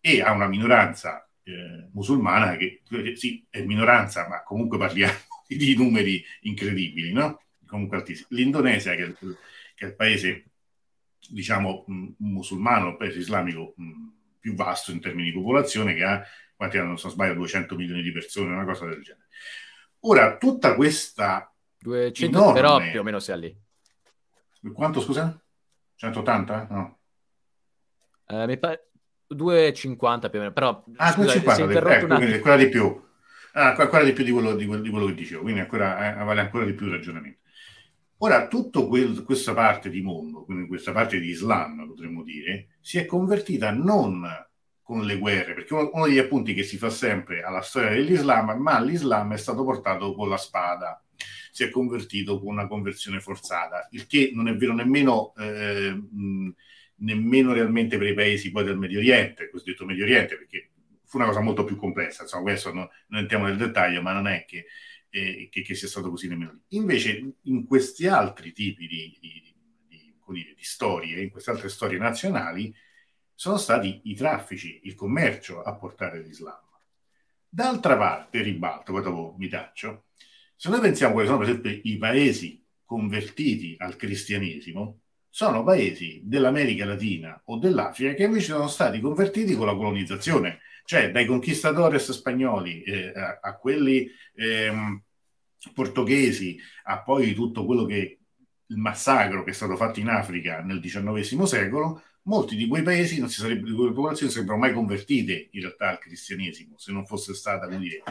e 0.00 0.22
ha 0.22 0.32
una 0.32 0.48
minoranza 0.48 1.29
eh, 1.42 1.88
musulmana 1.92 2.56
che, 2.56 2.82
che, 2.88 3.16
sì, 3.16 3.44
è 3.48 3.62
minoranza, 3.62 4.28
ma 4.28 4.42
comunque 4.42 4.78
parliamo 4.78 5.14
di 5.46 5.76
numeri 5.76 6.22
incredibili, 6.42 7.12
no? 7.12 7.42
Comunque 7.66 7.98
altissimi. 7.98 8.28
L'Indonesia, 8.30 8.94
che 8.94 9.02
è, 9.02 9.06
il, 9.06 9.16
che 9.74 9.84
è 9.84 9.88
il 9.88 9.94
paese, 9.94 10.50
diciamo, 11.28 11.84
mh, 11.86 12.08
musulmano, 12.18 12.90
il 12.90 12.96
paese 12.96 13.18
islamico 13.18 13.74
mh, 13.76 13.92
più 14.40 14.54
vasto 14.54 14.90
in 14.92 15.00
termini 15.00 15.30
di 15.30 15.36
popolazione, 15.36 15.94
che 15.94 16.04
ha, 16.04 16.22
quanti 16.56 16.78
hanno, 16.78 16.96
se 16.96 17.04
non 17.04 17.12
sbaglio, 17.12 17.34
200 17.34 17.76
milioni 17.76 18.02
di 18.02 18.12
persone, 18.12 18.52
una 18.52 18.64
cosa 18.64 18.86
del 18.86 19.02
genere. 19.02 19.28
Ora, 20.00 20.36
tutta 20.36 20.74
questa... 20.74 21.52
200, 21.78 22.24
enorme... 22.24 22.52
però 22.52 22.78
più 22.90 23.00
o 23.00 23.02
meno 23.02 23.18
sia 23.18 23.36
lì. 23.36 23.56
Quanto, 24.72 25.00
scusa? 25.00 25.42
180? 25.96 26.66
No. 26.70 26.98
Uh, 28.26 28.44
mi 28.44 28.58
pare 28.58 28.89
2,50 29.34 30.28
più 30.28 30.38
o 30.38 30.42
meno, 30.42 30.52
però 30.52 30.84
ah, 30.96 31.12
scusa, 31.12 31.34
2,50, 31.34 31.90
ecco, 31.90 32.14
quindi 32.16 32.38
quella 32.40 32.56
di 32.56 32.68
più. 32.68 33.08
Ah, 33.52 33.74
quella 33.74 34.04
di 34.04 34.12
più 34.12 34.24
di 34.24 34.30
quello, 34.30 34.54
di 34.54 34.66
quello, 34.66 34.82
di 34.82 34.90
quello 34.90 35.06
che 35.06 35.14
dicevo, 35.14 35.42
quindi 35.42 35.60
ancora, 35.60 36.20
eh, 36.20 36.24
vale 36.24 36.40
ancora 36.40 36.64
di 36.64 36.72
più 36.72 36.86
il 36.86 36.92
ragionamento. 36.92 37.38
Ora, 38.18 38.48
tutta 38.48 38.82
quel, 38.82 39.22
questa 39.22 39.54
parte 39.54 39.88
di 39.88 40.02
mondo, 40.02 40.44
quindi 40.44 40.66
questa 40.66 40.92
parte 40.92 41.18
di 41.18 41.28
Islam, 41.28 41.86
potremmo 41.86 42.22
dire, 42.22 42.76
si 42.80 42.98
è 42.98 43.06
convertita 43.06 43.70
non 43.70 44.26
con 44.82 45.04
le 45.04 45.18
guerre, 45.18 45.54
perché 45.54 45.72
uno, 45.74 45.90
uno 45.92 46.06
degli 46.06 46.18
appunti 46.18 46.52
che 46.52 46.62
si 46.62 46.76
fa 46.76 46.90
sempre 46.90 47.42
alla 47.42 47.62
storia 47.62 47.90
dell'Islam, 47.90 48.60
ma 48.60 48.80
l'Islam 48.80 49.32
è 49.32 49.38
stato 49.38 49.64
portato 49.64 50.14
con 50.14 50.28
la 50.28 50.36
spada, 50.36 51.02
si 51.50 51.64
è 51.64 51.70
convertito 51.70 52.38
con 52.40 52.52
una 52.52 52.66
conversione 52.66 53.20
forzata, 53.20 53.88
il 53.92 54.06
che 54.06 54.32
non 54.34 54.48
è 54.48 54.56
vero 54.56 54.74
nemmeno... 54.74 55.32
Eh, 55.36 55.92
mh, 55.92 56.54
nemmeno 57.00 57.52
realmente 57.52 57.98
per 57.98 58.08
i 58.08 58.14
paesi 58.14 58.50
poi 58.50 58.64
del 58.64 58.78
Medio 58.78 58.98
Oriente, 58.98 59.50
cosiddetto 59.50 59.84
Medio 59.84 60.04
Oriente, 60.04 60.36
perché 60.36 60.70
fu 61.04 61.16
una 61.16 61.26
cosa 61.26 61.40
molto 61.40 61.64
più 61.64 61.76
complessa, 61.76 62.22
insomma 62.22 62.42
questo 62.42 62.72
no, 62.72 62.90
non 63.08 63.20
entriamo 63.22 63.46
nel 63.46 63.56
dettaglio, 63.56 64.00
ma 64.00 64.12
non 64.12 64.26
è 64.26 64.44
che, 64.46 64.66
eh, 65.10 65.48
che, 65.50 65.62
che, 65.62 65.74
sia 65.74 65.88
stato 65.88 66.10
così 66.10 66.28
nemmeno 66.28 66.52
lì. 66.52 66.60
Invece 66.76 67.34
in 67.42 67.66
questi 67.66 68.06
altri 68.06 68.52
tipi 68.52 68.86
di, 68.86 69.18
di, 69.20 69.54
di, 69.88 70.14
di, 70.26 70.54
di 70.54 70.62
storie, 70.62 71.22
in 71.22 71.30
queste 71.30 71.50
altre 71.50 71.68
storie 71.68 71.98
nazionali, 71.98 72.72
sono 73.34 73.56
stati 73.56 74.02
i 74.04 74.14
traffici, 74.14 74.80
il 74.84 74.94
commercio 74.94 75.62
a 75.62 75.74
portare 75.74 76.20
l'Islam. 76.22 76.60
D'altra 77.48 77.96
parte, 77.96 78.42
ribalto, 78.42 78.92
poi 78.92 79.02
dopo 79.02 79.34
mi 79.38 79.48
taccio, 79.48 80.04
se 80.54 80.68
noi 80.68 80.80
pensiamo 80.80 81.14
quali 81.14 81.26
sono 81.26 81.40
per 81.40 81.48
esempio 81.48 81.80
i 81.82 81.96
paesi 81.96 82.64
convertiti 82.84 83.74
al 83.78 83.96
cristianesimo, 83.96 85.00
sono 85.30 85.62
paesi 85.62 86.20
dell'America 86.24 86.84
Latina 86.84 87.40
o 87.46 87.56
dell'Africa 87.56 88.14
che 88.14 88.24
invece 88.24 88.52
sono 88.52 88.66
stati 88.66 89.00
convertiti 89.00 89.54
con 89.54 89.66
la 89.66 89.76
colonizzazione, 89.76 90.58
cioè 90.84 91.12
dai 91.12 91.24
conquistadores 91.24 92.10
spagnoli 92.10 92.82
eh, 92.82 93.12
a, 93.14 93.38
a, 93.40 93.56
quelli 93.56 94.10
eh, 94.34 95.00
portoghesi, 95.72 96.58
a 96.84 97.02
poi 97.02 97.32
tutto 97.32 97.64
quello 97.64 97.84
che 97.84 98.18
il 98.66 98.76
massacro 98.76 99.44
che 99.44 99.50
è 99.50 99.54
stato 99.54 99.76
fatto 99.76 100.00
in 100.00 100.08
Africa 100.08 100.62
nel 100.62 100.80
XIX 100.80 101.42
secolo, 101.44 102.02
molti 102.22 102.56
di 102.56 102.66
quei 102.66 102.82
paesi 102.82 103.20
non 103.20 103.28
si 103.28 103.40
sarebbero, 103.40 103.70
di 103.70 103.76
quelle 103.76 103.92
popolazioni 103.92 104.32
sarebbero 104.32 104.58
mai 104.58 104.72
convertite 104.72 105.48
in 105.52 105.60
realtà 105.60 105.90
al 105.90 105.98
cristianesimo 105.98 106.76
se 106.76 106.92
non 106.92 107.06
fosse 107.06 107.34
stata 107.34 107.66
dire, 107.66 108.02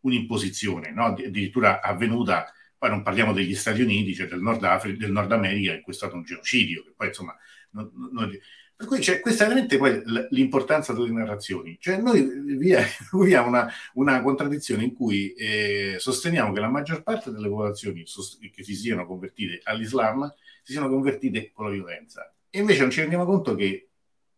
un'imposizione, 0.00 0.92
no? 0.92 1.06
addirittura 1.06 1.80
avvenuta 1.80 2.52
poi 2.78 2.90
non 2.90 3.02
parliamo 3.02 3.32
degli 3.32 3.54
Stati 3.54 3.82
Uniti, 3.82 4.14
cioè 4.14 4.28
del 4.28 4.40
Nord, 4.40 4.62
Africa, 4.64 4.98
del 4.98 5.12
Nord 5.12 5.32
America, 5.32 5.74
in 5.74 5.82
cui 5.82 5.92
è 5.92 5.96
stato 5.96 6.14
un 6.16 6.22
genocidio, 6.22 6.82
che 6.84 6.92
poi 6.96 7.08
insomma... 7.08 7.36
Non, 7.70 7.90
non, 8.12 8.38
per 8.76 8.86
cui 8.86 8.98
c'è 8.98 9.20
questa 9.20 9.44
è 9.44 9.48
veramente 9.48 9.78
poi 9.78 10.02
l'importanza 10.30 10.92
delle 10.92 11.10
narrazioni. 11.10 11.78
Cioè 11.80 11.96
noi 11.96 12.22
viviamo 12.22 13.48
una, 13.48 13.72
una 13.94 14.20
contraddizione 14.20 14.84
in 14.84 14.92
cui 14.92 15.32
eh, 15.32 15.96
sosteniamo 15.98 16.52
che 16.52 16.60
la 16.60 16.68
maggior 16.68 17.02
parte 17.02 17.30
delle 17.30 17.48
popolazioni 17.48 18.04
che 18.04 18.62
si 18.62 18.74
siano 18.74 19.06
convertite 19.06 19.60
all'Islam 19.64 20.30
si 20.62 20.72
siano 20.72 20.90
convertite 20.90 21.52
con 21.52 21.66
la 21.66 21.70
violenza. 21.70 22.30
E 22.50 22.58
invece 22.58 22.82
non 22.82 22.90
ci 22.90 23.00
rendiamo 23.00 23.24
conto 23.24 23.54
che 23.54 23.88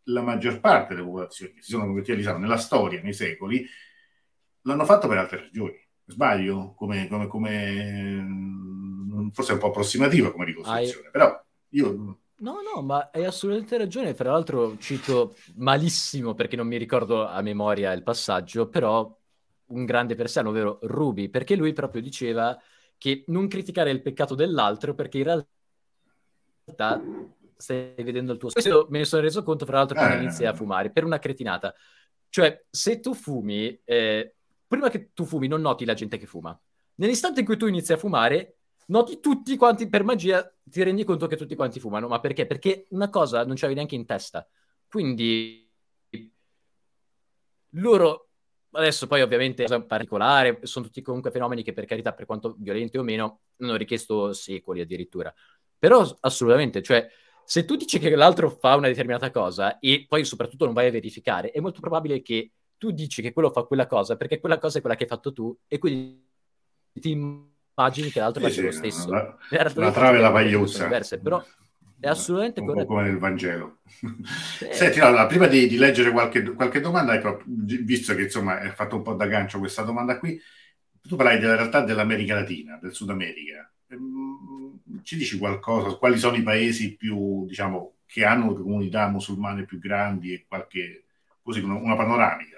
la 0.05 0.23
maggior 0.23 0.61
parte 0.61 0.95
delle 0.95 1.05
popolazioni 1.05 1.55
che 1.55 1.63
si 1.63 1.73
sono 1.73 1.87
convertite 1.87 2.13
all'Islam 2.13 2.41
nella 2.41 2.59
storia, 2.59 3.03
nei 3.03 3.15
secoli, 3.15 3.67
l'hanno 4.63 4.85
fatto 4.85 5.09
per 5.09 5.19
altre 5.19 5.39
ragioni 5.41 5.88
Sbaglio? 6.09 6.73
Come, 6.75 7.07
come, 7.07 7.27
come, 7.27 8.23
mm, 8.23 9.29
forse 9.31 9.51
è 9.51 9.55
un 9.55 9.61
po' 9.61 9.69
approssimativa 9.69 10.33
come 10.33 10.47
ricostruzione, 10.47 11.07
Hai... 11.07 11.11
però 11.13 11.45
io... 11.71 12.19
No, 12.41 12.59
no, 12.63 12.83
ma 12.83 13.11
hai 13.13 13.25
assolutamente 13.25 13.77
ragione. 13.77 14.15
Fra 14.15 14.31
l'altro 14.31 14.79
cito 14.79 15.35
malissimo 15.57 16.35
perché 16.35 16.55
non 16.55 16.69
mi 16.69 16.77
ricordo 16.77 17.27
a 17.27 17.43
memoria 17.43 17.93
il 17.93 18.05
passaggio, 18.05 18.69
però 18.69 19.17
un 19.67 19.85
grande 19.85 20.15
persiano, 20.15 20.51
ovvero 20.51 20.79
Ruby, 20.83 21.29
perché 21.29 21.57
lui 21.57 21.73
proprio 21.73 22.01
diceva 22.01 22.57
che 22.97 23.25
non 23.27 23.49
criticare 23.49 23.91
il 23.91 24.03
peccato 24.03 24.35
dell'altro 24.35 24.95
perché 24.95 25.19
in 25.19 25.25
realtà 25.25 27.03
stai 27.57 27.93
vedendo 27.97 28.33
il 28.33 28.39
tuo... 28.39 28.51
Questo 28.51 28.87
me 28.91 28.99
ne 28.99 29.05
sono 29.05 29.23
reso 29.23 29.43
conto, 29.43 29.67
fra 29.67 29.79
l'altro, 29.79 29.97
quando 29.97 30.15
eh. 30.15 30.23
inizi 30.23 30.45
a 30.45 30.55
fumare, 30.55 30.91
per 30.91 31.05
una 31.05 31.19
cretinata. 31.19 31.75
Cioè, 32.29 32.65
se 32.71 33.01
tu 33.01 33.15
fumi, 33.15 33.81
eh, 33.85 34.37
prima 34.69 34.91
che 34.91 35.11
tu 35.13 35.25
fumi 35.25 35.49
non 35.49 35.61
noti 35.61 35.85
la 35.85 35.95
gente 35.95 36.19
che 36.19 36.27
fuma. 36.27 36.59
Nell'istante 36.97 37.41
in 37.41 37.47
cui 37.47 37.57
tu 37.57 37.67
inizi 37.67 37.93
a 37.93 37.97
fumare, 37.97 38.59
noti 38.87 39.19
tutti 39.21 39.57
quanti, 39.57 39.89
per 39.89 40.05
magia, 40.05 40.49
ti 40.63 40.83
rendi 40.83 41.05
conto 41.05 41.27
che 41.27 41.37
tutti 41.37 41.57
quanti 41.57 41.81
fumano. 41.81 42.07
Ma 42.07 42.21
perché? 42.21 42.47
Perché 42.47 42.87
una 42.91 43.09
cosa 43.09 43.45
non 43.45 43.57
c'avevi 43.57 43.75
neanche 43.75 43.95
in 43.95 44.07
testa. 44.07 44.47
Quindi 44.89 45.69
loro, 47.73 48.29
adesso 48.73 49.07
poi 49.07 49.23
ovviamente 49.23 49.65
cosa 49.65 49.83
particolare, 49.83 50.61
sono 50.63 50.87
tutti 50.87 51.03
comunque 51.03 51.31
fenomeni 51.31 51.63
che 51.63 51.73
per 51.73 51.85
carità, 51.85 52.13
per 52.13 52.27
quanto 52.27 52.57
violenti 52.59 52.99
o 52.99 53.03
meno, 53.03 53.41
hanno 53.59 53.77
richiesto 53.77 54.33
secoli 54.33 54.81
addirittura. 54.81 55.33
Però 55.79 56.07
assolutamente, 56.21 56.83
cioè, 56.83 57.09
se 57.45 57.65
tu 57.65 57.77
dici 57.77 57.99
che 57.99 58.15
l'altro 58.15 58.51
fa 58.51 58.75
una 58.75 58.89
determinata 58.89 59.31
cosa 59.31 59.79
e 59.79 60.05
poi 60.09 60.25
soprattutto 60.25 60.65
non 60.65 60.75
vai 60.75 60.89
a 60.89 60.91
verificare, 60.91 61.51
è 61.51 61.61
molto 61.61 61.81
probabile 61.81 62.21
che 62.21 62.53
tu 62.79 62.91
dici 62.93 63.21
che 63.21 63.33
quello 63.33 63.51
fa 63.51 63.65
quella 63.65 63.87
cosa 63.87 64.17
perché 64.17 64.41
quella 64.41 64.59
cosa 64.59 64.79
è 64.79 64.81
quella 64.81 64.97
che 64.97 65.03
hai 65.03 65.09
fatto 65.09 65.33
tu 65.33 65.57
e 65.67 65.79
quindi 65.79 66.25
ti 66.93 67.15
pagine 67.75 68.09
che 68.09 68.19
l'altro 68.19 68.43
sì, 68.43 68.49
faceva 68.49 68.71
sì, 68.73 68.81
lo 68.81 68.91
stesso. 68.91 69.11
La, 69.11 69.73
la 69.75 69.93
trave 69.93 70.19
e 70.19 70.21
la 70.21 70.33
pagliuzza. 70.33 70.85
Diverse, 70.85 71.21
però 71.21 71.45
è 72.01 72.09
assolutamente 72.09 72.61
corretto. 72.61 72.87
come 72.87 73.03
nel 73.03 73.19
Vangelo. 73.19 73.79
Eh. 74.61 74.73
Senti, 74.75 74.99
allora, 74.99 75.27
prima 75.27 75.47
di, 75.47 75.69
di 75.69 75.77
leggere 75.77 76.11
qualche, 76.11 76.43
qualche, 76.53 76.81
domanda, 76.81 77.15
ecco, 77.15 77.43
visto 77.47 78.15
che 78.17 78.23
insomma 78.23 78.61
è 78.61 78.71
fatto 78.71 78.97
un 78.97 79.03
po' 79.03 79.15
da 79.15 79.27
gancio 79.27 79.59
questa 79.59 79.83
domanda 79.83 80.19
qui, 80.19 80.41
tu 81.03 81.15
parlai 81.15 81.39
della 81.39 81.55
realtà 81.55 81.83
dell'America 81.83 82.35
Latina, 82.35 82.79
del 82.83 82.93
Sud 82.93 83.11
America. 83.11 83.71
Ehm, 83.89 84.81
ci 85.03 85.17
dici 85.17 85.39
qualcosa? 85.39 85.97
Quali 85.97 86.19
sono 86.19 86.37
i 86.37 86.43
paesi 86.43 86.97
più, 86.97 87.47
diciamo, 87.47 87.95
che 88.07 88.25
hanno 88.25 88.55
comunità 88.55 89.09
musulmane 89.09 89.65
più 89.65 89.79
grandi 89.79 90.33
e 90.33 90.45
qualche, 90.49 91.05
così, 91.43 91.61
una 91.61 91.95
panoramica? 91.95 92.58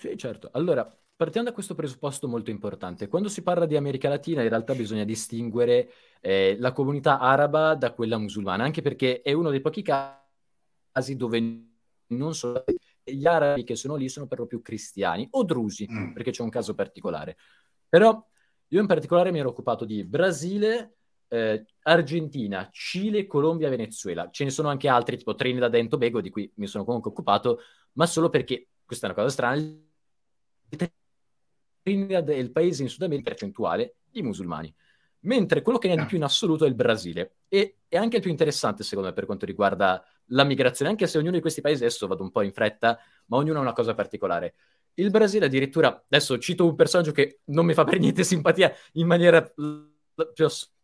Sì, 0.00 0.16
certo. 0.16 0.48
Allora, 0.54 0.90
partiamo 1.14 1.48
da 1.48 1.52
questo 1.52 1.74
presupposto 1.74 2.26
molto 2.26 2.48
importante. 2.50 3.06
Quando 3.06 3.28
si 3.28 3.42
parla 3.42 3.66
di 3.66 3.76
America 3.76 4.08
Latina, 4.08 4.40
in 4.40 4.48
realtà 4.48 4.74
bisogna 4.74 5.04
distinguere 5.04 5.90
eh, 6.22 6.56
la 6.58 6.72
comunità 6.72 7.18
araba 7.18 7.74
da 7.74 7.92
quella 7.92 8.16
musulmana, 8.16 8.64
anche 8.64 8.80
perché 8.80 9.20
è 9.20 9.32
uno 9.32 9.50
dei 9.50 9.60
pochi 9.60 9.82
casi 9.82 11.16
dove 11.16 11.66
non 12.06 12.34
solo 12.34 12.64
gli 13.04 13.26
arabi 13.26 13.62
che 13.62 13.76
sono 13.76 13.96
lì 13.96 14.08
sono 14.08 14.26
per 14.26 14.38
lo 14.38 14.46
più 14.46 14.62
cristiani 14.62 15.28
o 15.32 15.44
drusi, 15.44 15.86
mm. 15.86 16.12
perché 16.12 16.30
c'è 16.30 16.42
un 16.42 16.48
caso 16.48 16.74
particolare. 16.74 17.36
Però 17.86 18.26
io 18.68 18.80
in 18.80 18.86
particolare 18.86 19.30
mi 19.32 19.38
ero 19.38 19.50
occupato 19.50 19.84
di 19.84 20.02
Brasile, 20.04 20.94
eh, 21.28 21.66
Argentina, 21.82 22.70
Cile, 22.72 23.26
Colombia, 23.26 23.68
Venezuela. 23.68 24.30
Ce 24.30 24.44
ne 24.44 24.50
sono 24.50 24.68
anche 24.70 24.88
altri, 24.88 25.18
tipo 25.18 25.34
Trinidad 25.34 25.74
e 25.74 25.88
Tobago, 25.88 26.22
di 26.22 26.30
cui 26.30 26.50
mi 26.54 26.66
sono 26.66 26.84
comunque 26.86 27.10
occupato, 27.10 27.58
ma 27.92 28.06
solo 28.06 28.30
perché, 28.30 28.68
questa 28.86 29.06
è 29.06 29.10
una 29.10 29.18
cosa 29.18 29.30
strana, 29.30 29.88
Trinidad 31.82 32.28
è 32.28 32.36
il 32.36 32.52
paese 32.52 32.82
in 32.82 32.88
Sud 32.88 33.02
America 33.02 33.30
percentuale 33.30 33.96
di 34.10 34.22
musulmani, 34.22 34.72
mentre 35.20 35.62
quello 35.62 35.78
che 35.78 35.88
ne 35.88 35.94
ha 35.94 35.96
di 35.96 36.06
più 36.06 36.16
in 36.16 36.24
assoluto 36.24 36.64
è 36.64 36.68
il 36.68 36.74
Brasile. 36.74 37.36
E 37.48 37.78
è 37.88 37.96
anche 37.96 38.16
il 38.16 38.22
più 38.22 38.30
interessante, 38.30 38.82
secondo 38.82 39.08
me, 39.08 39.14
per 39.14 39.26
quanto 39.26 39.46
riguarda 39.46 40.04
la 40.26 40.44
migrazione, 40.44 40.90
anche 40.90 41.06
se 41.06 41.18
ognuno 41.18 41.34
di 41.34 41.40
questi 41.40 41.60
paesi, 41.60 41.82
adesso 41.82 42.06
vado 42.06 42.22
un 42.22 42.30
po' 42.30 42.42
in 42.42 42.52
fretta, 42.52 42.98
ma 43.26 43.36
ognuno 43.36 43.58
ha 43.58 43.62
una 43.62 43.72
cosa 43.72 43.94
particolare. 43.94 44.54
Il 44.94 45.10
Brasile 45.10 45.46
addirittura, 45.46 45.88
adesso 45.88 46.38
cito 46.38 46.66
un 46.66 46.74
personaggio 46.74 47.12
che 47.12 47.40
non 47.46 47.64
mi 47.64 47.74
fa 47.74 47.84
per 47.84 47.98
niente 47.98 48.24
simpatia 48.24 48.72
in 48.92 49.06
maniera 49.06 49.42
più 49.42 50.44
assoluta, 50.44 50.78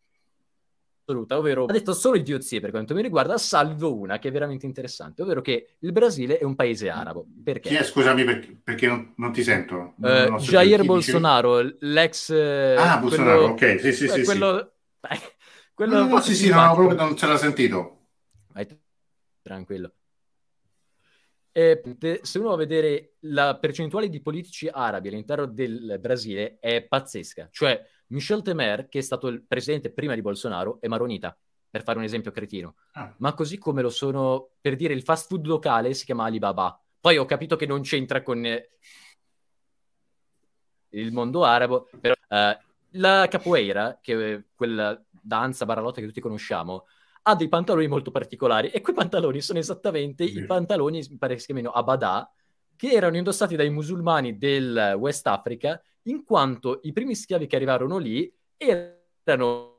ovvero 1.07 1.65
ha 1.67 1.73
detto 1.73 1.93
solo 1.93 2.17
idiozie 2.17 2.61
per 2.61 2.71
quanto 2.71 2.95
mi 2.95 3.03
riguarda, 3.03 3.39
salvo 3.39 3.95
una 3.95 4.19
che 4.19 4.29
è 4.29 4.33
veramente 4.33 4.67
interessante, 4.67 5.23
ovvero 5.23 5.41
che 5.41 5.77
il 5.79 5.93
Brasile 5.93 6.39
è 6.39 6.45
un 6.45 6.55
paese 6.55 6.89
arabo. 6.89 7.27
Perché? 7.45 7.69
Chi 7.69 7.75
è, 7.77 7.85
scusami, 7.85 8.25
perché, 8.25 8.59
perché 8.63 8.87
non, 8.87 9.13
non, 9.17 9.33
ti 9.33 9.43
sento. 9.43 9.95
Non, 9.99 10.35
uh, 10.35 10.39
Jair 10.39 10.85
Bolsonaro, 10.85 11.63
dice... 11.63 11.77
l'ex... 11.81 12.31
Ah, 12.31 12.99
Bolsonaro, 12.99 13.55
quello, 13.55 13.75
ok, 13.75 13.81
sì, 13.81 13.93
sì, 13.93 14.09
sì. 14.09 14.25
Quello... 14.25 14.73
Sì. 15.09 15.21
quello 15.75 15.99
no, 15.99 16.09
no, 16.09 16.21
sì, 16.21 16.35
sì, 16.35 16.49
no, 16.49 16.75
proprio 16.75 16.99
non 16.99 17.17
ce 17.17 17.27
l'ha 17.27 17.37
sentito. 17.37 18.09
Vai, 18.53 18.67
tranquillo. 19.43 19.93
E, 21.53 21.81
se 22.21 22.39
uno 22.39 22.49
va 22.49 22.55
a 22.55 22.59
vedere 22.59 23.15
la 23.21 23.57
percentuale 23.57 24.11
di 24.11 24.21
politici 24.21 24.69
arabi 24.71 25.09
all'interno 25.09 25.47
del 25.47 25.97
Brasile 26.01 26.59
è 26.61 26.83
pazzesca. 26.83 27.49
Cioè, 27.51 27.83
Michel 28.09 28.43
Temer, 28.43 28.89
che 28.89 28.99
è 28.99 29.03
stato 29.03 29.27
il 29.29 29.43
presidente 29.43 29.91
prima 29.91 30.15
di 30.15 30.23
Bolsonaro, 30.23 30.79
è 30.81 30.87
maronita, 30.89 31.37
per 31.69 31.83
fare 31.83 31.99
un 31.99 32.05
esempio 32.05 32.31
cretino. 32.31 32.77
Ah. 32.93 33.13
Ma 33.19 33.35
così 33.35 33.59
come 33.59 33.83
lo 33.83 33.91
sono, 33.91 34.51
per 34.61 34.77
dire, 34.77 34.95
il 34.95 35.03
fast 35.03 35.29
food 35.29 35.47
locale 35.47 35.95
si 35.95 36.05
chiama 36.05 36.25
Alibaba. 36.25 36.81
Poi 37.01 37.17
ho 37.17 37.25
capito 37.25 37.57
che 37.57 37.67
non 37.67 37.83
c'entra 37.83 38.23
con 38.23 38.45
eh, 38.45 38.71
il 40.91 41.13
mondo 41.13 41.45
arabo, 41.45 41.89
però 42.01 42.15
uh, 42.15 42.65
la 42.91 43.27
capoeira, 43.29 43.99
che 44.01 44.35
è 44.35 44.45
quella 44.55 45.01
danza 45.11 45.65
baralotta 45.65 46.01
che 46.01 46.07
tutti 46.07 46.21
conosciamo, 46.21 46.87
ha 47.23 47.35
dei 47.35 47.49
pantaloni 47.49 47.89
molto 47.89 48.13
particolari 48.13 48.69
e 48.71 48.81
quei 48.81 48.95
pantaloni 48.95 49.41
sono 49.41 49.59
esattamente 49.59 50.27
sì. 50.29 50.39
i 50.39 50.47
pantaloni, 50.47 51.05
mi 51.11 51.19
pare 51.19 51.35
che 51.35 51.41
si 51.41 51.47
chiamino 51.47 51.71
Abadà, 51.71 52.31
che 52.77 52.91
erano 52.91 53.17
indossati 53.17 53.57
dai 53.57 53.71
musulmani 53.71 54.37
del 54.37 54.95
West 54.99 55.27
Africa 55.27 55.81
in 56.07 56.25
quanto 56.25 56.81
i 56.83 56.93
primi 56.93 57.15
schiavi 57.15 57.47
che 57.47 57.57
arrivarono 57.57 57.99
lì 57.99 58.33
erano 58.57 59.75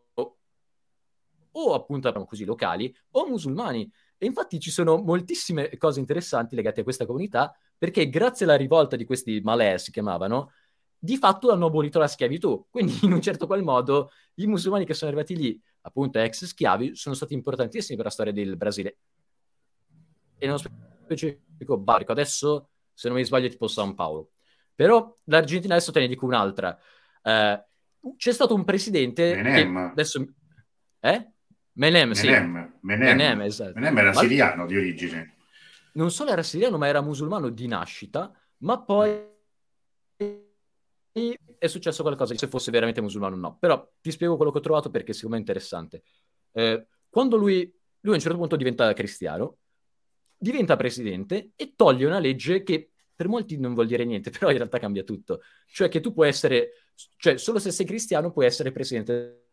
o 1.58 1.74
appunto 1.74 2.08
erano 2.08 2.26
così 2.26 2.46
locali 2.46 2.96
o 3.12 3.28
musulmani. 3.28 3.92
E 4.18 4.26
infatti 4.26 4.60
ci 4.60 4.72
sono 4.72 4.98
moltissime 4.98 5.76
cose 5.78 6.00
interessanti 6.00 6.56
legate 6.56 6.82
a 6.82 6.84
questa 6.84 7.06
comunità 7.06 7.56
perché 7.78 8.10
grazie 8.10 8.46
alla 8.46 8.56
rivolta 8.56 8.96
di 8.96 9.06
questi 9.06 9.42
malè 9.44 9.78
si 9.78 9.92
chiamavano, 9.92 10.52
di 10.98 11.18
fatto 11.18 11.52
hanno 11.52 11.68
abolito 11.68 12.00
la 12.00 12.08
schiavitù. 12.08 12.68
Quindi 12.70 13.00
in 13.04 13.12
un 13.12 13.22
certo 13.22 13.46
qual 13.46 13.64
modo 13.64 14.12
i 14.36 14.48
musulmani 14.48 14.86
che 14.86 14.94
sono 14.94 15.12
arrivati 15.12 15.36
lì, 15.36 15.62
appunto 15.82 16.20
ex 16.20 16.46
schiavi, 16.46 16.96
sono 16.96 17.16
stati 17.16 17.34
importantissimi 17.34 17.96
per 17.96 18.06
la 18.06 18.12
storia 18.12 18.34
del 18.34 18.58
Brasile. 18.58 18.98
E 20.38 20.46
nello 20.46 20.58
specifico 20.58 21.78
Barico, 21.78 22.12
adesso 22.12 22.70
se 22.94 23.08
non 23.08 23.18
mi 23.18 23.26
sbaglio 23.26 23.50
tipo 23.50 23.68
San 23.68 23.94
Paolo. 23.94 24.32
Però 24.78 25.18
l'Argentina 25.24 25.74
adesso 25.74 25.92
te 25.92 26.02
ne 26.02 26.08
dico 26.08 26.28
un'altra. 26.28 26.78
Eh, 27.24 27.66
c'è 28.16 28.32
stato 28.32 28.54
un 28.54 28.64
presidente 28.64 29.34
Menem. 29.36 29.76
adesso... 29.76 30.24
Eh? 31.00 31.32
Menem, 31.72 32.12
sì. 32.12 32.28
Menem, 32.28 32.78
Menem. 32.82 33.18
Menem, 33.18 33.42
esatto. 33.42 33.72
Menem 33.74 33.98
era 33.98 34.12
ma... 34.14 34.20
siriano 34.20 34.68
di 34.68 34.78
origine. 34.78 35.38
Non 35.94 36.12
solo 36.12 36.30
era 36.30 36.44
siriano, 36.44 36.78
ma 36.78 36.86
era 36.86 37.02
musulmano 37.02 37.50
di 37.50 37.66
nascita, 37.66 38.32
ma 38.58 38.80
poi 38.80 39.20
è 41.58 41.66
successo 41.66 42.04
qualcosa, 42.04 42.36
se 42.36 42.48
fosse 42.48 42.70
veramente 42.70 43.02
musulmano 43.02 43.36
o 43.36 43.40
no. 43.40 43.58
Però 43.60 43.94
ti 44.00 44.12
spiego 44.12 44.36
quello 44.36 44.52
che 44.52 44.60
ho 44.60 44.62
trovato 44.62 44.92
perché 44.92 45.12
secondo 45.14 45.38
me 45.38 45.42
è 45.42 45.44
interessante. 45.44 46.04
Eh, 46.52 46.86
quando 47.10 47.36
lui, 47.36 47.62
lui 48.02 48.12
a 48.14 48.16
un 48.16 48.22
certo 48.22 48.38
punto 48.38 48.56
diventa 48.56 48.94
cristiano, 48.94 49.58
diventa 50.38 50.76
presidente 50.76 51.54
e 51.56 51.74
toglie 51.76 52.06
una 52.06 52.20
legge 52.20 52.62
che 52.62 52.92
per 53.18 53.28
molti 53.28 53.58
non 53.58 53.74
vuol 53.74 53.88
dire 53.88 54.06
niente, 54.06 54.30
però 54.32 54.52
in 54.52 54.58
realtà 54.58 54.78
cambia 54.78 55.04
tutto. 55.04 55.42
Cioè 55.66 55.90
che 55.90 56.00
tu 56.00 56.14
puoi 56.14 56.30
essere, 56.30 56.70
cioè 57.18 57.38
solo 57.38 57.60
se 57.60 57.72
sei 57.72 57.86
cristiano 57.86 58.32
puoi 58.32 58.46
essere 58.46 58.72
presidente 58.72 59.48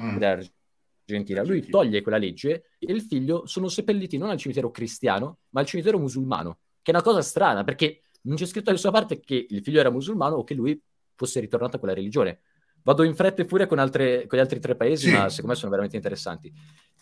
mm. 0.00 0.16
dell'Argentina. 0.16 1.44
Lui 1.44 1.68
toglie 1.68 2.00
quella 2.00 2.16
legge 2.16 2.70
e 2.78 2.92
il 2.92 3.02
figlio 3.02 3.46
sono 3.46 3.68
seppelliti 3.68 4.16
non 4.16 4.30
al 4.30 4.38
cimitero 4.38 4.70
cristiano, 4.70 5.40
ma 5.50 5.60
al 5.60 5.66
cimitero 5.66 5.98
musulmano, 5.98 6.58
che 6.80 6.90
è 6.90 6.94
una 6.94 7.04
cosa 7.04 7.20
strana 7.20 7.62
perché 7.62 8.00
non 8.22 8.36
c'è 8.36 8.46
scritto 8.46 8.64
da 8.64 8.72
nessuna 8.72 8.92
parte 8.92 9.20
che 9.20 9.46
il 9.48 9.62
figlio 9.62 9.78
era 9.78 9.90
musulmano 9.90 10.36
o 10.36 10.44
che 10.44 10.54
lui 10.54 10.80
fosse 11.14 11.38
ritornato 11.38 11.76
a 11.76 11.78
quella 11.78 11.94
religione. 11.94 12.40
Vado 12.82 13.02
in 13.02 13.14
fretta 13.14 13.42
e 13.42 13.46
furia 13.46 13.66
con, 13.66 13.78
altre, 13.78 14.26
con 14.26 14.38
gli 14.38 14.40
altri 14.40 14.58
tre 14.58 14.74
paesi, 14.74 15.08
sì. 15.08 15.12
ma 15.12 15.28
secondo 15.28 15.52
me 15.52 15.54
sono 15.58 15.70
veramente 15.70 15.96
interessanti. 15.96 16.52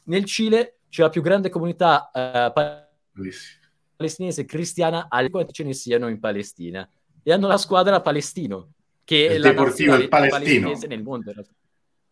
Nel 0.04 0.24
Cile 0.24 0.80
c'è 0.88 1.02
la 1.02 1.08
più 1.08 1.22
grande 1.22 1.50
comunità 1.50 2.10
uh, 2.12 2.52
palestinese 3.96 4.44
cristiana 4.44 5.06
al 5.08 5.30
quanto 5.30 5.52
ce 5.52 5.64
ne 5.64 5.72
siano 5.72 6.08
in 6.08 6.18
Palestina. 6.18 6.88
E 7.22 7.32
hanno 7.32 7.46
la 7.46 7.56
squadra 7.56 8.00
palestino 8.00 8.70
che 9.04 9.16
il 9.16 9.30
è 9.32 9.38
la 9.38 9.48
Deportivo 9.48 10.08
Palestino. 10.08 10.72
nel 10.86 11.02
mondo 11.02 11.32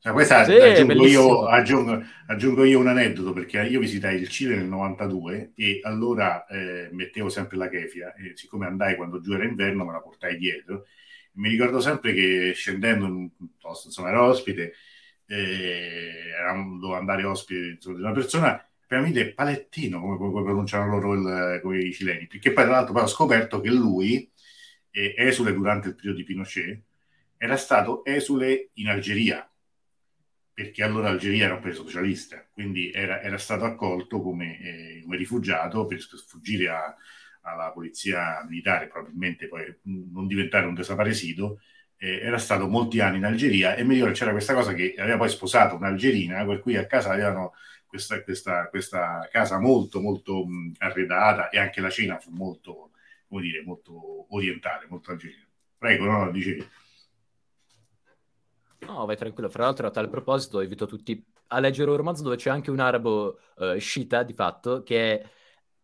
cioè, 0.03 0.13
questa 0.15 0.43
sì, 0.43 0.55
aggiungo, 0.55 1.07
io, 1.07 1.47
aggiungo, 1.47 2.05
aggiungo, 2.27 2.65
io, 2.65 2.81
un 2.81 2.89
aneddoto 2.89 3.33
perché 3.33 3.63
io 3.63 3.79
visitai 3.79 4.17
il 4.17 4.29
Cile 4.29 4.57
nel 4.57 4.65
92 4.65 5.53
e 5.55 5.79
allora 5.85 6.45
eh, 6.47 6.89
mettevo 6.91 7.29
sempre 7.29 7.57
la 7.57 7.69
kefia 7.69 8.13
e 8.15 8.33
siccome 8.35 8.67
andai 8.67 8.97
quando 8.97 9.21
giù 9.21 9.33
era 9.35 9.45
inverno 9.45 9.85
me 9.85 9.93
la 9.93 10.01
portai 10.01 10.39
dietro. 10.39 10.87
Mi 11.35 11.51
ricordo 11.51 11.79
sempre 11.79 12.15
che 12.15 12.51
scendendo 12.53 13.07
in 13.07 13.13
un 13.13 13.31
posto 13.61 13.87
insomma 13.87 14.09
ero 14.09 14.25
ospite 14.25 14.73
eh, 15.25 16.33
dovevo 16.81 16.97
andare 16.97 17.23
ospite 17.23 17.79
di 17.81 17.91
una 17.93 18.11
persona 18.11 18.61
piramide 18.93 19.33
palettino, 19.33 20.01
come, 20.01 20.19
come 20.19 20.43
pronunciano 20.43 20.87
loro 20.87 21.15
il, 21.15 21.61
come 21.63 21.79
i 21.79 21.93
cileni, 21.95 22.27
perché 22.27 22.53
poi 22.53 22.65
tra 22.65 22.75
l'altro 22.75 22.93
poi 22.93 23.03
ho 23.05 23.07
scoperto 23.07 23.61
che 23.61 23.71
lui, 23.71 24.31
eh, 24.91 25.15
esule 25.17 25.55
durante 25.55 25.89
il 25.89 25.95
periodo 25.95 26.19
di 26.19 26.25
Pinochet, 26.25 26.83
era 27.39 27.57
stato 27.57 28.05
esule 28.05 28.69
in 28.75 28.89
Algeria, 28.89 29.51
perché 30.53 30.83
allora 30.83 31.09
l'Algeria 31.09 31.47
era 31.47 31.55
un 31.55 31.61
paese 31.63 31.79
socialista, 31.79 32.47
quindi 32.53 32.91
era, 32.93 33.23
era 33.23 33.39
stato 33.39 33.65
accolto 33.65 34.21
come, 34.21 34.61
eh, 34.61 35.01
come, 35.03 35.17
rifugiato 35.17 35.87
per 35.87 35.99
sfuggire 35.99 36.69
a, 36.69 36.95
alla 37.41 37.73
polizia 37.73 38.45
militare, 38.47 38.89
probabilmente 38.89 39.49
poi 39.49 39.75
non 39.85 40.27
diventare 40.27 40.67
un 40.67 40.75
desaparecido, 40.75 41.61
eh, 41.97 42.21
era 42.21 42.37
stato 42.37 42.69
molti 42.69 43.01
anni 43.01 43.17
in 43.17 43.25
Algeria 43.25 43.75
e 43.75 43.85
mi 43.85 43.95
ricordo 43.95 44.15
c'era 44.15 44.33
questa 44.33 44.53
cosa 44.53 44.75
che 44.75 44.95
aveva 44.99 45.17
poi 45.17 45.31
sposato 45.31 45.77
un'algerina, 45.77 46.45
per 46.45 46.61
cui 46.61 46.77
a 46.77 46.85
casa 46.85 47.13
avevano 47.13 47.55
questa, 47.93 48.23
questa, 48.23 48.69
questa 48.71 49.29
casa 49.31 49.59
molto, 49.59 50.01
molto 50.01 50.47
mh, 50.47 50.77
arredata 50.79 51.51
e 51.51 51.59
anche 51.59 51.83
la 51.83 51.91
cena 51.91 52.19
fu 52.19 52.31
molto, 52.31 52.93
come 53.29 53.43
dire, 53.43 53.63
molto 53.63 54.35
orientale, 54.35 54.87
molto 54.89 55.11
algerina. 55.11 55.47
Prego, 55.77 56.07
no, 56.07 56.31
dicevi. 56.31 56.67
No, 58.87 59.05
vai 59.05 59.17
tranquillo. 59.19 59.51
Fra 59.51 59.65
l'altro, 59.65 59.87
a 59.87 59.91
tale 59.91 60.09
proposito, 60.09 60.63
invito 60.63 60.87
tutti 60.87 61.23
a 61.49 61.61
leggere 61.61 61.91
un 61.91 61.97
romanzo 61.99 62.23
dove 62.23 62.37
c'è 62.37 62.49
anche 62.49 62.71
un 62.71 62.81
arabo 62.81 63.39
uh, 63.57 63.77
sciita, 63.77 64.23
di 64.23 64.33
fatto, 64.33 64.83
che 64.83 65.21
è 65.21 65.31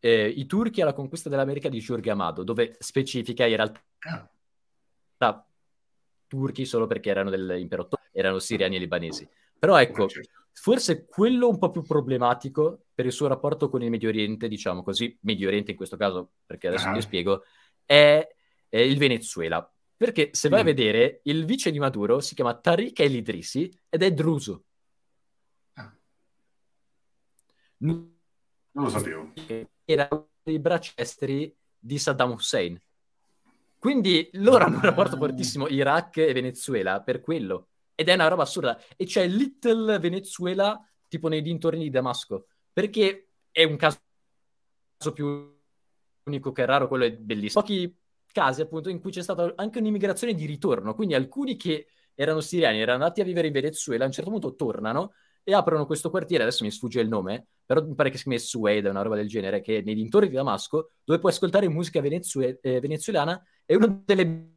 eh, 0.00 0.28
I 0.28 0.46
turchi 0.46 0.80
alla 0.80 0.94
conquista 0.94 1.28
dell'America 1.28 1.68
di 1.68 1.78
Giorgio 1.78 2.10
Amado, 2.10 2.42
dove 2.42 2.76
specifica 2.78 3.44
in 3.44 3.56
realtà 3.56 3.82
ah. 5.18 5.46
turchi 6.26 6.64
solo 6.64 6.86
perché 6.86 7.10
erano 7.10 7.28
dell'impero 7.28 7.82
ottomano, 7.82 8.08
erano 8.12 8.38
siriani 8.38 8.76
e 8.76 8.78
libanesi. 8.78 9.28
Però 9.58 9.76
ecco, 9.76 10.08
certo. 10.08 10.46
Forse 10.60 11.06
quello 11.06 11.48
un 11.48 11.58
po' 11.58 11.70
più 11.70 11.82
problematico 11.82 12.86
per 12.92 13.06
il 13.06 13.12
suo 13.12 13.28
rapporto 13.28 13.68
con 13.68 13.82
il 13.82 13.90
Medio 13.90 14.08
Oriente, 14.08 14.48
diciamo 14.48 14.82
così, 14.82 15.16
Medio 15.22 15.48
Oriente 15.48 15.70
in 15.70 15.76
questo 15.76 15.96
caso, 15.96 16.32
perché 16.44 16.66
adesso 16.66 16.88
uh-huh. 16.88 16.94
ti 16.94 17.00
spiego, 17.00 17.44
è, 17.84 18.26
è, 18.68 18.78
il 18.78 18.98
Venezuela. 18.98 19.72
Perché 19.96 20.30
se 20.32 20.48
vai 20.48 20.60
mm. 20.60 20.62
a 20.62 20.66
vedere, 20.66 21.20
il 21.24 21.44
vice 21.44 21.70
di 21.70 21.78
Maduro 21.78 22.20
si 22.20 22.34
chiama 22.34 22.56
Tariq 22.56 22.98
El 23.00 23.14
Idrisi 23.14 23.70
ed 23.88 24.02
è 24.02 24.12
druso. 24.12 24.64
Ah. 25.74 25.96
Non 27.78 28.16
lo 28.72 28.88
sapevo. 28.88 29.32
Era 29.84 30.08
uno 30.10 30.28
dei 30.42 30.58
bracci 30.58 30.92
esteri 30.96 31.54
di 31.78 31.98
Saddam 31.98 32.32
Hussein. 32.32 32.80
Quindi 33.78 34.28
loro 34.34 34.64
hanno 34.64 34.76
un 34.76 34.82
rapporto 34.82 35.14
ah. 35.14 35.18
fortissimo 35.18 35.68
Iraq 35.68 36.18
e 36.18 36.32
Venezuela 36.32 37.00
per 37.00 37.20
quello. 37.20 37.68
Ed 38.00 38.08
è 38.08 38.14
una 38.14 38.28
roba 38.28 38.44
assurda. 38.44 38.80
E 38.96 39.06
c'è 39.06 39.26
Little 39.26 39.98
Venezuela 39.98 40.80
tipo 41.08 41.26
nei 41.26 41.42
dintorni 41.42 41.82
di 41.82 41.90
Damasco. 41.90 42.46
Perché 42.72 43.30
è 43.50 43.64
un 43.64 43.76
caso 43.76 43.98
più 45.12 45.52
unico 46.22 46.52
che 46.52 46.64
raro, 46.64 46.86
quello 46.86 47.06
è 47.06 47.12
bellissimo. 47.12 47.60
Pochi 47.60 47.92
casi 48.30 48.60
appunto 48.60 48.88
in 48.88 49.00
cui 49.00 49.10
c'è 49.10 49.22
stata 49.22 49.52
anche 49.56 49.80
un'immigrazione 49.80 50.32
di 50.32 50.46
ritorno, 50.46 50.94
quindi 50.94 51.14
alcuni 51.14 51.56
che 51.56 51.88
erano 52.14 52.38
siriani, 52.40 52.78
erano 52.78 53.02
andati 53.02 53.20
a 53.20 53.24
vivere 53.24 53.48
in 53.48 53.52
Venezuela, 53.52 54.04
a 54.04 54.06
un 54.06 54.12
certo 54.12 54.30
punto 54.30 54.54
tornano 54.54 55.14
e 55.42 55.52
aprono 55.52 55.84
questo 55.84 56.08
quartiere, 56.08 56.44
adesso 56.44 56.62
mi 56.62 56.70
sfugge 56.70 57.00
il 57.00 57.08
nome, 57.08 57.48
però 57.66 57.84
mi 57.84 57.96
pare 57.96 58.10
che 58.10 58.16
si 58.16 58.24
chiami 58.24 58.38
Suede, 58.38 58.90
una 58.90 59.02
roba 59.02 59.16
del 59.16 59.26
genere, 59.26 59.60
che 59.60 59.78
è 59.78 59.82
nei 59.82 59.96
dintorni 59.96 60.28
di 60.28 60.36
Damasco, 60.36 60.92
dove 61.02 61.18
puoi 61.18 61.32
ascoltare 61.32 61.68
musica 61.68 62.00
venezue- 62.00 62.60
eh, 62.62 62.78
venezuelana, 62.78 63.42
è 63.64 63.74
una 63.74 64.02
delle 64.04 64.52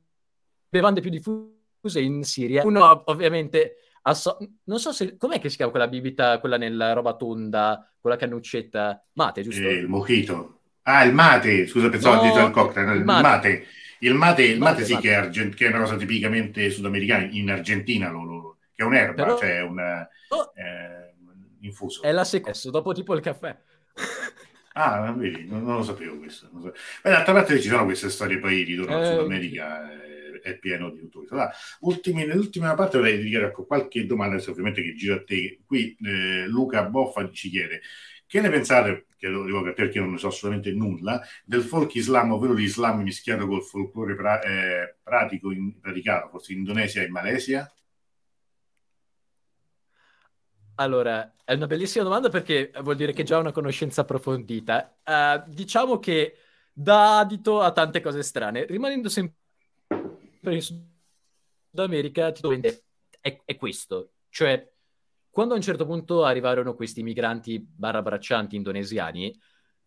bevande 0.69 1.01
più 1.01 1.09
diffuse 1.09 1.59
in 1.95 2.23
Siria. 2.23 2.65
Uno 2.65 3.03
ovviamente... 3.05 3.75
Asso- 4.03 4.37
non 4.63 4.79
so 4.79 4.91
se... 4.91 5.15
Com'è 5.17 5.39
che 5.39 5.49
si 5.49 5.57
chiama 5.57 5.71
quella 5.71 5.87
bibita, 5.87 6.39
quella 6.39 6.57
nella 6.57 6.93
roba 6.93 7.15
tonda, 7.15 7.87
con 7.99 8.09
la 8.09 8.17
cannuccetta? 8.17 9.05
Mate, 9.13 9.43
giusto? 9.43 9.61
Eh, 9.61 9.73
il 9.73 9.87
mojito. 9.87 10.61
Ah, 10.83 11.03
il 11.03 11.13
mate, 11.13 11.67
scusa, 11.67 11.89
pensavo 11.89 12.15
no, 12.15 12.19
addirittura 12.21 12.45
al 12.45 12.51
cocktail. 12.51 12.95
Il 12.95 13.03
mate. 13.03 13.21
mate. 13.21 13.65
Il 13.99 14.15
mate, 14.15 14.43
il 14.43 14.57
mate, 14.57 14.71
mate 14.71 14.85
sì, 14.85 14.93
mate. 14.93 15.07
Che, 15.07 15.13
è 15.13 15.17
argent- 15.17 15.55
che, 15.55 15.65
è 15.65 15.69
una 15.69 15.79
cosa 15.79 15.95
tipicamente 15.95 16.69
sudamericana. 16.71 17.27
In 17.31 17.51
Argentina, 17.51 18.09
lo, 18.09 18.23
lo, 18.23 18.57
che 18.73 18.81
è 18.81 18.85
un'erba, 18.85 19.23
Però... 19.23 19.37
cioè 19.37 19.61
un 19.61 20.07
oh. 20.29 20.51
eh, 20.55 21.13
infuso. 21.59 22.01
È 22.01 22.11
la 22.11 22.23
seconda, 22.23 22.57
dopo 22.71 22.93
tipo 22.93 23.13
il 23.13 23.21
caffè. 23.21 23.55
ah, 24.73 25.11
vedi, 25.11 25.45
non, 25.47 25.63
non, 25.63 25.77
lo 25.77 25.83
sapevo 25.83 26.17
questo. 26.17 26.49
Non 26.51 26.63
so. 26.63 26.73
Beh, 27.03 27.11
d'altra 27.11 27.33
parte 27.33 27.61
ci 27.61 27.67
sono 27.67 27.85
queste 27.85 28.09
storie 28.09 28.39
poi 28.39 28.63
di 28.63 28.75
torno 28.75 29.01
eh, 29.01 29.05
Sud 29.05 29.19
America. 29.19 29.91
Eh, 29.91 30.10
è 30.41 30.57
pieno 30.57 30.89
di 30.89 31.09
tutto. 31.09 31.33
Allora, 31.33 31.51
ultimi, 31.81 32.25
nell'ultima 32.25 32.73
parte 32.73 32.97
vorrei 32.97 33.17
dedicare 33.17 33.45
ecco, 33.47 33.65
qualche 33.65 34.05
domanda, 34.05 34.35
ovviamente 34.47 34.81
che 34.81 34.95
giro 34.95 35.15
a 35.15 35.23
te. 35.23 35.59
Qui 35.65 35.95
eh, 36.03 36.47
Luca 36.47 36.83
Boffa 36.83 37.29
ci 37.31 37.49
chiede 37.49 37.81
che 38.31 38.39
ne 38.39 38.49
pensate, 38.49 39.07
che 39.17 39.27
lo 39.27 39.43
dico 39.43 39.61
perché 39.73 39.99
non 39.99 40.11
ne 40.11 40.17
so 40.17 40.27
assolutamente 40.27 40.71
nulla, 40.71 41.21
del 41.43 41.63
folk 41.63 41.93
islam, 41.95 42.31
ovvero 42.31 42.53
l'islam 42.53 43.01
mischiato 43.01 43.45
col 43.45 43.61
folklore 43.61 44.15
pra- 44.15 44.41
eh, 44.41 44.95
pratico 45.03 45.51
in, 45.51 45.77
praticato 45.81 46.29
forse 46.29 46.53
in 46.53 46.59
Indonesia 46.59 47.01
e 47.01 47.05
in 47.07 47.11
Malesia? 47.11 47.69
Allora, 50.75 51.35
è 51.43 51.53
una 51.53 51.67
bellissima 51.67 52.05
domanda 52.05 52.29
perché 52.29 52.71
vuol 52.81 52.95
dire 52.95 53.11
che 53.11 53.23
già 53.23 53.35
ho 53.35 53.41
una 53.41 53.51
conoscenza 53.51 54.01
approfondita. 54.01 54.99
Uh, 55.05 55.51
diciamo 55.51 55.99
che 55.99 56.37
dà 56.71 57.19
adito 57.19 57.59
a 57.59 57.73
tante 57.73 57.99
cose 57.99 58.23
strane. 58.23 58.65
Rimanendo 58.65 59.09
sempre 59.09 59.40
in 60.49 60.61
Sud 60.61 60.79
America, 61.75 62.33
è, 63.21 63.41
è 63.45 63.55
questo. 63.55 64.13
Cioè, 64.29 64.71
quando 65.29 65.53
a 65.53 65.57
un 65.57 65.63
certo 65.63 65.85
punto 65.85 66.23
arrivarono 66.25 66.73
questi 66.73 67.03
migranti 67.03 67.59
barra 67.59 68.01
braccianti 68.01 68.55
indonesiani, 68.55 69.37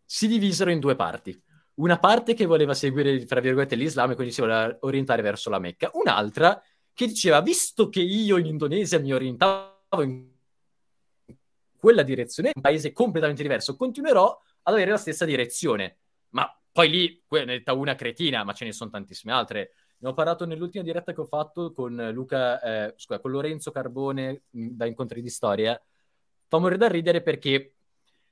si 0.05 0.29
divisero 0.29 0.71
in 0.71 0.81
due 0.81 0.97
parti. 0.97 1.39
Una 1.75 1.99
parte 1.99 2.35
che 2.35 2.47
voleva 2.47 2.73
seguire, 2.73 3.25
tra 3.25 3.41
virgolette, 3.41 3.75
l'Islam 3.75 4.13
e 4.13 4.15
quindi 4.15 4.33
si 4.33 4.41
voleva 4.41 4.77
orientare 4.81 5.23
verso 5.23 5.51
la 5.51 5.59
Mecca, 5.59 5.91
un'altra 5.95 6.63
che 6.93 7.09
diceva, 7.09 7.41
visto 7.41 7.89
che 7.89 8.01
io 8.01 8.39
in 8.39 8.47
Indonesia 8.47 9.01
mi 9.01 9.13
orientavo 9.13 10.03
in 10.03 10.31
quella 11.77 12.03
direzione, 12.03 12.53
un 12.55 12.63
paese 12.63 12.93
completamente 12.93 13.43
diverso, 13.43 13.77
continuerò 13.77 14.41
ad 14.63 14.73
avere 14.73 14.93
la 14.93 14.97
stessa 14.97 15.25
direzione. 15.25 15.99
Ma 16.31 16.49
poi 16.71 16.89
lì, 16.89 17.25
ne 17.45 17.63
è 17.63 17.71
una 17.71 17.95
cretina, 17.95 18.45
ma 18.45 18.53
ce 18.53 18.65
ne 18.65 18.73
sono 18.73 18.91
tantissime 18.91 19.33
altre. 19.33 19.73
Ne 20.05 20.11
ho 20.11 20.13
parlato 20.13 20.45
nell'ultima 20.45 20.85
diretta 20.85 21.15
che 21.15 21.23
ho 21.23 21.25
fatto 21.25 21.73
con 21.73 22.11
Luca, 22.13 22.61
eh, 22.61 22.93
scusa, 22.95 23.21
con 23.21 23.31
Lorenzo 23.31 23.71
Carbone 23.71 24.43
da 24.51 24.85
Incontri 24.85 25.23
di 25.23 25.31
Storia. 25.31 25.83
Fa 26.47 26.59
morire 26.59 26.77
da 26.77 26.89
ridere 26.89 27.23
perché 27.23 27.73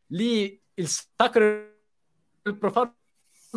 lì 0.09 0.63
il 0.75 0.87
sacro 0.87 1.43
e 1.43 1.71
il 2.43 2.59
profano 2.59 2.95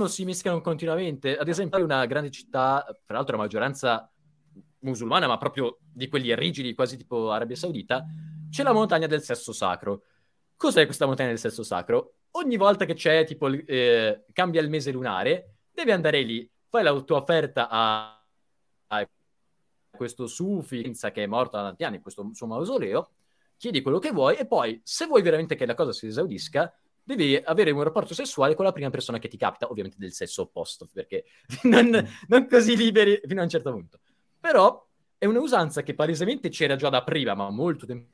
si 0.06 0.24
mischiano 0.24 0.62
continuamente. 0.62 1.36
Ad 1.36 1.50
esempio, 1.50 1.84
una 1.84 2.06
grande 2.06 2.32
città, 2.32 2.86
tra 3.06 3.18
l'altro 3.18 3.36
a 3.36 3.40
maggioranza 3.40 4.10
musulmana, 4.80 5.28
ma 5.28 5.38
proprio 5.38 5.80
di 5.82 6.08
quelli 6.08 6.34
rigidi, 6.36 6.74
quasi 6.74 6.96
tipo 6.96 7.32
Arabia 7.32 7.58
Saudita, 7.58 8.06
c'è 8.50 8.64
la 8.64 8.72
montagna 8.72 9.08
del 9.08 9.24
sesso 9.24 9.52
sacro. 9.52 10.04
Cos'è 10.56 10.86
questa 10.86 11.06
montagna 11.06 11.30
del 11.30 11.40
sesso 11.40 11.64
sacro? 11.64 12.20
Ogni 12.32 12.56
volta 12.56 12.86
che 12.86 12.94
c'è, 12.94 13.26
tipo, 13.26 13.50
eh, 13.50 14.24
cambia 14.32 14.62
il 14.62 14.70
mese 14.70 14.94
lunare, 14.94 15.56
devi 15.70 15.92
andare 15.92 16.22
lì 16.22 16.50
fai 16.76 16.84
la 16.84 17.02
tua 17.02 17.18
offerta 17.18 17.70
a, 17.70 18.22
a 18.88 19.10
questo 19.92 20.28
Sufi 20.28 20.92
che 20.92 21.24
è 21.24 21.26
morto 21.26 21.56
da 21.56 21.64
tanti 21.64 21.86
anni 21.86 22.02
questo 22.02 22.30
suo 22.34 22.48
mausoleo, 22.48 23.12
chiedi 23.56 23.82
quello 23.82 24.00
che 24.00 24.12
vuoi 24.12 24.36
e 24.36 24.46
poi, 24.46 24.82
se 24.84 25.06
vuoi 25.06 25.22
veramente 25.22 25.56
che 25.56 25.66
la 25.66 25.74
cosa 25.74 25.94
si 25.94 26.08
esaudisca, 26.08 26.74
devi 27.02 27.36
avere 27.38 27.72
un 27.72 27.84
rapporto 27.84 28.14
sessuale 28.14 28.56
con 28.56 28.66
la 28.66 28.74
prima 28.74 28.90
persona 28.90 29.20
che 29.20 29.30
ti 29.30 29.38
capita, 29.38 29.70
ovviamente 29.70 29.98
del 30.00 30.12
sesso 30.12 30.42
opposto, 30.42 30.88
perché 30.92 31.26
non, 31.64 31.90
non 32.28 32.48
così 32.48 32.76
liberi 32.76 33.22
fino 33.26 33.40
a 33.40 33.44
un 33.44 33.50
certo 33.50 33.72
punto. 33.72 34.00
Però 34.40 34.86
è 35.18 35.26
un'usanza 35.26 35.82
che 35.82 35.94
palesemente 35.94 36.50
c'era 36.50 36.76
già 36.76 36.90
da 36.90 37.04
prima, 37.04 37.36
ma 37.36 37.50
molto 37.50 37.86
tempo 37.86 38.14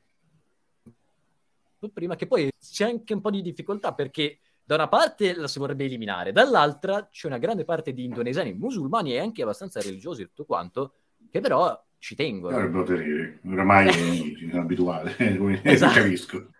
prima, 1.92 2.14
che 2.14 2.28
poi 2.28 2.48
c'è 2.60 2.84
anche 2.84 3.12
un 3.12 3.20
po' 3.20 3.30
di 3.30 3.42
difficoltà 3.42 3.92
perché 3.92 4.38
da 4.72 4.78
una 4.78 4.88
parte 4.88 5.34
la 5.34 5.48
si 5.48 5.58
vorrebbe 5.58 5.84
eliminare, 5.84 6.32
dall'altra 6.32 7.06
c'è 7.10 7.26
una 7.26 7.36
grande 7.36 7.64
parte 7.64 7.92
di 7.92 8.04
indonesiani 8.04 8.54
musulmani 8.54 9.12
e 9.12 9.18
anche 9.18 9.42
abbastanza 9.42 9.82
religiosi 9.82 10.22
e 10.22 10.26
tutto 10.28 10.46
quanto, 10.46 10.94
che 11.30 11.40
però 11.40 11.78
ci 11.98 12.14
tengono. 12.14 12.56
Dovrebbero 12.56 12.84
tenere, 12.84 13.40
oramai 13.46 13.88
è 14.50 14.56
abituale, 14.56 15.14
esatto. 15.62 15.92
capisco. 16.00 16.52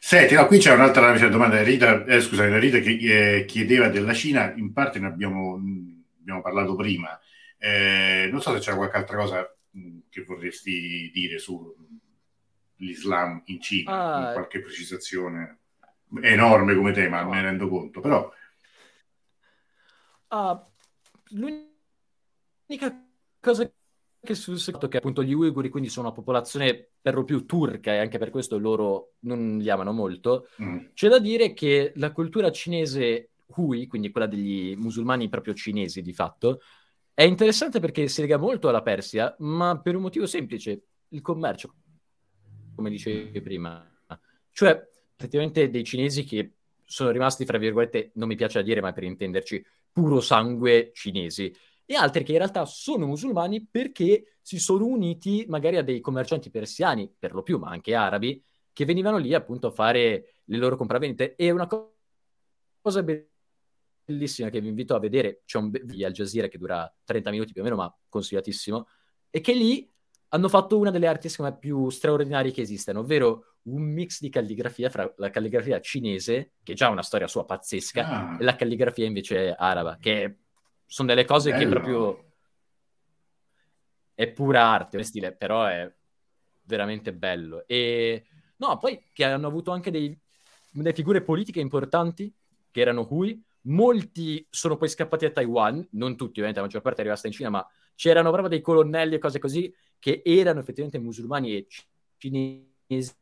Senti, 0.00 0.34
no, 0.34 0.46
qui 0.46 0.58
c'è 0.58 0.74
un'altra 0.74 1.16
domanda, 1.28 1.62
Rita, 1.62 2.04
eh, 2.04 2.20
scusa, 2.20 2.58
Rita 2.58 2.80
che 2.80 3.36
eh, 3.36 3.44
chiedeva 3.44 3.88
della 3.88 4.14
Cina, 4.14 4.52
in 4.54 4.72
parte 4.72 4.98
ne 4.98 5.06
abbiamo, 5.06 5.60
abbiamo 6.20 6.40
parlato 6.40 6.74
prima, 6.74 7.16
eh, 7.58 8.28
non 8.30 8.40
so 8.40 8.52
se 8.54 8.58
c'è 8.58 8.74
qualche 8.74 8.96
altra 8.96 9.16
cosa 9.18 9.48
che 10.08 10.24
vorresti 10.24 11.12
dire 11.12 11.38
sull'Islam 11.38 11.82
in 13.44 13.60
Cina, 13.60 14.30
ah, 14.30 14.32
qualche 14.32 14.60
precisazione 14.60 15.57
è 16.20 16.32
enorme 16.32 16.74
come 16.74 16.92
tema, 16.92 17.24
me 17.24 17.36
ne 17.36 17.42
rendo 17.42 17.68
conto, 17.68 18.00
però... 18.00 18.30
Uh, 20.28 20.60
l'unica 21.30 23.06
cosa 23.40 23.70
che 24.20 24.34
sul 24.34 24.58
secondo 24.58 24.88
che 24.88 24.98
appunto 24.98 25.22
gli 25.22 25.32
uiguri 25.32 25.70
quindi 25.70 25.88
sono 25.88 26.08
una 26.08 26.14
popolazione 26.14 26.90
per 27.00 27.14
lo 27.14 27.24
più 27.24 27.46
turca 27.46 27.94
e 27.94 27.98
anche 27.98 28.18
per 28.18 28.28
questo 28.30 28.58
loro 28.58 29.12
non 29.20 29.58
li 29.58 29.70
amano 29.70 29.92
molto, 29.92 30.48
mm. 30.60 30.78
c'è 30.92 31.08
da 31.08 31.18
dire 31.18 31.54
che 31.54 31.92
la 31.96 32.12
cultura 32.12 32.50
cinese 32.50 33.30
Hui, 33.56 33.86
quindi 33.86 34.10
quella 34.10 34.26
degli 34.26 34.76
musulmani 34.76 35.28
proprio 35.28 35.54
cinesi 35.54 36.02
di 36.02 36.12
fatto, 36.12 36.60
è 37.14 37.22
interessante 37.22 37.80
perché 37.80 38.06
si 38.08 38.20
lega 38.20 38.36
molto 38.36 38.68
alla 38.68 38.82
Persia, 38.82 39.34
ma 39.38 39.80
per 39.80 39.96
un 39.96 40.02
motivo 40.02 40.26
semplice, 40.26 40.82
il 41.08 41.22
commercio, 41.22 41.74
come 42.74 42.90
dicevi 42.90 43.40
prima. 43.40 43.84
Cioè, 44.50 44.88
effettivamente 45.18 45.68
dei 45.68 45.82
cinesi 45.82 46.22
che 46.22 46.52
sono 46.84 47.10
rimasti, 47.10 47.44
fra 47.44 47.58
virgolette, 47.58 48.12
non 48.14 48.28
mi 48.28 48.36
piace 48.36 48.60
a 48.60 48.62
dire, 48.62 48.80
ma 48.80 48.92
per 48.92 49.02
intenderci, 49.02 49.64
puro 49.92 50.20
sangue 50.20 50.92
cinesi, 50.94 51.52
e 51.84 51.94
altri 51.94 52.22
che 52.22 52.32
in 52.32 52.38
realtà 52.38 52.64
sono 52.64 53.06
musulmani 53.06 53.66
perché 53.66 54.36
si 54.40 54.58
sono 54.58 54.86
uniti 54.86 55.44
magari 55.48 55.76
a 55.76 55.82
dei 55.82 56.00
commercianti 56.00 56.50
persiani, 56.50 57.12
per 57.18 57.34
lo 57.34 57.42
più, 57.42 57.58
ma 57.58 57.68
anche 57.68 57.94
arabi, 57.94 58.42
che 58.72 58.84
venivano 58.84 59.18
lì 59.18 59.34
appunto 59.34 59.66
a 59.66 59.70
fare 59.72 60.34
le 60.44 60.56
loro 60.56 60.76
compravendite. 60.76 61.34
E 61.34 61.50
una 61.50 61.66
cosa 61.66 63.02
bellissima 63.02 64.50
che 64.50 64.60
vi 64.60 64.68
invito 64.68 64.94
a 64.94 65.00
vedere, 65.00 65.42
c'è 65.44 65.58
un 65.58 65.70
video 65.70 66.06
Al 66.06 66.12
Jazeera 66.12 66.46
che 66.46 66.58
dura 66.58 66.90
30 67.04 67.30
minuti 67.30 67.52
più 67.52 67.62
o 67.62 67.64
meno, 67.64 67.76
ma 67.76 67.98
consigliatissimo, 68.08 68.86
è 69.30 69.40
che 69.40 69.52
lì 69.52 69.90
hanno 70.28 70.48
fatto 70.48 70.78
una 70.78 70.90
delle 70.90 71.06
arti 71.06 71.28
secondo 71.28 71.52
me 71.52 71.58
più 71.58 71.88
straordinarie 71.88 72.52
che 72.52 72.62
esistano, 72.62 73.00
ovvero 73.00 73.56
un 73.62 73.82
mix 73.82 74.20
di 74.20 74.28
calligrafia 74.28 74.90
fra 74.90 75.12
la 75.16 75.30
calligrafia 75.30 75.80
cinese, 75.80 76.52
che 76.62 76.74
già 76.74 76.86
ha 76.86 76.90
una 76.90 77.02
storia 77.02 77.26
sua 77.26 77.44
pazzesca, 77.44 78.06
ah. 78.06 78.36
e 78.38 78.44
la 78.44 78.56
calligrafia 78.56 79.06
invece 79.06 79.54
araba, 79.54 79.96
che 80.00 80.38
sono 80.86 81.08
delle 81.08 81.24
cose 81.24 81.50
Bello. 81.50 81.62
che 81.62 81.68
proprio... 81.68 82.32
è 84.14 84.28
pura 84.30 84.64
arte, 84.64 85.02
stile, 85.02 85.34
però 85.34 85.64
è 85.66 85.90
veramente 86.64 87.12
bello. 87.12 87.64
E 87.66 88.24
no, 88.56 88.78
poi 88.78 89.02
che 89.12 89.24
hanno 89.24 89.46
avuto 89.46 89.70
anche 89.70 89.90
dei, 89.90 90.18
delle 90.70 90.92
figure 90.92 91.22
politiche 91.22 91.60
importanti, 91.60 92.32
che 92.70 92.80
erano 92.80 93.06
Hui, 93.08 93.42
molti 93.62 94.46
sono 94.50 94.76
poi 94.76 94.88
scappati 94.88 95.24
a 95.24 95.30
Taiwan, 95.30 95.86
non 95.92 96.16
tutti 96.16 96.40
ovviamente, 96.40 96.60
la 96.60 96.66
maggior 96.66 96.82
parte 96.82 97.00
è 97.00 97.04
rimasta 97.04 97.26
in 97.26 97.32
Cina, 97.32 97.50
ma 97.50 97.66
c'erano 97.94 98.30
proprio 98.30 98.48
dei 98.48 98.60
colonnelli 98.60 99.16
e 99.16 99.18
cose 99.18 99.38
così 99.38 99.74
che 99.98 100.22
erano 100.24 100.60
effettivamente 100.60 100.98
musulmani 100.98 101.56
e 101.56 101.66
cinesi. 102.16 103.14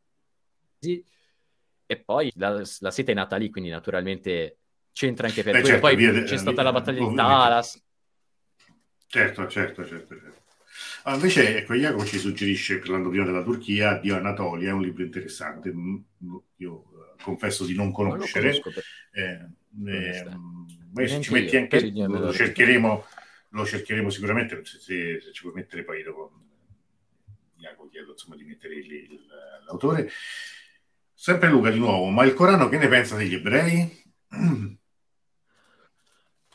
E 1.89 1.97
poi 2.03 2.31
la, 2.35 2.61
la 2.79 2.91
seta 2.91 3.11
è 3.11 3.15
nata 3.15 3.37
lì, 3.37 3.49
quindi 3.49 3.69
naturalmente 3.69 4.57
c'entra 4.91 5.27
anche 5.27 5.43
per 5.43 5.53
Beh, 5.53 5.63
certo, 5.63 5.81
poi 5.81 5.95
via, 5.95 6.23
c'è 6.23 6.37
stata 6.37 6.61
la 6.63 6.71
battaglia 6.71 7.07
di 7.07 7.15
Talas. 7.15 7.81
Certo, 9.07 9.47
certo, 9.47 9.85
certo. 9.85 10.15
certo. 10.19 10.46
Ah, 11.07 11.13
invece, 11.13 11.59
ecco, 11.59 11.73
Jacopo 11.73 12.03
ci 12.03 12.17
suggerisce, 12.17 12.79
parlando 12.79 13.07
prima 13.07 13.23
della 13.23 13.41
Turchia, 13.41 13.97
Dio 13.97 14.17
Anatolia, 14.17 14.71
è 14.71 14.73
un 14.73 14.81
libro 14.81 15.03
interessante. 15.03 15.71
Mm, 15.73 15.95
io 16.57 16.73
uh, 16.73 17.23
confesso 17.23 17.63
di 17.63 17.73
non 17.73 17.93
conoscere. 17.93 18.61
Non 19.71 19.87
eh, 19.87 20.17
eh, 20.17 20.23
ma 20.91 21.07
se 21.07 21.21
ci 21.21 21.31
metti 21.31 21.55
io, 21.55 21.61
anche, 21.61 21.91
lo 21.91 22.33
cercheremo, 22.33 23.05
lo 23.51 23.65
cercheremo 23.65 24.09
sicuramente, 24.09 24.65
se, 24.65 24.79
se, 24.79 25.21
se, 25.21 25.31
ci 25.31 25.43
puoi 25.43 25.53
mettere 25.53 25.85
poi 25.85 26.03
dopo. 26.03 26.41
Jacopo 27.55 27.87
chiedo 27.87 28.11
insomma 28.11 28.35
di 28.35 28.43
mettere 28.43 28.73
il, 28.75 29.25
l'autore. 29.65 30.09
Sempre 31.13 31.47
Luca 31.47 31.69
di 31.69 31.79
nuovo, 31.79 32.09
ma 32.09 32.25
il 32.25 32.33
Corano 32.33 32.67
che 32.67 32.77
ne 32.77 32.89
pensa 32.89 33.15
degli 33.15 33.35
ebrei? 33.35 34.03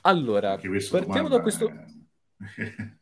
Allora, 0.05 0.59
partiamo 0.59 1.29
da 1.29 1.41
questo... 1.41 1.69
È... 1.69 2.97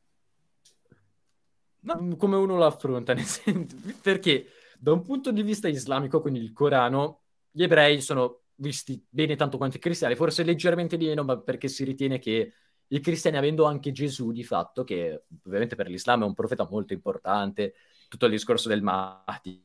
No, 1.83 2.17
come 2.17 2.37
uno 2.37 2.57
lo 2.57 2.67
affronta, 2.67 3.17
senso, 3.25 3.77
perché 4.03 4.47
da 4.79 4.93
un 4.93 5.03
punto 5.03 5.33
di 5.33 5.43
vista 5.43 5.69
islamico, 5.69 6.21
quindi 6.21 6.41
il 6.41 6.53
Corano, 6.53 7.23
gli 7.51 7.63
ebrei 7.63 8.01
sono 8.01 8.43
visti 8.57 9.03
bene 9.09 9.37
tanto 9.37 9.57
quanto 9.57 9.77
i 9.77 9.81
cristiani, 9.81 10.15
forse 10.15 10.43
leggermente 10.43 10.97
di 10.97 11.07
meno, 11.07 11.25
ma 11.25 11.39
perché 11.39 11.69
si 11.69 11.85
ritiene 11.85 12.19
che 12.19 12.53
i 12.89 13.01
cristiani, 13.01 13.37
avendo 13.37 13.65
anche 13.65 13.93
Gesù 13.93 14.33
di 14.33 14.45
fatto, 14.45 14.85
che 14.85 15.25
ovviamente 15.45 15.77
per 15.77 15.89
l'Islam 15.89 16.23
è 16.23 16.27
un 16.27 16.35
profeta 16.35 16.67
molto 16.69 16.93
importante, 16.93 17.75
tutto 18.09 18.27
il 18.27 18.33
discorso 18.33 18.69
del 18.69 18.83
Mahdi, 18.83 19.65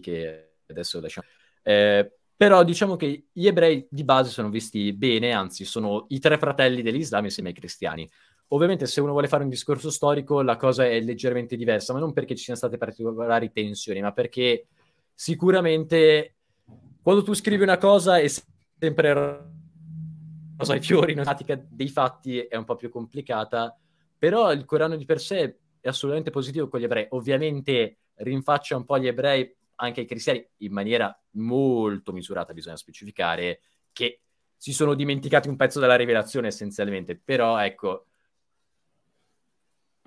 che 0.00 0.54
adesso 0.66 1.00
lasciamo... 1.00 1.26
Eh, 1.62 2.16
però 2.36 2.64
diciamo 2.64 2.96
che 2.96 3.28
gli 3.30 3.46
ebrei 3.46 3.86
di 3.88 4.02
base 4.02 4.30
sono 4.30 4.50
visti 4.50 4.92
bene, 4.92 5.32
anzi 5.32 5.64
sono 5.64 6.06
i 6.08 6.18
tre 6.18 6.38
fratelli 6.38 6.82
dell'Islam 6.82 7.24
insieme 7.24 7.50
ai 7.50 7.54
cristiani. 7.54 8.08
Ovviamente 8.52 8.86
se 8.86 9.00
uno 9.00 9.12
vuole 9.12 9.28
fare 9.28 9.44
un 9.44 9.48
discorso 9.48 9.90
storico 9.90 10.42
la 10.42 10.56
cosa 10.56 10.86
è 10.86 11.00
leggermente 11.00 11.56
diversa, 11.56 11.94
ma 11.94 11.98
non 11.98 12.12
perché 12.12 12.34
ci 12.34 12.44
siano 12.44 12.58
state 12.58 12.76
particolari 12.76 13.50
tensioni, 13.50 14.02
ma 14.02 14.12
perché 14.12 14.66
sicuramente 15.14 16.36
quando 17.02 17.22
tu 17.22 17.32
scrivi 17.32 17.62
una 17.62 17.78
cosa 17.78 18.18
è 18.18 18.28
sempre 18.78 19.50
cosa 20.56 20.74
ai 20.74 20.80
fiori, 20.80 21.14
la 21.14 21.22
pratica 21.22 21.60
dei 21.66 21.88
fatti 21.88 22.40
è 22.40 22.56
un 22.56 22.64
po' 22.64 22.76
più 22.76 22.90
complicata, 22.90 23.76
però 24.18 24.52
il 24.52 24.66
Corano 24.66 24.96
di 24.96 25.06
per 25.06 25.18
sé 25.18 25.58
è 25.80 25.88
assolutamente 25.88 26.30
positivo 26.30 26.68
con 26.68 26.78
gli 26.78 26.84
ebrei. 26.84 27.06
Ovviamente 27.10 28.00
rinfaccia 28.16 28.76
un 28.76 28.84
po' 28.84 28.98
gli 28.98 29.06
ebrei, 29.06 29.50
anche 29.76 30.00
ai 30.00 30.06
cristiani, 30.06 30.46
in 30.58 30.72
maniera 30.72 31.18
molto 31.32 32.12
misurata, 32.12 32.52
bisogna 32.52 32.76
specificare, 32.76 33.62
che 33.92 34.20
si 34.56 34.72
sono 34.72 34.94
dimenticati 34.94 35.48
un 35.48 35.56
pezzo 35.56 35.80
della 35.80 35.96
rivelazione 35.96 36.48
essenzialmente, 36.48 37.18
però 37.18 37.58
ecco, 37.58 38.08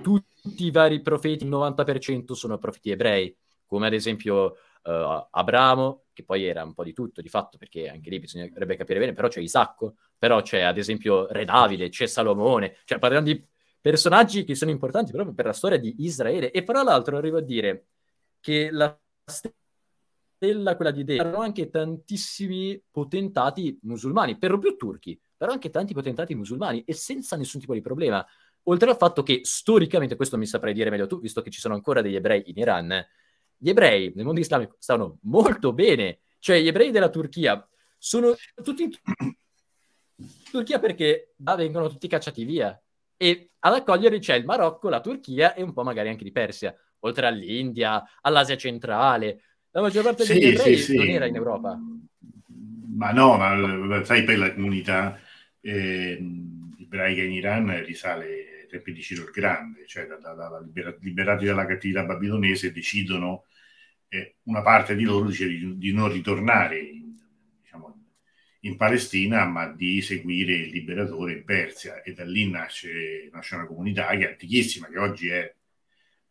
tutti 0.01 0.65
i 0.65 0.71
vari 0.71 1.01
profeti, 1.01 1.43
il 1.43 1.49
90% 1.49 2.33
sono 2.33 2.57
profeti 2.57 2.91
ebrei, 2.91 3.35
come 3.65 3.87
ad 3.87 3.93
esempio 3.93 4.57
uh, 4.83 5.27
Abramo, 5.31 6.05
che 6.13 6.23
poi 6.23 6.45
era 6.45 6.63
un 6.63 6.73
po' 6.73 6.83
di 6.83 6.93
tutto, 6.93 7.21
di 7.21 7.29
fatto, 7.29 7.57
perché 7.57 7.89
anche 7.89 8.09
lì 8.09 8.19
bisognerebbe 8.19 8.75
capire 8.75 8.99
bene, 8.99 9.13
però 9.13 9.27
c'è 9.27 9.41
Isacco, 9.41 9.95
però 10.17 10.41
c'è 10.41 10.61
ad 10.61 10.77
esempio 10.77 11.27
Re 11.27 11.45
Davide, 11.45 11.89
c'è 11.89 12.05
Salomone, 12.05 12.77
cioè 12.85 12.99
parliamo 12.99 13.25
di 13.25 13.45
personaggi 13.81 14.43
che 14.43 14.55
sono 14.55 14.71
importanti 14.71 15.11
proprio 15.11 15.35
per 15.35 15.45
la 15.45 15.53
storia 15.53 15.77
di 15.77 15.95
Israele. 15.99 16.51
E 16.51 16.63
fra 16.63 16.83
l'altro 16.83 17.17
arrivo 17.17 17.37
a 17.37 17.41
dire 17.41 17.87
che 18.39 18.69
la 18.71 18.97
stella, 19.25 20.75
quella 20.75 20.91
di 20.91 21.03
Deo, 21.03 21.21
erano 21.21 21.41
anche 21.41 21.69
tantissimi 21.69 22.81
potentati 22.89 23.77
musulmani, 23.83 24.37
per 24.37 24.51
lo 24.51 24.57
più 24.57 24.75
turchi, 24.75 25.19
però 25.35 25.51
anche 25.51 25.69
tanti 25.69 25.93
potentati 25.93 26.33
musulmani, 26.33 26.83
e 26.83 26.93
senza 26.93 27.35
nessun 27.35 27.59
tipo 27.59 27.73
di 27.73 27.81
problema. 27.81 28.25
Oltre 28.67 28.89
al 28.89 28.97
fatto 28.97 29.21
che 29.21 29.41
storicamente, 29.43 30.15
questo 30.15 30.37
mi 30.37 30.47
saprai 30.47 30.73
dire 30.73 30.89
meglio 30.89 31.07
tu, 31.07 31.19
visto 31.19 31.41
che 31.41 31.51
ci 31.51 31.59
sono 31.59 31.75
ancora 31.75 32.01
degli 32.01 32.15
ebrei 32.15 32.43
in 32.47 32.57
Iran, 32.57 33.05
gli 33.57 33.69
ebrei 33.69 34.11
nel 34.15 34.25
mondo 34.25 34.39
islamico 34.39 34.75
stanno 34.79 35.19
molto 35.23 35.71
bene. 35.71 36.19
Cioè, 36.39 36.59
gli 36.59 36.67
ebrei 36.67 36.91
della 36.91 37.09
Turchia 37.09 37.67
sono 37.97 38.35
tutti 38.63 38.83
in 38.83 38.89
Turchia 40.51 40.79
perché 40.79 41.33
ah, 41.43 41.55
vengono 41.55 41.89
tutti 41.89 42.07
cacciati 42.07 42.43
via. 42.43 42.79
E 43.17 43.51
ad 43.59 43.73
accogliere 43.73 44.19
c'è 44.19 44.35
il 44.35 44.45
Marocco, 44.45 44.89
la 44.89 44.99
Turchia 44.99 45.53
e 45.53 45.61
un 45.61 45.71
po' 45.71 45.83
magari 45.83 46.09
anche 46.09 46.23
di 46.23 46.31
Persia, 46.31 46.75
oltre 46.99 47.27
all'India, 47.27 48.03
all'Asia 48.21 48.57
centrale. 48.57 49.41
La 49.71 49.81
maggior 49.81 50.03
parte 50.03 50.25
degli 50.25 50.41
sì, 50.41 50.47
ebrei 50.47 50.77
sì, 50.77 50.97
non 50.97 51.07
era 51.07 51.25
in 51.25 51.35
Europa. 51.35 51.79
Ma 52.95 53.11
no, 53.11 53.37
ma 53.37 54.03
sai, 54.03 54.23
per 54.23 54.39
la 54.39 54.53
comunità 54.53 55.19
eh, 55.61 56.17
ebraica 56.79 57.21
in 57.21 57.31
Iran 57.31 57.83
risale 57.83 58.54
tempi 58.67 58.93
di 58.93 59.01
Ciro 59.01 59.23
il 59.23 59.31
Grande, 59.31 59.85
cioè 59.87 60.05
da, 60.05 60.17
da, 60.17 60.33
da 60.33 60.61
libera, 60.61 60.95
liberati 60.99 61.45
dalla 61.45 61.65
cattività 61.65 62.03
babilonese, 62.03 62.71
decidono, 62.71 63.45
eh, 64.09 64.35
una 64.43 64.61
parte 64.61 64.95
di 64.95 65.03
loro 65.03 65.27
dice 65.27 65.47
di, 65.47 65.77
di 65.77 65.93
non 65.93 66.11
ritornare 66.11 66.79
in, 66.79 67.15
diciamo, 67.61 68.03
in, 68.61 68.77
Palestina, 68.77 69.45
ma 69.45 69.67
di 69.67 70.01
seguire 70.01 70.53
il 70.53 70.69
liberatore 70.69 71.33
in 71.33 71.43
Persia. 71.43 72.01
E 72.01 72.13
da 72.13 72.23
lì 72.23 72.49
nasce, 72.49 73.29
nasce 73.31 73.55
una 73.55 73.65
comunità 73.67 74.09
che 74.15 74.27
è 74.27 74.31
antichissima, 74.31 74.87
che 74.87 74.97
oggi 74.99 75.29
è 75.29 75.53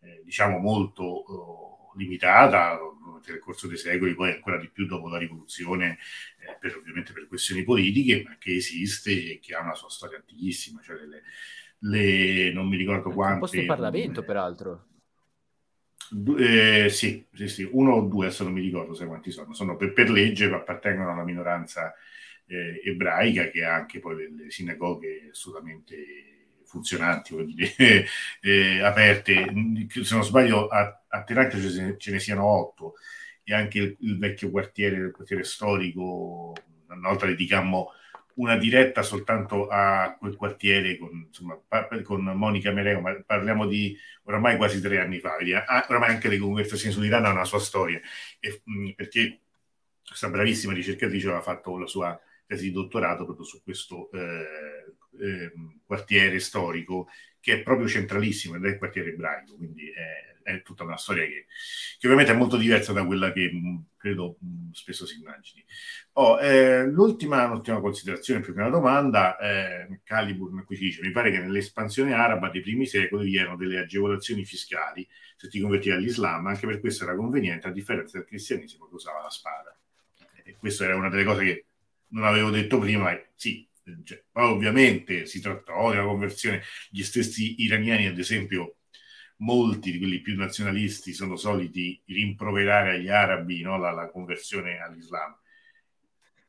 eh, 0.00 0.22
diciamo 0.24 0.58
molto 0.58 1.02
oh, 1.02 1.92
limitata. 1.96 2.78
Nel 3.26 3.38
corso 3.38 3.66
dei 3.66 3.78
secoli, 3.78 4.14
poi 4.14 4.32
ancora 4.32 4.58
di 4.58 4.68
più 4.68 4.84
dopo 4.84 5.08
la 5.08 5.16
rivoluzione, 5.16 5.98
eh, 6.40 6.58
per, 6.60 6.76
ovviamente 6.76 7.14
per 7.14 7.26
questioni 7.26 7.62
politiche, 7.62 8.22
ma 8.22 8.36
che 8.36 8.54
esiste 8.54 9.12
e 9.12 9.38
che 9.40 9.54
ha 9.54 9.62
una 9.62 9.74
sua 9.74 9.88
storia 9.88 10.18
antichissima, 10.18 10.82
cioè 10.82 10.98
delle, 10.98 11.22
le, 11.84 12.52
non 12.52 12.68
mi 12.68 12.76
ricordo 12.76 13.10
quante. 13.10 13.34
Un 13.34 13.40
posto 13.40 13.56
in 13.58 13.66
Parlamento, 13.66 14.22
peraltro. 14.22 14.86
Eh, 16.38 16.88
sì, 16.90 17.26
sì, 17.32 17.48
sì, 17.48 17.68
uno 17.70 17.94
o 17.94 18.00
due, 18.02 18.26
adesso 18.26 18.44
non 18.44 18.52
mi 18.52 18.60
ricordo 18.60 18.94
se 18.94 19.06
quanti 19.06 19.30
sono. 19.30 19.52
Sono 19.54 19.76
per, 19.76 19.92
per 19.92 20.10
legge, 20.10 20.52
appartengono 20.52 21.12
alla 21.12 21.24
minoranza 21.24 21.92
eh, 22.46 22.80
ebraica 22.84 23.48
che 23.50 23.64
ha 23.64 23.74
anche 23.74 24.00
poi 24.00 24.16
delle 24.16 24.50
sinagoghe 24.50 25.28
assolutamente 25.30 25.96
funzionanti, 26.64 27.44
dire, 27.44 27.74
eh, 28.40 28.80
aperte. 28.80 29.52
Se 30.02 30.14
non 30.14 30.24
sbaglio, 30.24 30.68
a, 30.68 31.04
a 31.08 31.22
Teheran 31.22 31.50
ce, 31.50 31.96
ce, 31.98 32.10
ne 32.10 32.18
siano 32.18 32.44
otto 32.44 32.94
e 33.42 33.52
anche 33.52 33.78
il, 33.78 33.96
il 34.00 34.18
vecchio 34.18 34.50
quartiere, 34.50 34.96
il 34.96 35.10
quartiere 35.10 35.44
storico, 35.44 36.54
una 36.88 37.08
volta 37.08 37.26
dedicammo 37.26 37.90
una 38.34 38.56
diretta 38.56 39.02
soltanto 39.02 39.68
a 39.68 40.16
quel 40.18 40.36
quartiere 40.36 40.96
con, 40.98 41.24
insomma, 41.26 41.60
con 42.02 42.22
Monica 42.22 42.72
Mereo, 42.72 43.00
ma 43.00 43.14
parliamo 43.24 43.66
di 43.66 43.96
oramai 44.24 44.56
quasi 44.56 44.80
tre 44.80 45.00
anni 45.00 45.20
fa. 45.20 45.36
Ah, 45.66 45.86
oramai 45.88 46.10
anche 46.10 46.28
le 46.28 46.38
conversazioni 46.38 46.92
sull'Iran 46.92 47.24
hanno 47.24 47.34
una 47.34 47.44
sua 47.44 47.60
storia, 47.60 48.00
e, 48.40 48.60
mh, 48.64 48.90
perché 48.90 49.40
questa 50.06 50.28
bravissima 50.28 50.72
ricercatrice 50.72 51.26
aveva 51.26 51.42
fatto 51.42 51.78
la 51.78 51.86
sua 51.86 52.20
tesi 52.46 52.64
di 52.64 52.72
dottorato 52.72 53.24
proprio 53.24 53.46
su 53.46 53.62
questo 53.62 54.10
eh, 54.12 54.94
eh, 55.20 55.52
quartiere 55.86 56.38
storico 56.40 57.08
che 57.40 57.54
è 57.54 57.62
proprio 57.62 57.88
centralissimo 57.88 58.56
ed 58.56 58.64
è 58.64 58.68
il 58.68 58.78
quartiere 58.78 59.10
ebraico, 59.10 59.56
quindi 59.56 59.90
è 59.90 60.33
è 60.44 60.62
tutta 60.62 60.84
una 60.84 60.96
storia 60.96 61.24
che, 61.24 61.46
che, 61.98 62.06
ovviamente 62.06 62.32
è 62.32 62.36
molto 62.36 62.56
diversa 62.56 62.92
da 62.92 63.04
quella 63.04 63.32
che 63.32 63.50
mm, 63.52 63.76
credo 63.96 64.36
mm, 64.44 64.70
spesso 64.72 65.06
si 65.06 65.18
immagini. 65.18 65.64
Oh, 66.12 66.38
eh, 66.38 66.86
l'ultima, 66.86 67.46
l'ultima, 67.46 67.80
considerazione, 67.80 68.40
più 68.40 68.52
che 68.52 68.60
una 68.60 68.68
domanda, 68.68 69.36
eh, 69.38 70.00
Caliburn 70.04 70.64
qui 70.64 70.76
dice, 70.76 71.00
mi 71.02 71.10
pare 71.10 71.30
che 71.30 71.40
nell'espansione 71.40 72.12
araba 72.12 72.50
dei 72.50 72.60
primi 72.60 72.86
secoli 72.86 73.24
vi 73.24 73.36
erano 73.38 73.56
delle 73.56 73.78
agevolazioni 73.80 74.44
fiscali 74.44 75.08
se 75.36 75.48
ti 75.48 75.60
convertivi 75.60 75.96
all'Islam, 75.96 76.46
anche 76.46 76.66
per 76.66 76.78
questo 76.78 77.04
era 77.04 77.16
conveniente, 77.16 77.66
a 77.66 77.72
differenza 77.72 78.18
del 78.18 78.26
cristianesimo 78.26 78.86
che 78.86 78.94
usava 78.94 79.22
la 79.22 79.30
spada. 79.30 79.76
E 80.44 80.56
questa 80.56 80.84
era 80.84 80.94
una 80.94 81.08
delle 81.08 81.24
cose 81.24 81.44
che 81.44 81.66
non 82.08 82.24
avevo 82.24 82.50
detto 82.50 82.78
prima, 82.78 83.10
e 83.12 83.30
sì, 83.34 83.66
cioè, 84.04 84.22
ovviamente 84.32 85.26
si 85.26 85.40
trattò 85.40 85.90
una 85.90 86.04
conversione, 86.04 86.62
gli 86.90 87.02
stessi 87.02 87.62
iraniani 87.62 88.06
ad 88.06 88.18
esempio 88.18 88.76
molti 89.44 89.92
di 89.92 89.98
quelli 89.98 90.20
più 90.20 90.36
nazionalisti 90.36 91.12
sono 91.12 91.36
soliti 91.36 92.00
rimproverare 92.06 92.96
agli 92.96 93.08
arabi 93.08 93.60
no, 93.60 93.78
la, 93.78 93.90
la, 93.90 94.10
conversione 94.10 94.80
all'Islam. 94.80 95.36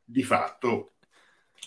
Di 0.02 0.22
fatto, 0.22 0.94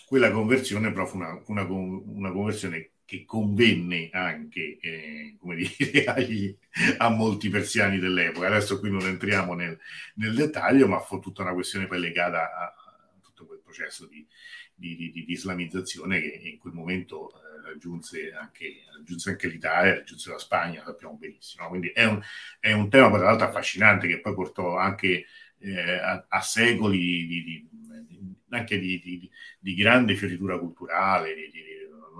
quella 0.06 0.30
conversione 0.30 0.90
però 0.92 1.06
fu 1.06 1.16
una, 1.16 1.40
una, 1.46 1.62
una 1.62 2.32
conversione 2.32 2.90
che 3.04 3.24
convenne 3.24 4.10
anche 4.12 4.78
eh, 4.80 5.36
dire, 5.40 6.04
agli, 6.12 6.56
a 6.98 7.08
molti 7.08 7.48
persiani 7.48 7.98
dell'epoca. 7.98 8.46
Adesso 8.46 8.78
qui 8.78 8.90
non 8.90 9.02
entriamo 9.02 9.54
nel, 9.54 9.78
nel, 10.14 10.34
dettaglio, 10.34 10.88
ma 10.88 11.00
fu 11.00 11.18
tutta 11.18 11.42
una 11.42 11.54
questione 11.54 11.86
poi 11.86 12.00
legata 12.00 12.54
a, 12.54 12.64
a 12.66 13.18
tutto 13.20 13.46
quel 13.46 13.60
processo 13.60 14.06
di, 14.06 14.26
di, 14.74 14.96
di, 14.96 15.10
di, 15.12 15.24
islamizzazione 15.32 16.20
che 16.20 16.40
in 16.44 16.58
quel 16.58 16.72
momento 16.72 17.30
eh, 17.30 17.49
raggiunse, 17.70 18.32
anche, 18.32 18.84
raggiunse, 18.94 19.30
anche, 19.30 19.48
l'Italia, 19.48 19.94
raggiunse 19.94 20.30
la 20.30 20.38
Spagna, 20.38 20.82
sappiamo 20.84 21.16
benissimo. 21.16 21.68
Quindi 21.68 21.88
è 21.88 22.04
un, 22.04 22.20
è 22.58 22.72
un 22.72 22.88
tema, 22.88 23.08
tra 23.08 23.26
l'altro, 23.26 23.46
affascinante 23.46 24.06
che 24.06 24.20
poi 24.20 24.34
portò 24.34 24.76
anche 24.76 25.26
eh, 25.58 25.98
a, 25.98 26.24
a, 26.28 26.40
secoli 26.40 26.98
di, 27.26 27.68
anche 28.50 28.78
di, 28.78 29.74
grande 29.74 30.14
fioritura 30.14 30.58
culturale, 30.58 31.34
di, 31.34 31.50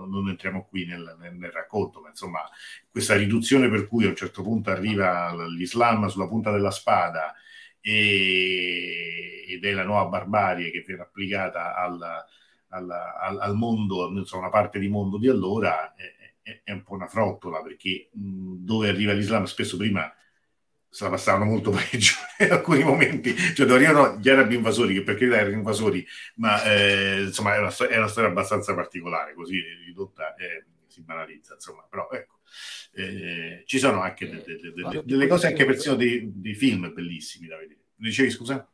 non 0.07 0.29
entriamo 0.29 0.65
qui 0.65 0.85
nel, 0.85 1.15
nel, 1.19 1.35
nel, 1.35 1.51
racconto, 1.51 2.01
ma 2.01 2.09
insomma 2.09 2.41
questa 2.89 3.15
riduzione 3.15 3.69
per 3.69 3.87
cui 3.87 4.05
a 4.05 4.09
un 4.09 4.15
certo 4.15 4.41
punto 4.41 4.71
arriva 4.71 5.33
l'Islam 5.47 6.07
sulla 6.07 6.27
punta 6.27 6.51
della 6.51 6.71
spada 6.71 7.35
e, 7.79 9.45
ed 9.47 9.63
è 9.63 9.71
la 9.73 9.83
nuova 9.83 10.07
barbarie 10.09 10.71
che 10.71 10.83
viene 10.85 11.01
applicata 11.01 11.75
al, 11.75 11.99
al, 12.71 12.89
al, 12.89 13.39
al 13.39 13.55
mondo, 13.55 14.09
insomma 14.09 14.43
una 14.43 14.51
parte 14.51 14.79
di 14.79 14.87
mondo 14.87 15.17
di 15.17 15.27
allora, 15.29 15.93
è, 15.95 16.03
è, 16.41 16.61
è 16.63 16.71
un 16.71 16.83
po' 16.83 16.93
una 16.93 17.07
frottola 17.07 17.61
perché 17.61 18.09
mh, 18.11 18.65
dove 18.65 18.89
arriva 18.89 19.13
l'Islam 19.13 19.45
spesso 19.45 19.77
prima 19.77 20.11
se 20.93 21.05
la 21.05 21.09
passavano 21.09 21.45
molto 21.45 21.71
peggio 21.89 22.15
in 22.39 22.51
alcuni 22.51 22.83
momenti, 22.83 23.33
cioè 23.35 23.65
dove 23.65 23.85
arrivano 23.85 24.17
gli 24.17 24.29
arabi 24.29 24.55
invasori, 24.55 24.93
che 24.93 25.03
per 25.03 25.15
carità 25.15 25.37
erano 25.37 25.55
invasori, 25.55 26.05
ma 26.35 26.61
eh, 26.63 27.21
insomma 27.21 27.55
è 27.55 27.59
una, 27.59 27.73
è 27.87 27.97
una, 27.97 28.07
storia 28.07 28.29
abbastanza 28.29 28.73
particolare, 28.75 29.33
così 29.33 29.61
ridotta 29.85 30.35
eh, 30.35 30.65
si 30.87 31.01
banalizza, 31.01 31.53
insomma, 31.53 31.87
però 31.89 32.09
ecco, 32.11 32.39
eh, 32.93 33.63
ci 33.65 33.79
sono 33.79 34.01
anche 34.01 34.29
de, 34.29 34.43
de, 34.43 34.73
de, 34.73 35.01
delle 35.05 35.27
cose, 35.27 35.47
anche 35.47 35.65
persino 35.65 35.95
dei, 35.95 36.29
dei, 36.33 36.53
film 36.53 36.91
bellissimi 36.93 37.47
da 37.47 37.57
vedere. 37.57 37.79
Dicevi 37.95 38.29
scusa? 38.29 38.69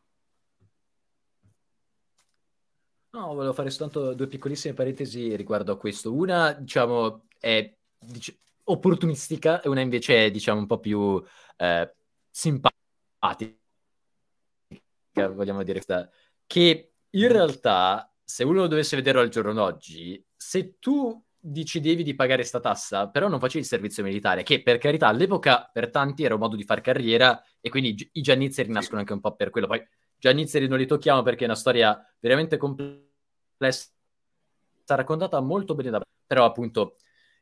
No, 3.09 3.33
volevo 3.33 3.53
fare 3.53 3.69
soltanto 3.69 4.13
due 4.13 4.27
piccolissime 4.27 4.73
parentesi 4.73 5.35
riguardo 5.35 5.71
a 5.71 5.77
questo. 5.77 6.13
Una, 6.13 6.53
diciamo, 6.53 7.25
è 7.39 7.73
dic- 7.97 8.37
opportunistica 8.65 9.61
e 9.61 9.69
una 9.69 9.81
invece 9.81 10.25
è, 10.25 10.31
diciamo, 10.31 10.59
un 10.59 10.67
po' 10.67 10.79
più 10.79 11.23
eh, 11.57 11.95
simpatica, 12.29 12.75
vogliamo 15.33 15.63
dire, 15.63 15.81
che 16.45 16.91
in 17.09 17.27
realtà, 17.27 18.11
se 18.23 18.43
uno 18.43 18.67
dovesse 18.67 18.95
vederlo 18.95 19.21
al 19.21 19.29
giorno 19.29 19.53
d'oggi, 19.53 20.23
se 20.35 20.77
tu 20.79 21.23
decidevi 21.39 22.03
di 22.03 22.13
pagare 22.15 22.43
sta 22.43 22.59
tassa, 22.59 23.09
però 23.09 23.27
non 23.29 23.39
facevi 23.39 23.59
il 23.59 23.65
servizio 23.65 24.03
militare, 24.03 24.43
che 24.43 24.61
per 24.61 24.77
carità 24.77 25.07
all'epoca 25.07 25.69
per 25.71 25.89
tanti 25.89 26.23
era 26.23 26.33
un 26.33 26.41
modo 26.41 26.55
di 26.55 26.63
far 26.63 26.81
carriera 26.81 27.41
e 27.61 27.69
quindi 27.69 28.09
i 28.13 28.21
giannizzeri 28.21 28.69
nascono 28.69 28.99
anche 28.99 29.13
un 29.13 29.21
po' 29.21 29.33
per 29.35 29.49
quello. 29.49 29.67
Poi 29.67 29.81
giannizzeri 30.18 30.68
non 30.68 30.78
li 30.78 30.86
tocchiamo 30.86 31.22
perché 31.22 31.43
è 31.43 31.47
una 31.47 31.55
storia 31.55 31.99
veramente 32.20 32.57
complessa, 32.57 33.91
raccontata 34.88 35.39
molto 35.39 35.76
bene 35.76 35.89
da... 35.89 36.01
però 36.26 36.45
appunto 36.45 36.95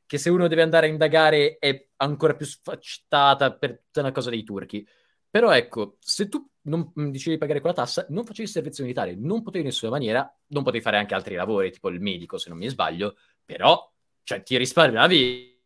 che 0.05 0.17
se 0.17 0.29
uno 0.29 0.47
deve 0.47 0.61
andare 0.61 0.87
a 0.87 0.89
indagare 0.89 1.57
è 1.57 1.87
ancora 1.97 2.35
più 2.35 2.45
sfaccettata 2.45 3.53
per 3.53 3.79
tutta 3.85 4.01
una 4.01 4.11
cosa 4.11 4.29
dei 4.29 4.43
turchi. 4.43 4.87
Però 5.29 5.51
ecco, 5.51 5.97
se 5.99 6.29
tu 6.29 6.47
non 6.61 6.91
dicevi 6.93 7.37
pagare 7.37 7.59
quella 7.59 7.75
tassa, 7.75 8.05
non 8.09 8.23
facevi 8.25 8.47
servizio 8.47 8.83
militare, 8.83 9.15
non 9.15 9.41
potevi 9.41 9.63
in 9.65 9.69
nessuna 9.69 9.91
maniera, 9.91 10.33
non 10.47 10.63
potevi 10.63 10.83
fare 10.83 10.97
anche 10.97 11.13
altri 11.13 11.35
lavori, 11.35 11.71
tipo 11.71 11.89
il 11.89 11.99
medico, 11.99 12.37
se 12.37 12.49
non 12.49 12.57
mi 12.57 12.69
sbaglio, 12.69 13.17
però, 13.43 13.91
cioè, 14.23 14.43
ti 14.43 14.57
risparmiavi 14.57 15.61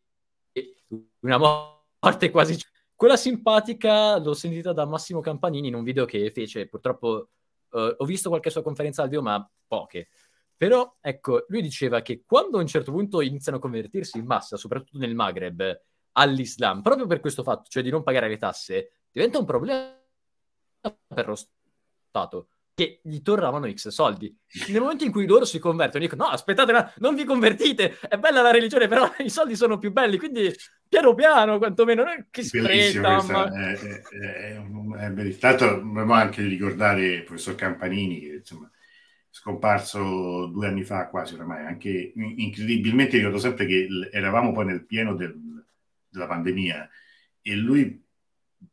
una 1.20 1.38
morte 1.38 2.32
quasi... 2.32 2.57
Quella 2.99 3.15
simpatica 3.15 4.17
l'ho 4.17 4.33
sentita 4.33 4.73
da 4.73 4.85
Massimo 4.85 5.21
Campanini 5.21 5.69
in 5.69 5.73
un 5.73 5.85
video 5.85 6.03
che 6.03 6.31
fece, 6.31 6.67
purtroppo 6.67 7.29
uh, 7.69 7.95
ho 7.95 8.03
visto 8.03 8.27
qualche 8.27 8.49
sua 8.49 8.61
conferenza 8.61 9.03
audio, 9.03 9.21
ma 9.21 9.49
poche. 9.65 10.09
Però, 10.57 10.97
ecco, 10.99 11.45
lui 11.47 11.61
diceva 11.61 12.01
che 12.01 12.25
quando 12.25 12.57
a 12.57 12.59
un 12.59 12.67
certo 12.67 12.91
punto 12.91 13.21
iniziano 13.21 13.57
a 13.57 13.61
convertirsi 13.61 14.17
in 14.17 14.25
massa, 14.25 14.57
soprattutto 14.57 14.97
nel 14.97 15.15
Maghreb, 15.15 15.81
all'Islam, 16.11 16.81
proprio 16.81 17.07
per 17.07 17.21
questo 17.21 17.41
fatto, 17.41 17.69
cioè 17.69 17.83
di 17.83 17.89
non 17.89 18.03
pagare 18.03 18.27
le 18.27 18.35
tasse, 18.35 18.91
diventa 19.13 19.39
un 19.39 19.45
problema 19.45 19.97
per 21.07 21.25
lo 21.25 21.35
Stato 21.37 22.49
che 22.80 23.01
gli 23.03 23.21
tornavano 23.21 23.69
X 23.69 23.89
soldi. 23.89 24.34
Nel 24.69 24.80
momento 24.80 25.03
in 25.03 25.11
cui 25.11 25.27
loro 25.27 25.43
si 25.43 25.59
convertono, 25.59 26.01
dicono: 26.01 26.23
No, 26.23 26.30
aspettate, 26.30 26.93
non 26.99 27.13
vi 27.13 27.25
convertite, 27.25 27.99
è 28.07 28.17
bella 28.17 28.41
la 28.41 28.51
religione, 28.51 28.88
però 28.88 29.11
i 29.19 29.30
soldi 29.30 29.57
sono 29.57 29.77
più 29.77 29.91
belli, 29.91 30.17
quindi 30.17 30.53
piano 30.88 31.13
piano, 31.13 31.57
quantomeno, 31.57 32.03
non 32.03 32.13
è 32.13 32.25
che 32.32 32.43
spreta. 32.43 33.21
Ma... 33.23 33.51
È, 33.51 33.77
è, 33.77 34.01
è, 34.01 34.55
è 34.55 35.38
l'altro, 35.41 35.75
dobbiamo 35.75 36.13
anche 36.13 36.41
ricordare 36.43 37.05
il 37.05 37.23
professor 37.23 37.55
Campanini, 37.55 38.21
che 38.21 38.36
insomma 38.36 38.71
scomparso 39.30 40.47
due 40.47 40.67
anni 40.67 40.84
fa 40.84 41.07
quasi 41.07 41.34
oramai, 41.34 41.65
anche 41.65 42.13
incredibilmente 42.15 43.17
ricordo 43.17 43.39
sempre 43.39 43.65
che 43.65 43.88
eravamo 44.11 44.53
poi 44.53 44.65
nel 44.65 44.86
pieno 44.86 45.15
del, 45.15 45.38
della 46.07 46.27
pandemia 46.27 46.89
e 47.41 47.55
lui 47.55 48.07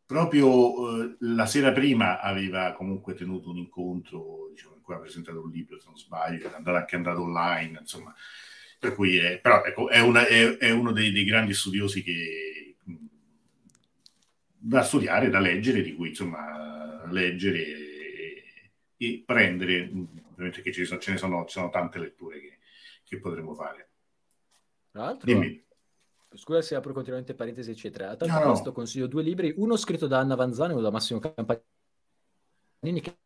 proprio 0.07 1.03
eh, 1.03 1.17
la 1.21 1.47
sera 1.47 1.73
prima 1.73 2.21
aveva 2.21 2.73
comunque 2.73 3.15
tenuto 3.15 3.51
un 3.51 3.57
incontro, 3.59 4.49
diciamo, 4.51 4.77
in 4.77 4.83
cui 4.83 4.95
ha 4.95 4.99
presentato 4.99 5.43
un 5.43 5.51
libro, 5.51 5.79
se 5.81 5.89
non 5.89 5.99
sbaglio, 5.99 6.49
è 6.49 6.55
andato 6.55 6.77
anche 6.77 6.97
andato 6.97 7.23
online, 7.23 7.81
insomma, 7.81 8.15
per 8.79 8.95
cui 8.95 9.17
è, 9.17 9.41
però 9.41 9.65
ecco, 9.65 9.89
è, 9.89 10.01
una, 10.01 10.27
è, 10.27 10.57
è 10.59 10.71
uno 10.71 10.93
dei, 10.93 11.11
dei, 11.11 11.25
grandi 11.25 11.53
studiosi 11.53 12.03
che 12.03 12.77
da 14.59 14.83
studiare, 14.83 15.29
da 15.29 15.41
leggere, 15.41 15.83
di 15.83 15.95
cui 15.95 16.11
insomma 16.11 17.05
leggere 17.11 17.59
e, 17.59 18.45
e 18.97 19.23
prendere 19.25 19.91
ovviamente 20.33 20.63
che 20.63 20.73
ce 20.73 20.83
ne 21.11 21.17
sono, 21.17 21.45
ci 21.45 21.53
sono 21.53 21.71
tante 21.71 21.99
letture 21.99 22.41
che, 22.41 22.59
che 23.05 23.19
potremmo 23.19 23.55
fare. 23.55 23.91
Tra 24.91 25.05
l'altro, 25.05 25.27
Dimmi. 25.27 25.66
Scusa 26.37 26.63
se 26.63 26.75
apro 26.75 26.93
continuamente 26.93 27.35
parentesi, 27.35 27.71
eccetera. 27.71 28.11
A 28.11 28.17
tal 28.17 28.29
no, 28.29 28.39
proposito 28.39 28.69
no. 28.69 28.75
consiglio 28.75 29.07
due 29.07 29.23
libri, 29.23 29.53
uno 29.57 29.77
scritto 29.77 30.07
da 30.07 30.19
Anna 30.19 30.35
Vanzani 30.35 30.71
e 30.71 30.75
uno 30.75 30.83
da 30.83 30.91
Massimo 30.91 31.19
Campanini, 31.19 31.65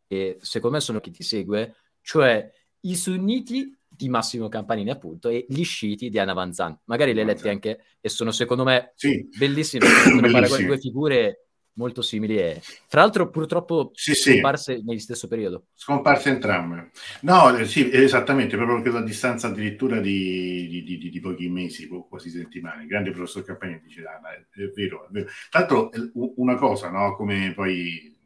che 0.06 0.38
secondo 0.40 0.76
me 0.76 0.82
sono 0.82 1.00
chi 1.00 1.10
ti 1.10 1.22
segue, 1.22 1.74
cioè 2.00 2.50
i 2.80 2.96
sunniti 2.96 3.76
di 3.88 4.08
Massimo 4.08 4.48
Campanini, 4.48 4.90
appunto, 4.90 5.28
e 5.28 5.44
gli 5.48 5.64
sciiti 5.64 6.08
di 6.08 6.18
Anna 6.18 6.32
Vanzan. 6.32 6.78
Magari 6.84 7.12
le 7.12 7.20
hai 7.20 7.26
lette 7.26 7.50
anche 7.50 7.84
e 8.00 8.08
sono 8.08 8.30
secondo 8.30 8.64
me 8.64 8.92
sì. 8.94 9.28
bellissime, 9.36 9.86
sono 9.86 10.20
due 10.66 10.78
figure 10.78 11.49
molto 11.74 12.02
simili 12.02 12.36
e 12.38 12.60
fra 12.88 13.00
l'altro 13.00 13.30
purtroppo 13.30 13.90
sì, 13.94 14.14
scomparse 14.14 14.76
sì. 14.76 14.84
negli 14.84 14.98
stesso 14.98 15.28
periodo. 15.28 15.66
Scomparse 15.74 16.30
entrambe. 16.30 16.90
No, 17.22 17.56
eh, 17.56 17.64
sì, 17.66 17.90
esattamente, 17.90 18.56
proprio 18.56 18.76
perché 18.76 18.90
la 18.90 19.04
distanza 19.04 19.48
addirittura 19.48 20.00
di, 20.00 20.66
di, 20.68 20.98
di, 20.98 21.10
di, 21.10 21.20
pochi 21.20 21.48
mesi, 21.48 21.88
quasi 22.08 22.30
settimane. 22.30 22.86
Grande 22.86 23.12
professor 23.12 23.44
Campagna 23.44 23.80
dice, 23.82 24.02
ah, 24.02 24.20
è, 24.30 24.60
è, 24.60 24.70
vero, 24.74 25.06
è 25.06 25.10
vero. 25.10 25.28
Tra 25.48 25.60
l'altro 25.60 25.90
una 26.36 26.56
cosa, 26.56 26.90
no, 26.90 27.14
come 27.16 27.52
poi 27.54 28.16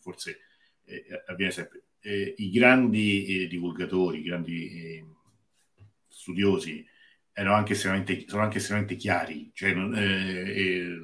forse 0.00 0.38
eh, 0.84 1.04
avviene 1.26 1.52
sempre, 1.52 1.82
eh, 2.00 2.34
i 2.38 2.50
grandi 2.50 3.44
eh, 3.44 3.46
divulgatori, 3.46 4.18
i 4.18 4.22
grandi 4.22 4.70
eh, 4.70 5.04
studiosi 6.08 6.84
erano 7.32 7.54
anche 7.54 7.72
estremamente, 7.72 8.24
sono 8.26 8.42
anche 8.42 8.58
estremamente 8.58 8.96
chiari, 8.96 9.50
cioè, 9.54 9.70
eh, 9.70 10.98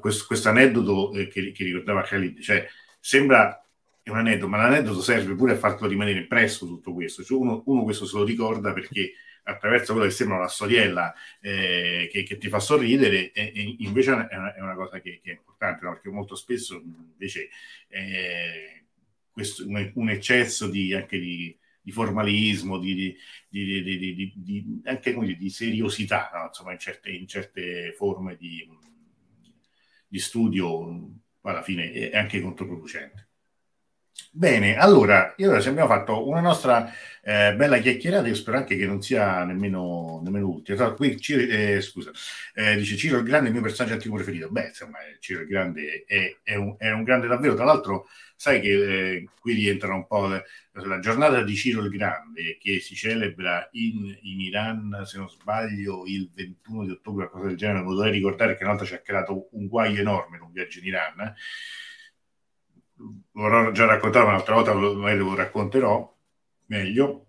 questo, 0.00 0.48
aneddoto 0.48 1.12
eh, 1.12 1.28
che, 1.28 1.52
che, 1.52 1.64
ricordava 1.64 2.02
Khalid, 2.02 2.40
cioè 2.40 2.66
sembra 2.98 3.60
un 4.04 4.16
aneddoto, 4.16 4.48
ma 4.48 4.58
l'aneddoto 4.58 5.00
serve 5.00 5.34
pure 5.34 5.52
a 5.52 5.56
farlo 5.56 5.86
rimanere 5.86 6.18
impresso 6.18 6.66
tutto 6.66 6.92
questo. 6.92 7.24
Cioè 7.24 7.38
uno, 7.38 7.62
uno, 7.66 7.82
questo 7.82 8.06
se 8.06 8.16
lo 8.16 8.24
ricorda 8.24 8.72
perché 8.72 9.12
attraverso 9.48 9.92
quello 9.92 10.08
che 10.08 10.14
sembra 10.14 10.38
una 10.38 10.48
storiella 10.48 11.14
eh, 11.40 12.08
che, 12.10 12.22
che, 12.24 12.36
ti 12.36 12.48
fa 12.48 12.58
sorridere, 12.58 13.30
e, 13.32 13.52
e 13.54 13.76
invece 13.80 14.10
è 14.10 14.14
una, 14.36 14.54
è 14.54 14.60
una, 14.60 14.74
cosa 14.74 15.00
che, 15.00 15.20
che 15.22 15.30
è 15.30 15.34
importante, 15.34 15.84
no? 15.84 15.92
perché 15.92 16.08
molto 16.08 16.34
spesso 16.34 16.82
invece 16.82 17.48
eh, 17.88 18.84
questo, 19.30 19.66
un, 19.66 19.92
un, 19.94 20.10
eccesso 20.10 20.68
di, 20.68 20.92
anche 20.94 21.18
di, 21.18 21.56
di 21.80 21.92
formalismo, 21.92 22.78
di, 22.78 23.16
di, 23.48 24.80
anche 24.84 25.36
di 25.36 25.50
seriosità, 25.50 26.30
no? 26.34 26.46
insomma, 26.46 26.72
in 26.72 26.78
certe, 26.78 27.10
in 27.10 27.28
certe 27.28 27.92
forme 27.92 28.36
di 28.36 28.66
di 30.16 30.22
studio 30.22 31.10
alla 31.42 31.62
fine 31.62 31.92
è 31.92 32.16
anche 32.16 32.40
controproducente. 32.40 33.25
Bene, 34.30 34.76
allora, 34.76 35.34
io 35.38 35.48
ora 35.48 35.60
ci 35.60 35.68
abbiamo 35.68 35.88
fatto 35.88 36.28
una 36.28 36.40
nostra 36.40 36.90
eh, 37.22 37.54
bella 37.54 37.78
chiacchierata, 37.78 38.28
io 38.28 38.34
spero 38.34 38.58
anche 38.58 38.76
che 38.76 38.86
non 38.86 39.00
sia 39.00 39.44
nemmeno, 39.44 40.20
nemmeno 40.22 40.48
ultima. 40.48 40.92
Qui 40.92 41.18
Ciro, 41.18 41.40
eh, 41.40 41.80
scusa, 41.80 42.10
eh, 42.54 42.76
dice 42.76 42.96
Ciro 42.96 43.18
il 43.18 43.24
Grande 43.24 43.46
è 43.46 43.48
il 43.48 43.54
mio 43.54 43.62
personaggio 43.62 43.94
antico 43.94 44.14
preferito. 44.14 44.50
Beh, 44.50 44.66
insomma, 44.68 44.98
Ciro 45.20 45.40
il 45.40 45.46
Grande 45.46 46.04
è, 46.06 46.36
è, 46.42 46.54
un, 46.54 46.76
è 46.78 46.90
un, 46.90 47.02
grande 47.02 47.26
davvero. 47.26 47.54
Tra 47.54 47.64
l'altro, 47.64 48.08
sai 48.36 48.60
che 48.60 49.14
eh, 49.14 49.28
qui 49.40 49.54
rientrano 49.54 49.96
un 49.96 50.06
po' 50.06 50.26
le, 50.26 50.44
la 50.72 50.98
giornata 50.98 51.42
di 51.42 51.54
Ciro 51.56 51.82
il 51.82 51.90
Grande 51.90 52.58
che 52.60 52.80
si 52.80 52.94
celebra 52.94 53.68
in, 53.72 54.18
in, 54.22 54.40
Iran, 54.40 55.02
se 55.04 55.16
non 55.18 55.28
sbaglio, 55.30 56.04
il 56.06 56.30
21 56.34 56.84
di 56.84 56.90
ottobre, 56.90 57.26
qualcosa 57.26 57.46
del 57.48 57.56
genere. 57.56 57.84
Vorrei 57.84 58.12
ricordare 58.12 58.56
che 58.56 58.64
una 58.64 58.72
volta 58.72 58.86
ci 58.86 58.94
ha 58.94 59.00
creato 59.00 59.48
un 59.52 59.66
guaio 59.66 60.00
enorme 60.00 60.36
in 60.36 60.42
un 60.42 60.52
viaggio 60.52 60.78
in 60.78 60.86
Iran 60.86 61.34
l'ho 63.32 63.72
già 63.72 63.86
raccontato 63.86 64.26
un'altra 64.26 64.54
volta, 64.54 64.74
magari 64.74 65.18
lo 65.18 65.34
racconterò 65.34 66.16
meglio. 66.66 67.22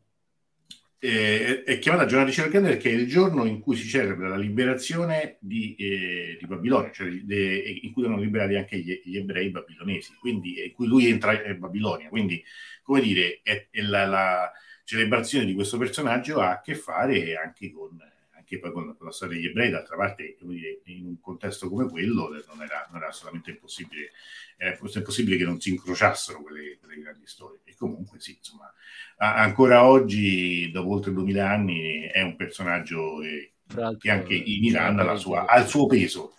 Eh, 1.00 1.64
è 1.64 1.78
chiamata 1.78 2.06
giornata 2.08 2.30
di 2.30 2.36
Cercandere 2.36 2.74
perché 2.74 2.90
è 2.90 2.94
il 2.94 3.08
giorno 3.08 3.46
in 3.46 3.60
cui 3.60 3.76
si 3.76 3.88
celebra 3.88 4.30
la 4.30 4.38
liberazione 4.38 5.38
di, 5.40 5.76
eh, 5.76 6.38
di 6.40 6.48
Babilonia, 6.48 6.92
cioè 6.92 7.08
de, 7.10 7.80
in 7.84 7.94
cui 7.94 8.04
erano 8.04 8.20
liberati 8.20 8.56
anche 8.56 8.80
gli, 8.80 9.00
gli, 9.04 9.18
ebrei 9.18 9.50
babilonesi, 9.50 10.16
quindi 10.20 10.66
in 10.66 10.74
cui 10.74 10.88
lui 10.88 11.08
entra 11.08 11.46
in 11.46 11.60
Babilonia. 11.60 12.10
Quindi, 12.10 12.44
come 12.82 13.02
dire, 13.02 13.42
è, 13.44 13.68
è 13.70 13.82
la, 13.82 14.06
la, 14.06 14.52
celebrazione 14.84 15.46
di 15.46 15.54
questo 15.54 15.78
personaggio 15.78 16.40
ha 16.40 16.52
a 16.52 16.62
che 16.62 16.74
fare 16.74 17.36
anche 17.36 17.72
con, 17.72 18.00
anche 18.48 18.60
poi 18.60 18.72
con, 18.72 18.96
con 18.96 19.06
la 19.08 19.12
storia 19.12 19.36
degli 19.36 19.48
ebrei. 19.48 19.70
D'altra 19.70 19.98
parte, 19.98 20.38
in 20.86 21.06
un 21.06 21.20
contesto 21.20 21.70
come 21.70 21.90
quello 21.90 22.30
non 22.48 22.62
era, 22.62 22.88
non 22.90 23.02
era 23.02 23.10
assolutamente 23.10 23.52
impossibile 23.52 24.12
è 24.58 24.76
possibile 25.04 25.38
che 25.38 25.44
non 25.44 25.62
si 25.62 25.70
incrociassero 25.70 26.42
quelle, 26.42 26.78
quelle 26.80 27.02
grandi 27.02 27.28
storie. 27.28 27.60
E 27.64 27.76
comunque 27.78 28.20
sì, 28.20 28.38
insomma, 28.38 28.74
ancora 29.18 29.86
oggi, 29.86 30.72
dopo 30.72 30.94
oltre 30.94 31.12
2000 31.14 31.50
anni, 31.50 32.02
è 32.12 32.22
un 32.22 32.36
personaggio 32.36 33.22
eh, 33.22 33.52
che 34.00 34.10
anche 34.10 34.34
in 34.34 34.64
Iran 34.64 35.00
ha, 35.00 35.16
sua, 35.16 35.46
ha, 35.46 35.60
il 35.60 35.68
suo 35.68 35.86
peso, 35.86 36.34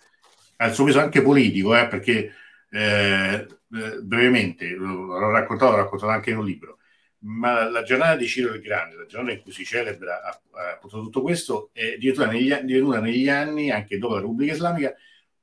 ha 0.57 0.67
il 0.67 0.73
suo 0.73 0.83
peso 0.83 0.99
anche 0.99 1.21
politico, 1.21 1.75
eh, 1.77 1.87
perché 1.87 2.33
eh, 2.69 3.47
eh 3.71 4.01
brevemente, 4.01 4.69
l'ho 4.69 5.31
raccontato, 5.31 5.71
l'ho 5.71 5.77
raccontato 5.77 6.11
anche 6.11 6.31
in 6.31 6.37
un 6.37 6.45
libro, 6.45 6.78
ma 7.19 7.69
la 7.69 7.83
giornata 7.83 8.15
di 8.15 8.27
Ciro 8.27 8.53
il 8.53 8.61
Grande, 8.61 8.95
la 8.95 9.05
giornata 9.05 9.33
in 9.33 9.41
cui 9.41 9.51
si 9.51 9.65
celebra 9.65 10.21
appunto 10.51 11.01
tutto 11.01 11.21
questo, 11.21 11.69
è 11.73 11.97
divenuta 11.97 12.27
negli, 12.31 12.53
divenuta 12.63 12.99
negli 12.99 13.27
anni, 13.27 13.71
anche 13.71 13.97
dopo 13.97 14.15
la 14.15 14.21
Repubblica 14.21 14.53
Islamica, 14.53 14.95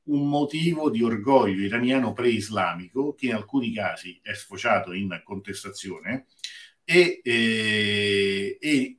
un 0.04 0.28
motivo 0.28 0.90
di 0.90 1.02
orgoglio 1.02 1.64
iraniano 1.64 2.12
pre-islamico 2.12 3.14
che 3.14 3.26
in 3.26 3.34
alcuni 3.34 3.72
casi 3.72 4.18
è 4.22 4.32
sfociato 4.34 4.92
in 4.92 5.20
contestazione 5.24 6.26
e, 6.84 7.20
eh, 7.24 8.58
e 8.60 8.98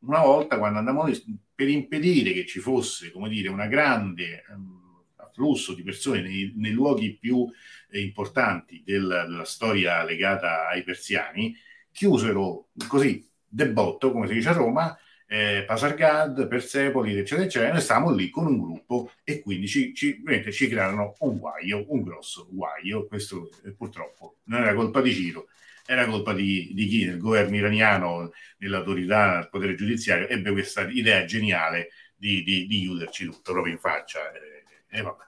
una 0.00 0.20
volta 0.20 0.58
quando 0.58 0.78
andavamo 0.78 1.12
per 1.54 1.68
impedire 1.68 2.32
che 2.32 2.46
ci 2.46 2.60
fosse 2.60 3.10
come 3.10 3.28
dire 3.28 3.48
una 3.48 3.66
grande 3.66 4.44
um, 4.50 5.02
afflusso 5.16 5.74
di 5.74 5.82
persone 5.82 6.20
nei, 6.20 6.52
nei 6.56 6.70
luoghi 6.70 7.16
più 7.16 7.48
eh, 7.90 8.00
importanti 8.00 8.82
del, 8.84 9.02
della 9.02 9.44
storia 9.44 10.04
legata 10.04 10.68
ai 10.68 10.84
persiani 10.84 11.56
chiusero 11.94 12.70
così 12.88 13.26
debotto 13.46 14.10
come 14.10 14.26
si 14.26 14.34
dice 14.34 14.48
a 14.48 14.52
Roma 14.52 14.98
eh, 15.26 15.64
Pasargad, 15.66 16.46
Persepoli, 16.46 17.16
eccetera, 17.16 17.46
eccetera. 17.46 17.72
Noi 17.72 17.80
stavamo 17.80 18.14
lì 18.14 18.30
con 18.30 18.46
un 18.46 18.60
gruppo 18.60 19.10
e 19.24 19.40
quindi 19.40 19.66
ci, 19.66 19.94
ci, 19.94 20.22
ci 20.50 20.68
crearono 20.68 21.14
un 21.20 21.38
guaio, 21.38 21.84
un 21.88 22.02
grosso 22.02 22.46
guaio. 22.50 23.06
Questo 23.06 23.50
eh, 23.64 23.72
purtroppo 23.72 24.36
non 24.44 24.62
era 24.62 24.74
colpa 24.74 25.00
di 25.00 25.12
Ciro, 25.12 25.46
era 25.86 26.06
colpa 26.06 26.32
di, 26.32 26.72
di 26.74 26.86
chi 26.86 27.06
nel 27.06 27.18
governo 27.18 27.56
iraniano, 27.56 28.32
nell'autorità, 28.58 29.34
nel 29.34 29.48
potere 29.48 29.74
giudiziario, 29.74 30.28
ebbe 30.28 30.52
questa 30.52 30.88
idea 30.88 31.24
geniale 31.24 31.90
di, 32.14 32.42
di, 32.42 32.66
di 32.66 32.80
chiuderci 32.80 33.24
tutto 33.24 33.52
proprio 33.52 33.72
in 33.72 33.80
faccia. 33.80 34.30
E, 34.32 34.98
e 34.98 35.02
vabbè. 35.02 35.22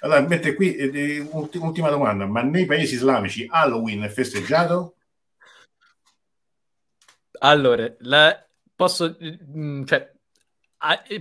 Allora, 0.00 0.20
mette 0.20 0.54
qui 0.54 0.74
eh, 0.74 1.20
ultima 1.20 1.90
domanda, 1.90 2.26
ma 2.26 2.42
nei 2.42 2.66
paesi 2.66 2.94
islamici 2.94 3.46
Halloween 3.48 4.02
è 4.02 4.08
festeggiato? 4.08 4.96
Allora, 7.40 7.92
la, 8.00 8.46
posso, 8.74 9.16
mm, 9.22 9.84
cioè, 9.84 10.12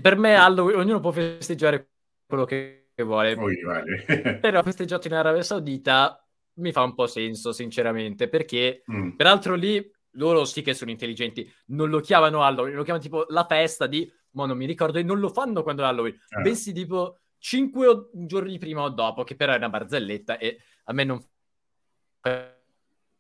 per 0.02 0.18
me 0.18 0.36
Halloween, 0.36 0.78
ognuno 0.78 1.00
può 1.00 1.12
festeggiare 1.12 1.90
quello 2.26 2.46
che 2.46 2.90
vuole, 2.98 3.34
oh, 3.34 3.48
vale. 3.66 4.38
però 4.42 4.62
festeggiato 4.62 5.08
in 5.08 5.14
Arabia 5.14 5.44
Saudita 5.44 6.18
mi 6.56 6.72
fa 6.72 6.84
un 6.84 6.94
po' 6.94 7.08
senso, 7.08 7.52
sinceramente, 7.52 8.28
perché 8.28 8.84
mm. 8.92 9.12
peraltro 9.12 9.56
lì 9.56 9.92
loro 10.16 10.46
sì 10.46 10.62
che 10.62 10.74
sono 10.74 10.92
intelligenti, 10.92 11.52
non 11.68 11.90
lo 11.90 12.00
chiamano 12.00 12.44
Halloween, 12.44 12.76
lo 12.76 12.84
chiamano 12.84 13.04
tipo 13.04 13.26
la 13.30 13.46
festa 13.46 13.88
di, 13.88 14.12
ma 14.32 14.46
non 14.46 14.58
mi 14.58 14.66
ricordo, 14.66 15.00
e 15.00 15.04
non 15.04 15.20
lo 15.20 15.30
fanno 15.30 15.64
quando 15.64 15.84
è 15.84 15.86
Halloween, 15.86 16.14
eh. 16.14 16.42
bensì 16.42 16.72
tipo 16.74 17.20
cinque 17.38 18.10
giorni 18.14 18.58
prima 18.58 18.84
o 18.84 18.90
dopo, 18.90 19.24
che 19.24 19.36
però 19.36 19.54
è 19.54 19.58
una 19.58 19.70
barzelletta 19.70 20.38
e 20.38 20.60
a 20.86 20.94
me 20.94 21.04
non 21.04 21.24
fa 22.20 22.56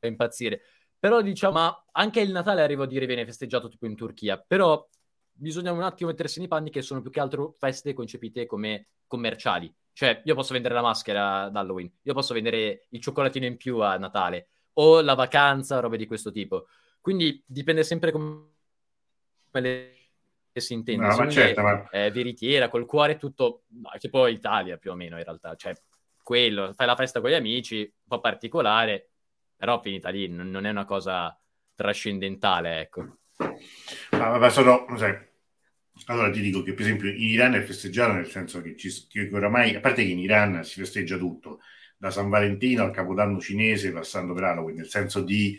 impazzire. 0.02 0.62
Però 1.04 1.22
diciamo, 1.22 1.52
ma 1.52 1.86
anche 1.92 2.22
il 2.22 2.32
Natale 2.32 2.62
arrivo 2.62 2.84
a 2.84 2.88
dire 2.88 3.06
viene 3.06 3.26
festeggiato 3.26 3.68
tipo 3.68 3.86
in 3.86 3.94
Turchia, 3.94 4.38
però 4.38 4.88
bisogna 5.34 5.74
un 5.74 5.82
attimo 5.82 6.12
mettersi 6.12 6.40
nei 6.40 6.48
panni 6.48 6.70
che 6.70 6.82
sono 6.82 7.02
più 7.02 7.12
che 7.12 7.20
altro 7.20 7.56
feste 7.60 7.92
concepite 7.92 8.46
come 8.46 8.88
commerciali. 9.06 9.70
Cioè, 9.92 10.22
io 10.24 10.34
posso 10.34 10.54
vendere 10.54 10.74
la 10.74 10.82
maschera 10.82 11.42
ad 11.42 11.58
Halloween, 11.58 11.92
io 12.04 12.14
posso 12.14 12.34
vendere 12.34 12.86
il 12.88 13.02
cioccolatino 13.02 13.46
in 13.46 13.58
più 13.58 13.80
a 13.80 13.98
Natale, 13.98 14.48
o 14.76 15.02
la 15.02 15.14
vacanza, 15.14 15.82
robe 15.82 15.98
di 15.98 16.08
questo 16.08 16.32
tipo. 16.32 16.68
Quindi 17.02 17.44
dipende 17.46 17.84
sempre 17.84 18.12
come 18.14 18.52
le 19.52 19.98
si 20.54 20.72
intende. 20.72 21.06
No, 21.06 21.18
ma 21.18 21.30
certo, 21.30 21.62
ma... 21.64 21.90
È 21.90 22.10
veritiera, 22.12 22.70
col 22.70 22.86
cuore 22.86 23.18
tutto, 23.18 23.64
no, 23.72 23.90
tipo 24.00 24.26
Italia 24.28 24.78
più 24.78 24.92
o 24.92 24.96
meno 24.96 25.18
in 25.18 25.26
realtà. 25.26 25.54
Cioè, 25.56 25.76
quello, 26.24 26.72
fai 26.72 26.88
la 26.88 26.96
festa 26.96 27.20
con 27.20 27.30
gli 27.30 27.34
amici, 27.34 27.82
un 27.82 28.08
po' 28.08 28.22
particolare, 28.22 29.10
però 29.64 29.80
finita 29.80 30.10
lì, 30.10 30.28
non, 30.28 30.50
non 30.50 30.66
è 30.66 30.72
una 30.72 30.84
cosa 30.84 31.40
trascendentale, 31.74 32.82
ecco. 32.82 33.20
Ma, 34.12 34.38
ma 34.38 34.50
sono, 34.50 34.86
sai, 34.98 35.18
allora 36.08 36.30
ti 36.30 36.42
dico 36.42 36.62
che 36.64 36.74
per 36.74 36.84
esempio 36.84 37.10
in 37.10 37.30
Iran 37.30 37.54
è 37.54 37.62
festeggiato 37.62 38.12
nel 38.12 38.28
senso 38.28 38.62
che, 38.62 38.76
ci, 38.76 38.90
che 39.08 39.30
oramai, 39.32 39.74
a 39.74 39.80
parte 39.80 40.04
che 40.04 40.12
in 40.12 40.20
Iran 40.20 40.66
si 40.66 40.82
festeggia 40.82 41.18
tutto, 41.18 41.62
da 41.96 42.12
San 42.12 42.28
Valentino 42.28 42.84
al 42.84 42.92
Capodanno 42.92 43.40
cinese 43.40 43.94
passando 43.94 44.34
per 44.34 44.44
Halloween, 44.44 44.76
nel 44.76 44.90
senso 44.90 45.22
di 45.22 45.58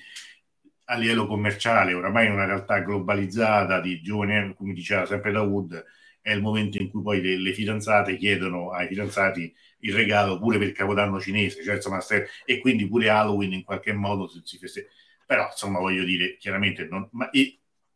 a 0.89 0.97
livello 0.99 1.27
commerciale, 1.27 1.95
oramai 1.95 2.27
in 2.27 2.33
una 2.33 2.45
realtà 2.45 2.81
globalizzata 2.81 3.81
di 3.81 4.03
giovani, 4.03 4.53
come 4.55 4.75
diceva 4.75 5.07
sempre 5.07 5.33
Dawood, 5.33 5.83
è 6.25 6.33
il 6.33 6.41
momento 6.41 6.79
in 6.81 6.89
cui 6.89 7.03
poi 7.03 7.21
le, 7.21 7.37
le 7.37 7.53
fidanzate 7.53 8.17
chiedono 8.17 8.71
ai 8.71 8.87
fidanzati 8.89 9.55
il 9.81 9.93
regalo 9.95 10.39
pure 10.39 10.57
per 10.57 10.73
capodanno 10.73 11.21
cinese, 11.21 11.63
cioè, 11.63 11.75
insomma, 11.75 12.01
e 12.47 12.61
quindi 12.61 12.89
pure 12.89 13.11
Halloween 13.11 13.53
in 13.53 13.63
qualche 13.63 13.93
modo 13.93 14.27
si, 14.27 14.41
si 14.43 14.57
festeggia. 14.57 14.89
Però, 15.27 15.47
insomma, 15.51 15.81
voglio 15.81 16.03
dire, 16.03 16.39
chiaramente, 16.39 16.87
non, 16.87 17.07
ma, 17.13 17.29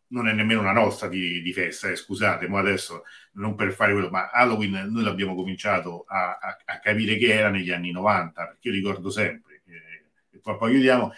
non 0.08 0.28
è 0.28 0.34
nemmeno 0.34 0.60
una 0.60 0.72
nostra 0.72 1.08
di, 1.08 1.40
di 1.40 1.52
festa, 1.54 1.88
eh, 1.88 1.96
scusate, 1.96 2.48
ma 2.48 2.58
adesso 2.58 3.04
non 3.32 3.54
per 3.54 3.72
fare 3.72 3.92
quello, 3.92 4.10
ma 4.10 4.30
Halloween 4.30 4.88
noi 4.90 5.04
l'abbiamo 5.04 5.34
cominciato 5.34 6.04
a, 6.06 6.36
a, 6.38 6.58
a 6.66 6.78
capire 6.80 7.16
che 7.16 7.32
era 7.32 7.48
negli 7.48 7.70
anni 7.70 7.92
90, 7.92 8.46
perché 8.46 8.68
io 8.68 8.74
ricordo 8.74 9.08
sempre, 9.08 9.62
eh, 9.66 10.36
e 10.36 10.38
poi, 10.38 10.56
poi 10.58 10.70
chiudiamo, 10.72 11.12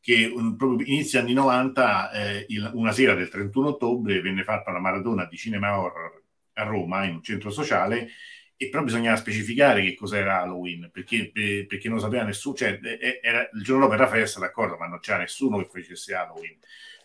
che 0.00 0.24
um, 0.34 0.56
proprio 0.56 0.84
inizio 0.88 1.20
anni 1.20 1.32
90, 1.32 2.10
eh, 2.10 2.46
il, 2.48 2.68
una 2.74 2.90
sera 2.90 3.14
del 3.14 3.28
31 3.28 3.68
ottobre, 3.68 4.20
venne 4.20 4.42
fatta 4.42 4.70
una 4.70 4.80
maratona 4.80 5.26
di 5.26 5.36
cinema 5.36 5.78
horror 5.78 6.24
a 6.56 6.62
Roma, 6.64 7.04
in 7.04 7.14
un 7.14 7.22
centro 7.22 7.50
sociale, 7.50 8.08
e 8.56 8.68
però 8.70 8.82
bisognava 8.82 9.16
specificare 9.16 9.82
che 9.82 9.94
cos'era 9.94 10.40
Halloween 10.40 10.88
perché, 10.90 11.30
perché 11.68 11.88
non 11.88 12.00
sapeva 12.00 12.22
nessuno, 12.22 12.54
cioè 12.56 12.80
era, 13.22 13.48
il 13.52 13.62
giorno 13.62 13.82
dopo 13.82 13.94
era 13.94 14.08
festa, 14.08 14.40
d'accordo, 14.40 14.76
ma 14.76 14.86
non 14.86 14.98
c'era 15.00 15.18
nessuno 15.18 15.58
che 15.58 15.68
facesse 15.70 16.14
Halloween. 16.14 16.56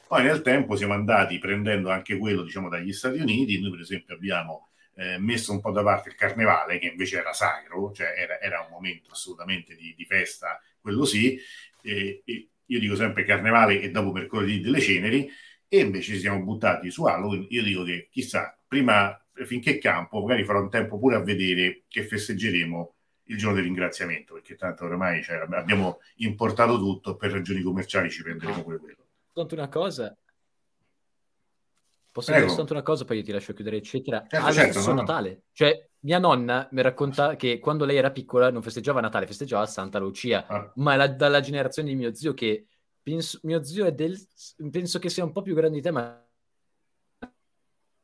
Poi 0.07 0.23
nel 0.23 0.41
tempo 0.41 0.75
siamo 0.75 0.93
andati 0.93 1.39
prendendo 1.39 1.89
anche 1.89 2.17
quello, 2.17 2.43
diciamo, 2.43 2.69
dagli 2.69 2.93
Stati 2.93 3.19
Uniti. 3.19 3.59
Noi, 3.59 3.71
per 3.71 3.79
esempio, 3.81 4.15
abbiamo 4.15 4.69
eh, 4.95 5.17
messo 5.17 5.51
un 5.51 5.61
po' 5.61 5.71
da 5.71 5.83
parte 5.83 6.09
il 6.09 6.15
carnevale, 6.15 6.79
che 6.79 6.87
invece 6.87 7.17
era 7.17 7.33
sacro, 7.33 7.91
cioè 7.93 8.13
era, 8.17 8.39
era 8.41 8.61
un 8.61 8.67
momento 8.71 9.11
assolutamente 9.11 9.75
di, 9.75 9.93
di 9.95 10.05
festa, 10.05 10.61
quello 10.79 11.05
sì. 11.05 11.39
E, 11.81 12.21
e 12.25 12.49
io 12.65 12.79
dico 12.79 12.95
sempre 12.95 13.23
carnevale 13.25 13.81
e 13.81 13.89
dopo 13.91 14.11
mercoledì 14.11 14.61
delle 14.61 14.79
ceneri, 14.79 15.29
e 15.67 15.79
invece 15.79 16.13
ci 16.13 16.19
siamo 16.19 16.43
buttati 16.43 16.89
su 16.91 17.03
Halloween. 17.05 17.45
Io 17.49 17.63
dico 17.63 17.83
che 17.83 18.07
chissà, 18.09 18.57
prima 18.67 19.20
finché 19.45 19.77
campo, 19.77 20.21
magari 20.21 20.43
farò 20.43 20.61
un 20.61 20.69
tempo 20.69 20.99
pure 20.99 21.15
a 21.15 21.19
vedere 21.19 21.83
che 21.87 22.03
festeggeremo 22.03 22.95
il 23.25 23.37
giorno 23.37 23.55
del 23.55 23.65
ringraziamento, 23.65 24.33
perché 24.33 24.55
tanto 24.55 24.85
ormai 24.85 25.23
cioè, 25.23 25.37
abbiamo 25.37 25.99
importato 26.17 26.77
tutto, 26.77 27.15
per 27.15 27.31
ragioni 27.31 27.61
commerciali 27.61 28.09
ci 28.09 28.23
prenderemo 28.23 28.63
pure 28.63 28.77
quello. 28.77 29.05
Soltanto 29.33 29.55
una 29.55 29.69
cosa. 29.69 30.15
Posso 32.11 32.31
Prego. 32.31 32.41
dire 32.41 32.49
soltanto 32.49 32.73
una 32.73 32.83
cosa, 32.83 33.05
poi 33.05 33.17
io 33.17 33.23
ti 33.23 33.31
lascio 33.31 33.53
chiudere, 33.53 33.77
eccetera. 33.77 34.25
Certo, 34.27 34.45
ah, 34.45 34.51
certo, 34.51 34.85
no? 34.85 34.93
Natale. 34.95 35.43
Cioè, 35.53 35.89
mia 35.99 36.19
nonna 36.19 36.67
mi 36.71 36.81
racconta 36.81 37.37
che 37.37 37.59
quando 37.59 37.85
lei 37.85 37.95
era 37.95 38.11
piccola 38.11 38.51
non 38.51 38.61
festeggiava 38.61 38.99
Natale, 38.99 39.27
festeggiava 39.27 39.65
Santa 39.65 39.97
Lucia, 39.99 40.45
ah. 40.45 40.71
ma 40.75 40.97
la, 40.97 41.07
dalla 41.07 41.39
generazione 41.39 41.89
di 41.89 41.95
mio 41.95 42.13
zio 42.13 42.33
che 42.33 42.67
penso, 43.01 43.39
mio 43.43 43.63
zio 43.63 43.85
è 43.85 43.93
del... 43.93 44.17
penso 44.69 44.99
che 44.99 45.07
sia 45.07 45.23
un 45.23 45.31
po' 45.31 45.41
più 45.41 45.55
grande 45.55 45.77
di 45.77 45.81
te, 45.81 45.91
ma 45.91 46.21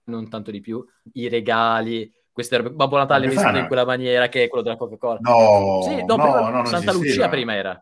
non 0.07 0.29
tanto 0.29 0.51
di 0.51 0.61
più. 0.61 0.83
I 1.13 1.29
regali, 1.29 2.11
queste 2.31 2.57
robe. 2.57 2.71
Babbo 2.71 2.97
Natale 2.97 3.27
vestito 3.27 3.57
in 3.57 3.67
quella 3.67 3.85
maniera 3.85 4.27
che 4.29 4.43
è 4.43 4.47
quello 4.47 4.63
della 4.63 4.77
Coca-Cola. 4.77 5.19
No, 5.21 5.81
sì, 5.83 6.03
no, 6.05 6.15
no, 6.15 6.49
no 6.49 6.65
Santa 6.65 6.91
Lucia 6.91 7.29
prima 7.29 7.55
era. 7.55 7.81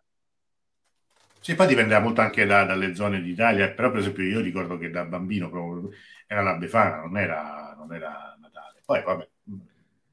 Sì, 1.39 1.53
poi 1.53 1.67
dipendeva 1.67 1.99
molto 1.99 2.21
anche 2.21 2.45
da, 2.45 2.63
dalle 2.63 2.95
zone 2.95 3.21
d'Italia, 3.21 3.69
però 3.71 3.91
per 3.91 3.99
esempio 3.99 4.23
io 4.23 4.39
ricordo 4.39 4.77
che 4.79 4.89
da 4.89 5.05
bambino 5.05 5.49
proprio 5.49 5.91
era 6.25 6.41
la 6.41 6.55
Befana, 6.55 7.01
non 7.01 7.17
era, 7.17 7.75
non 7.77 7.93
era 7.93 8.35
Natale. 8.41 8.81
Poi 8.83 9.03
vabbè, 9.03 9.29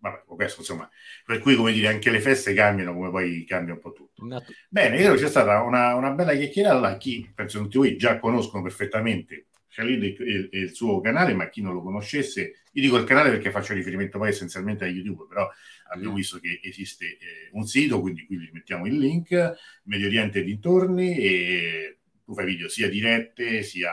vabbè, 0.00 0.24
questo 0.26 0.60
insomma, 0.60 0.86
per 1.24 1.38
cui 1.38 1.54
come 1.54 1.72
dire 1.72 1.88
anche 1.88 2.10
le 2.10 2.20
feste 2.20 2.52
cambiano 2.52 2.92
come 2.92 3.08
poi 3.08 3.46
cambia 3.46 3.72
un 3.72 3.80
po' 3.80 3.92
tutto. 3.92 4.26
Bene, 4.68 5.00
io 5.00 5.14
c'è 5.14 5.28
stata 5.28 5.62
una, 5.62 5.94
una 5.94 6.10
bella 6.10 6.34
chiacchierata, 6.34 6.98
chi 6.98 7.32
penso 7.34 7.60
tutti 7.60 7.78
voi 7.78 7.96
già 7.96 8.18
conoscono 8.18 8.62
perfettamente 8.62 9.46
Khalid 9.72 10.02
e, 10.02 10.48
e, 10.50 10.58
il 10.58 10.74
suo 10.74 11.00
canale, 11.00 11.32
ma 11.34 11.48
chi 11.48 11.62
non 11.62 11.72
lo 11.72 11.82
conoscesse, 11.82 12.62
io 12.72 12.82
dico 12.82 12.96
il 12.96 13.04
canale 13.04 13.30
perché 13.30 13.50
faccio 13.50 13.72
riferimento 13.72 14.18
poi 14.18 14.28
essenzialmente 14.28 14.84
a 14.84 14.88
YouTube, 14.88 15.26
però 15.26 15.48
abbiamo 15.92 16.14
visto 16.14 16.38
che 16.38 16.60
esiste 16.62 17.06
eh, 17.06 17.50
un 17.52 17.66
sito, 17.66 18.00
quindi 18.00 18.26
qui 18.26 18.36
vi 18.36 18.50
mettiamo 18.52 18.86
il 18.86 18.98
link, 18.98 19.54
Medio 19.84 20.06
Oriente 20.06 20.40
e 20.40 20.44
dintorni, 20.44 21.16
e 21.16 21.98
tu 22.24 22.34
fai 22.34 22.44
video 22.44 22.68
sia 22.68 22.88
dirette, 22.88 23.62
sia 23.62 23.92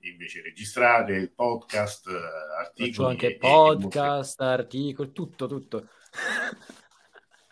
invece 0.00 0.42
registrate, 0.42 1.32
podcast, 1.34 2.06
articoli. 2.08 2.92
Faccio 2.92 3.06
anche 3.06 3.36
podcast, 3.36 4.40
articoli, 4.40 5.12
tutto, 5.12 5.46
tutto. 5.46 5.88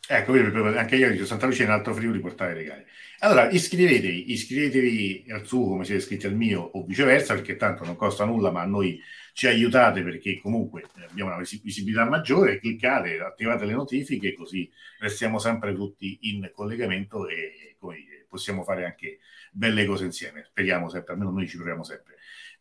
ecco, 0.08 0.32
anche 0.32 0.96
io 0.96 1.10
dico 1.10 1.24
Santa 1.24 1.46
Lucia 1.46 1.64
in 1.64 1.70
Alto 1.70 1.94
Friuli 1.94 2.20
portare 2.20 2.54
regali. 2.54 2.84
Allora, 3.20 3.50
iscrivetevi, 3.50 4.32
iscrivetevi 4.32 5.26
al 5.30 5.46
suo 5.46 5.68
come 5.68 5.84
siete 5.84 6.00
iscritti 6.00 6.26
al 6.26 6.34
mio 6.34 6.60
o 6.60 6.84
viceversa, 6.84 7.34
perché 7.34 7.56
tanto 7.56 7.84
non 7.84 7.96
costa 7.96 8.24
nulla, 8.24 8.50
ma 8.50 8.62
a 8.62 8.66
noi 8.66 9.00
ci 9.32 9.46
aiutate 9.46 10.02
perché 10.02 10.38
comunque 10.40 10.84
abbiamo 11.08 11.34
una 11.34 11.42
visibilità 11.62 12.04
maggiore, 12.08 12.60
cliccate, 12.60 13.18
attivate 13.18 13.64
le 13.64 13.72
notifiche, 13.72 14.34
così 14.34 14.70
restiamo 14.98 15.38
sempre 15.38 15.74
tutti 15.74 16.18
in 16.22 16.50
collegamento 16.54 17.26
e 17.28 17.76
dire, 17.80 18.26
possiamo 18.28 18.62
fare 18.62 18.84
anche 18.84 19.18
belle 19.50 19.84
cose 19.84 20.04
insieme. 20.04 20.44
Speriamo 20.44 20.88
sempre, 20.88 21.14
almeno 21.14 21.30
noi 21.30 21.48
ci 21.48 21.56
proviamo 21.56 21.82
sempre. 21.82 22.16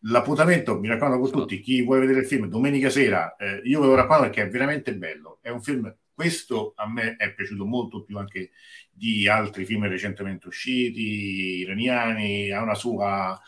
L'appuntamento, 0.05 0.79
mi 0.79 0.87
raccomando 0.87 1.19
con 1.19 1.31
tutti, 1.31 1.59
chi 1.59 1.81
vuole 1.81 2.01
vedere 2.01 2.19
il 2.21 2.25
film 2.25 2.47
domenica 2.47 2.89
sera, 2.89 3.35
eh, 3.35 3.61
io 3.63 3.79
ve 3.79 3.87
lo 3.87 3.95
raccomando 3.95 4.25
perché 4.25 4.43
è 4.43 4.49
veramente 4.49 4.95
bello, 4.95 5.39
è 5.41 5.49
un 5.49 5.61
film 5.61 5.93
questo 6.13 6.73
a 6.75 6.89
me 6.89 7.15
è 7.15 7.33
piaciuto 7.33 7.65
molto 7.65 8.03
più 8.03 8.17
anche 8.17 8.51
di 8.91 9.27
altri 9.27 9.65
film 9.65 9.87
recentemente 9.87 10.47
usciti, 10.47 11.59
iraniani, 11.59 12.51
ha 12.51 12.61
una 12.61 12.75
sua, 12.75 13.39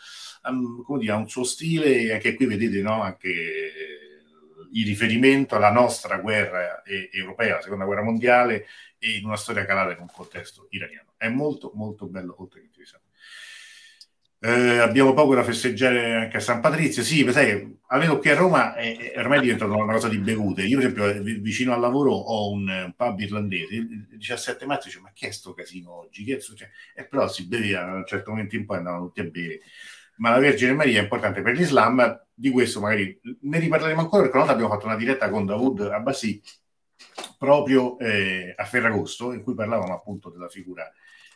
um, 0.44 0.82
come 0.82 0.98
dire, 0.98 1.12
ha 1.12 1.16
un 1.16 1.28
suo 1.28 1.44
stile 1.44 1.96
e 2.00 2.12
anche 2.12 2.34
qui 2.34 2.46
vedete 2.46 2.80
no, 2.82 3.02
anche 3.02 3.32
il 4.72 4.84
riferimento 4.84 5.54
alla 5.54 5.70
nostra 5.70 6.18
guerra 6.18 6.82
europea, 6.84 7.56
la 7.56 7.62
seconda 7.62 7.84
guerra 7.84 8.02
mondiale 8.02 8.66
e 8.98 9.16
in 9.16 9.24
una 9.24 9.36
storia 9.36 9.64
calata 9.64 9.92
in 9.92 10.00
un 10.00 10.10
contesto 10.12 10.66
iraniano. 10.70 11.14
È 11.16 11.28
molto 11.28 11.72
molto 11.74 12.06
bello, 12.06 12.34
oltre 12.38 12.68
che. 12.72 12.75
Eh, 14.46 14.78
abbiamo 14.78 15.12
poco 15.12 15.34
da 15.34 15.42
festeggiare 15.42 16.14
anche 16.14 16.36
a 16.36 16.40
San 16.40 16.60
Patrizio. 16.60 17.02
Sì, 17.02 17.28
sai, 17.32 17.78
almeno 17.88 18.18
qui 18.18 18.30
a 18.30 18.36
Roma 18.36 18.76
è, 18.76 19.10
è 19.14 19.18
ormai 19.18 19.40
diventata 19.40 19.72
una 19.72 19.92
cosa 19.92 20.08
di 20.08 20.18
bevute. 20.18 20.62
Io, 20.62 20.78
per 20.92 21.08
esempio, 21.10 21.40
vicino 21.42 21.72
al 21.72 21.80
lavoro 21.80 22.12
ho 22.12 22.52
un, 22.52 22.92
pub 22.96 23.18
irlandese. 23.18 23.74
Il 23.74 24.06
17 24.08 24.64
marzo 24.64 24.86
dice: 24.86 25.00
Ma 25.00 25.10
che 25.12 25.26
è 25.26 25.30
sto 25.32 25.52
casino 25.52 25.90
oggi? 25.94 26.22
Che 26.22 26.38
succede? 26.38 26.70
E 26.94 27.08
però 27.08 27.26
si 27.26 27.48
beveva 27.48 27.90
a 27.90 27.94
un 27.96 28.06
certo 28.06 28.30
momento 28.30 28.54
in 28.54 28.66
poi 28.66 28.76
andavano 28.76 29.06
tutti 29.06 29.20
a 29.20 29.24
bere. 29.24 29.60
Ma 30.18 30.30
la 30.30 30.38
Vergine 30.38 30.74
Maria 30.74 31.00
è 31.00 31.02
importante 31.02 31.42
per 31.42 31.56
l'Islam. 31.56 32.26
Di 32.32 32.50
questo 32.50 32.78
magari 32.80 33.18
ne 33.40 33.58
riparleremo 33.58 34.00
ancora 34.00 34.22
perché 34.22 34.36
una 34.36 34.46
volta 34.46 34.52
abbiamo 34.60 34.72
fatto 34.78 34.86
una 34.86 34.96
diretta 34.96 35.28
con 35.28 35.44
Dawood 35.44 35.80
Abbasi 35.80 36.40
proprio 37.36 37.98
eh, 37.98 38.54
a 38.56 38.64
Ferragosto 38.64 39.32
in 39.32 39.42
cui 39.42 39.54
parlavamo 39.54 39.92
appunto 39.92 40.30
della 40.30 40.48
figura 40.48 40.88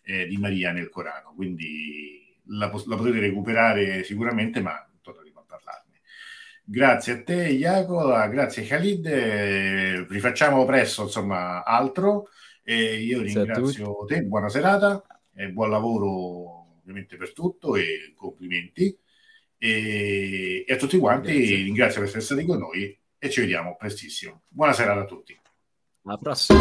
eh, 0.05 0.27
di 0.27 0.37
Maria 0.37 0.71
nel 0.71 0.89
Corano. 0.89 1.33
Quindi 1.35 2.20
la, 2.51 2.71
la 2.87 2.97
potete 2.97 3.21
recuperare 3.21 4.03
sicuramente, 4.05 4.61
ma 4.61 4.89
torneremo 5.01 5.41
a 5.41 5.45
parlarne. 5.47 6.01
Grazie 6.65 7.13
a 7.13 7.23
te, 7.23 7.49
Jacopo, 7.57 8.09
grazie 8.29 8.65
Khalid, 8.65 9.07
eh, 9.07 10.07
rifacciamo 10.09 10.65
presto, 10.65 11.03
insomma, 11.03 11.65
altro. 11.65 12.29
E 12.63 13.03
io 13.03 13.23
ringrazio 13.23 14.05
te, 14.07 14.23
buona 14.23 14.49
serata 14.49 15.03
e 15.35 15.51
buon 15.51 15.71
lavoro 15.71 16.79
ovviamente 16.79 17.17
per 17.17 17.33
tutto 17.33 17.75
e 17.75 18.13
complimenti. 18.15 18.97
E, 19.59 20.65
e 20.67 20.73
a 20.73 20.77
tutti 20.77 20.97
quanti 20.99 21.37
grazie. 21.37 21.57
ringrazio 21.57 22.01
per 22.01 22.09
essere 22.09 22.23
stati 22.23 22.45
con 22.47 22.59
noi 22.59 22.99
e 23.19 23.31
ci 23.31 23.41
vediamo 23.41 23.77
prestissimo. 23.77 24.43
Buona 24.49 24.73
serata 24.73 25.01
a 25.01 25.05
tutti. 25.05 25.39
Alla 26.03 26.19
prossima. 26.19 26.59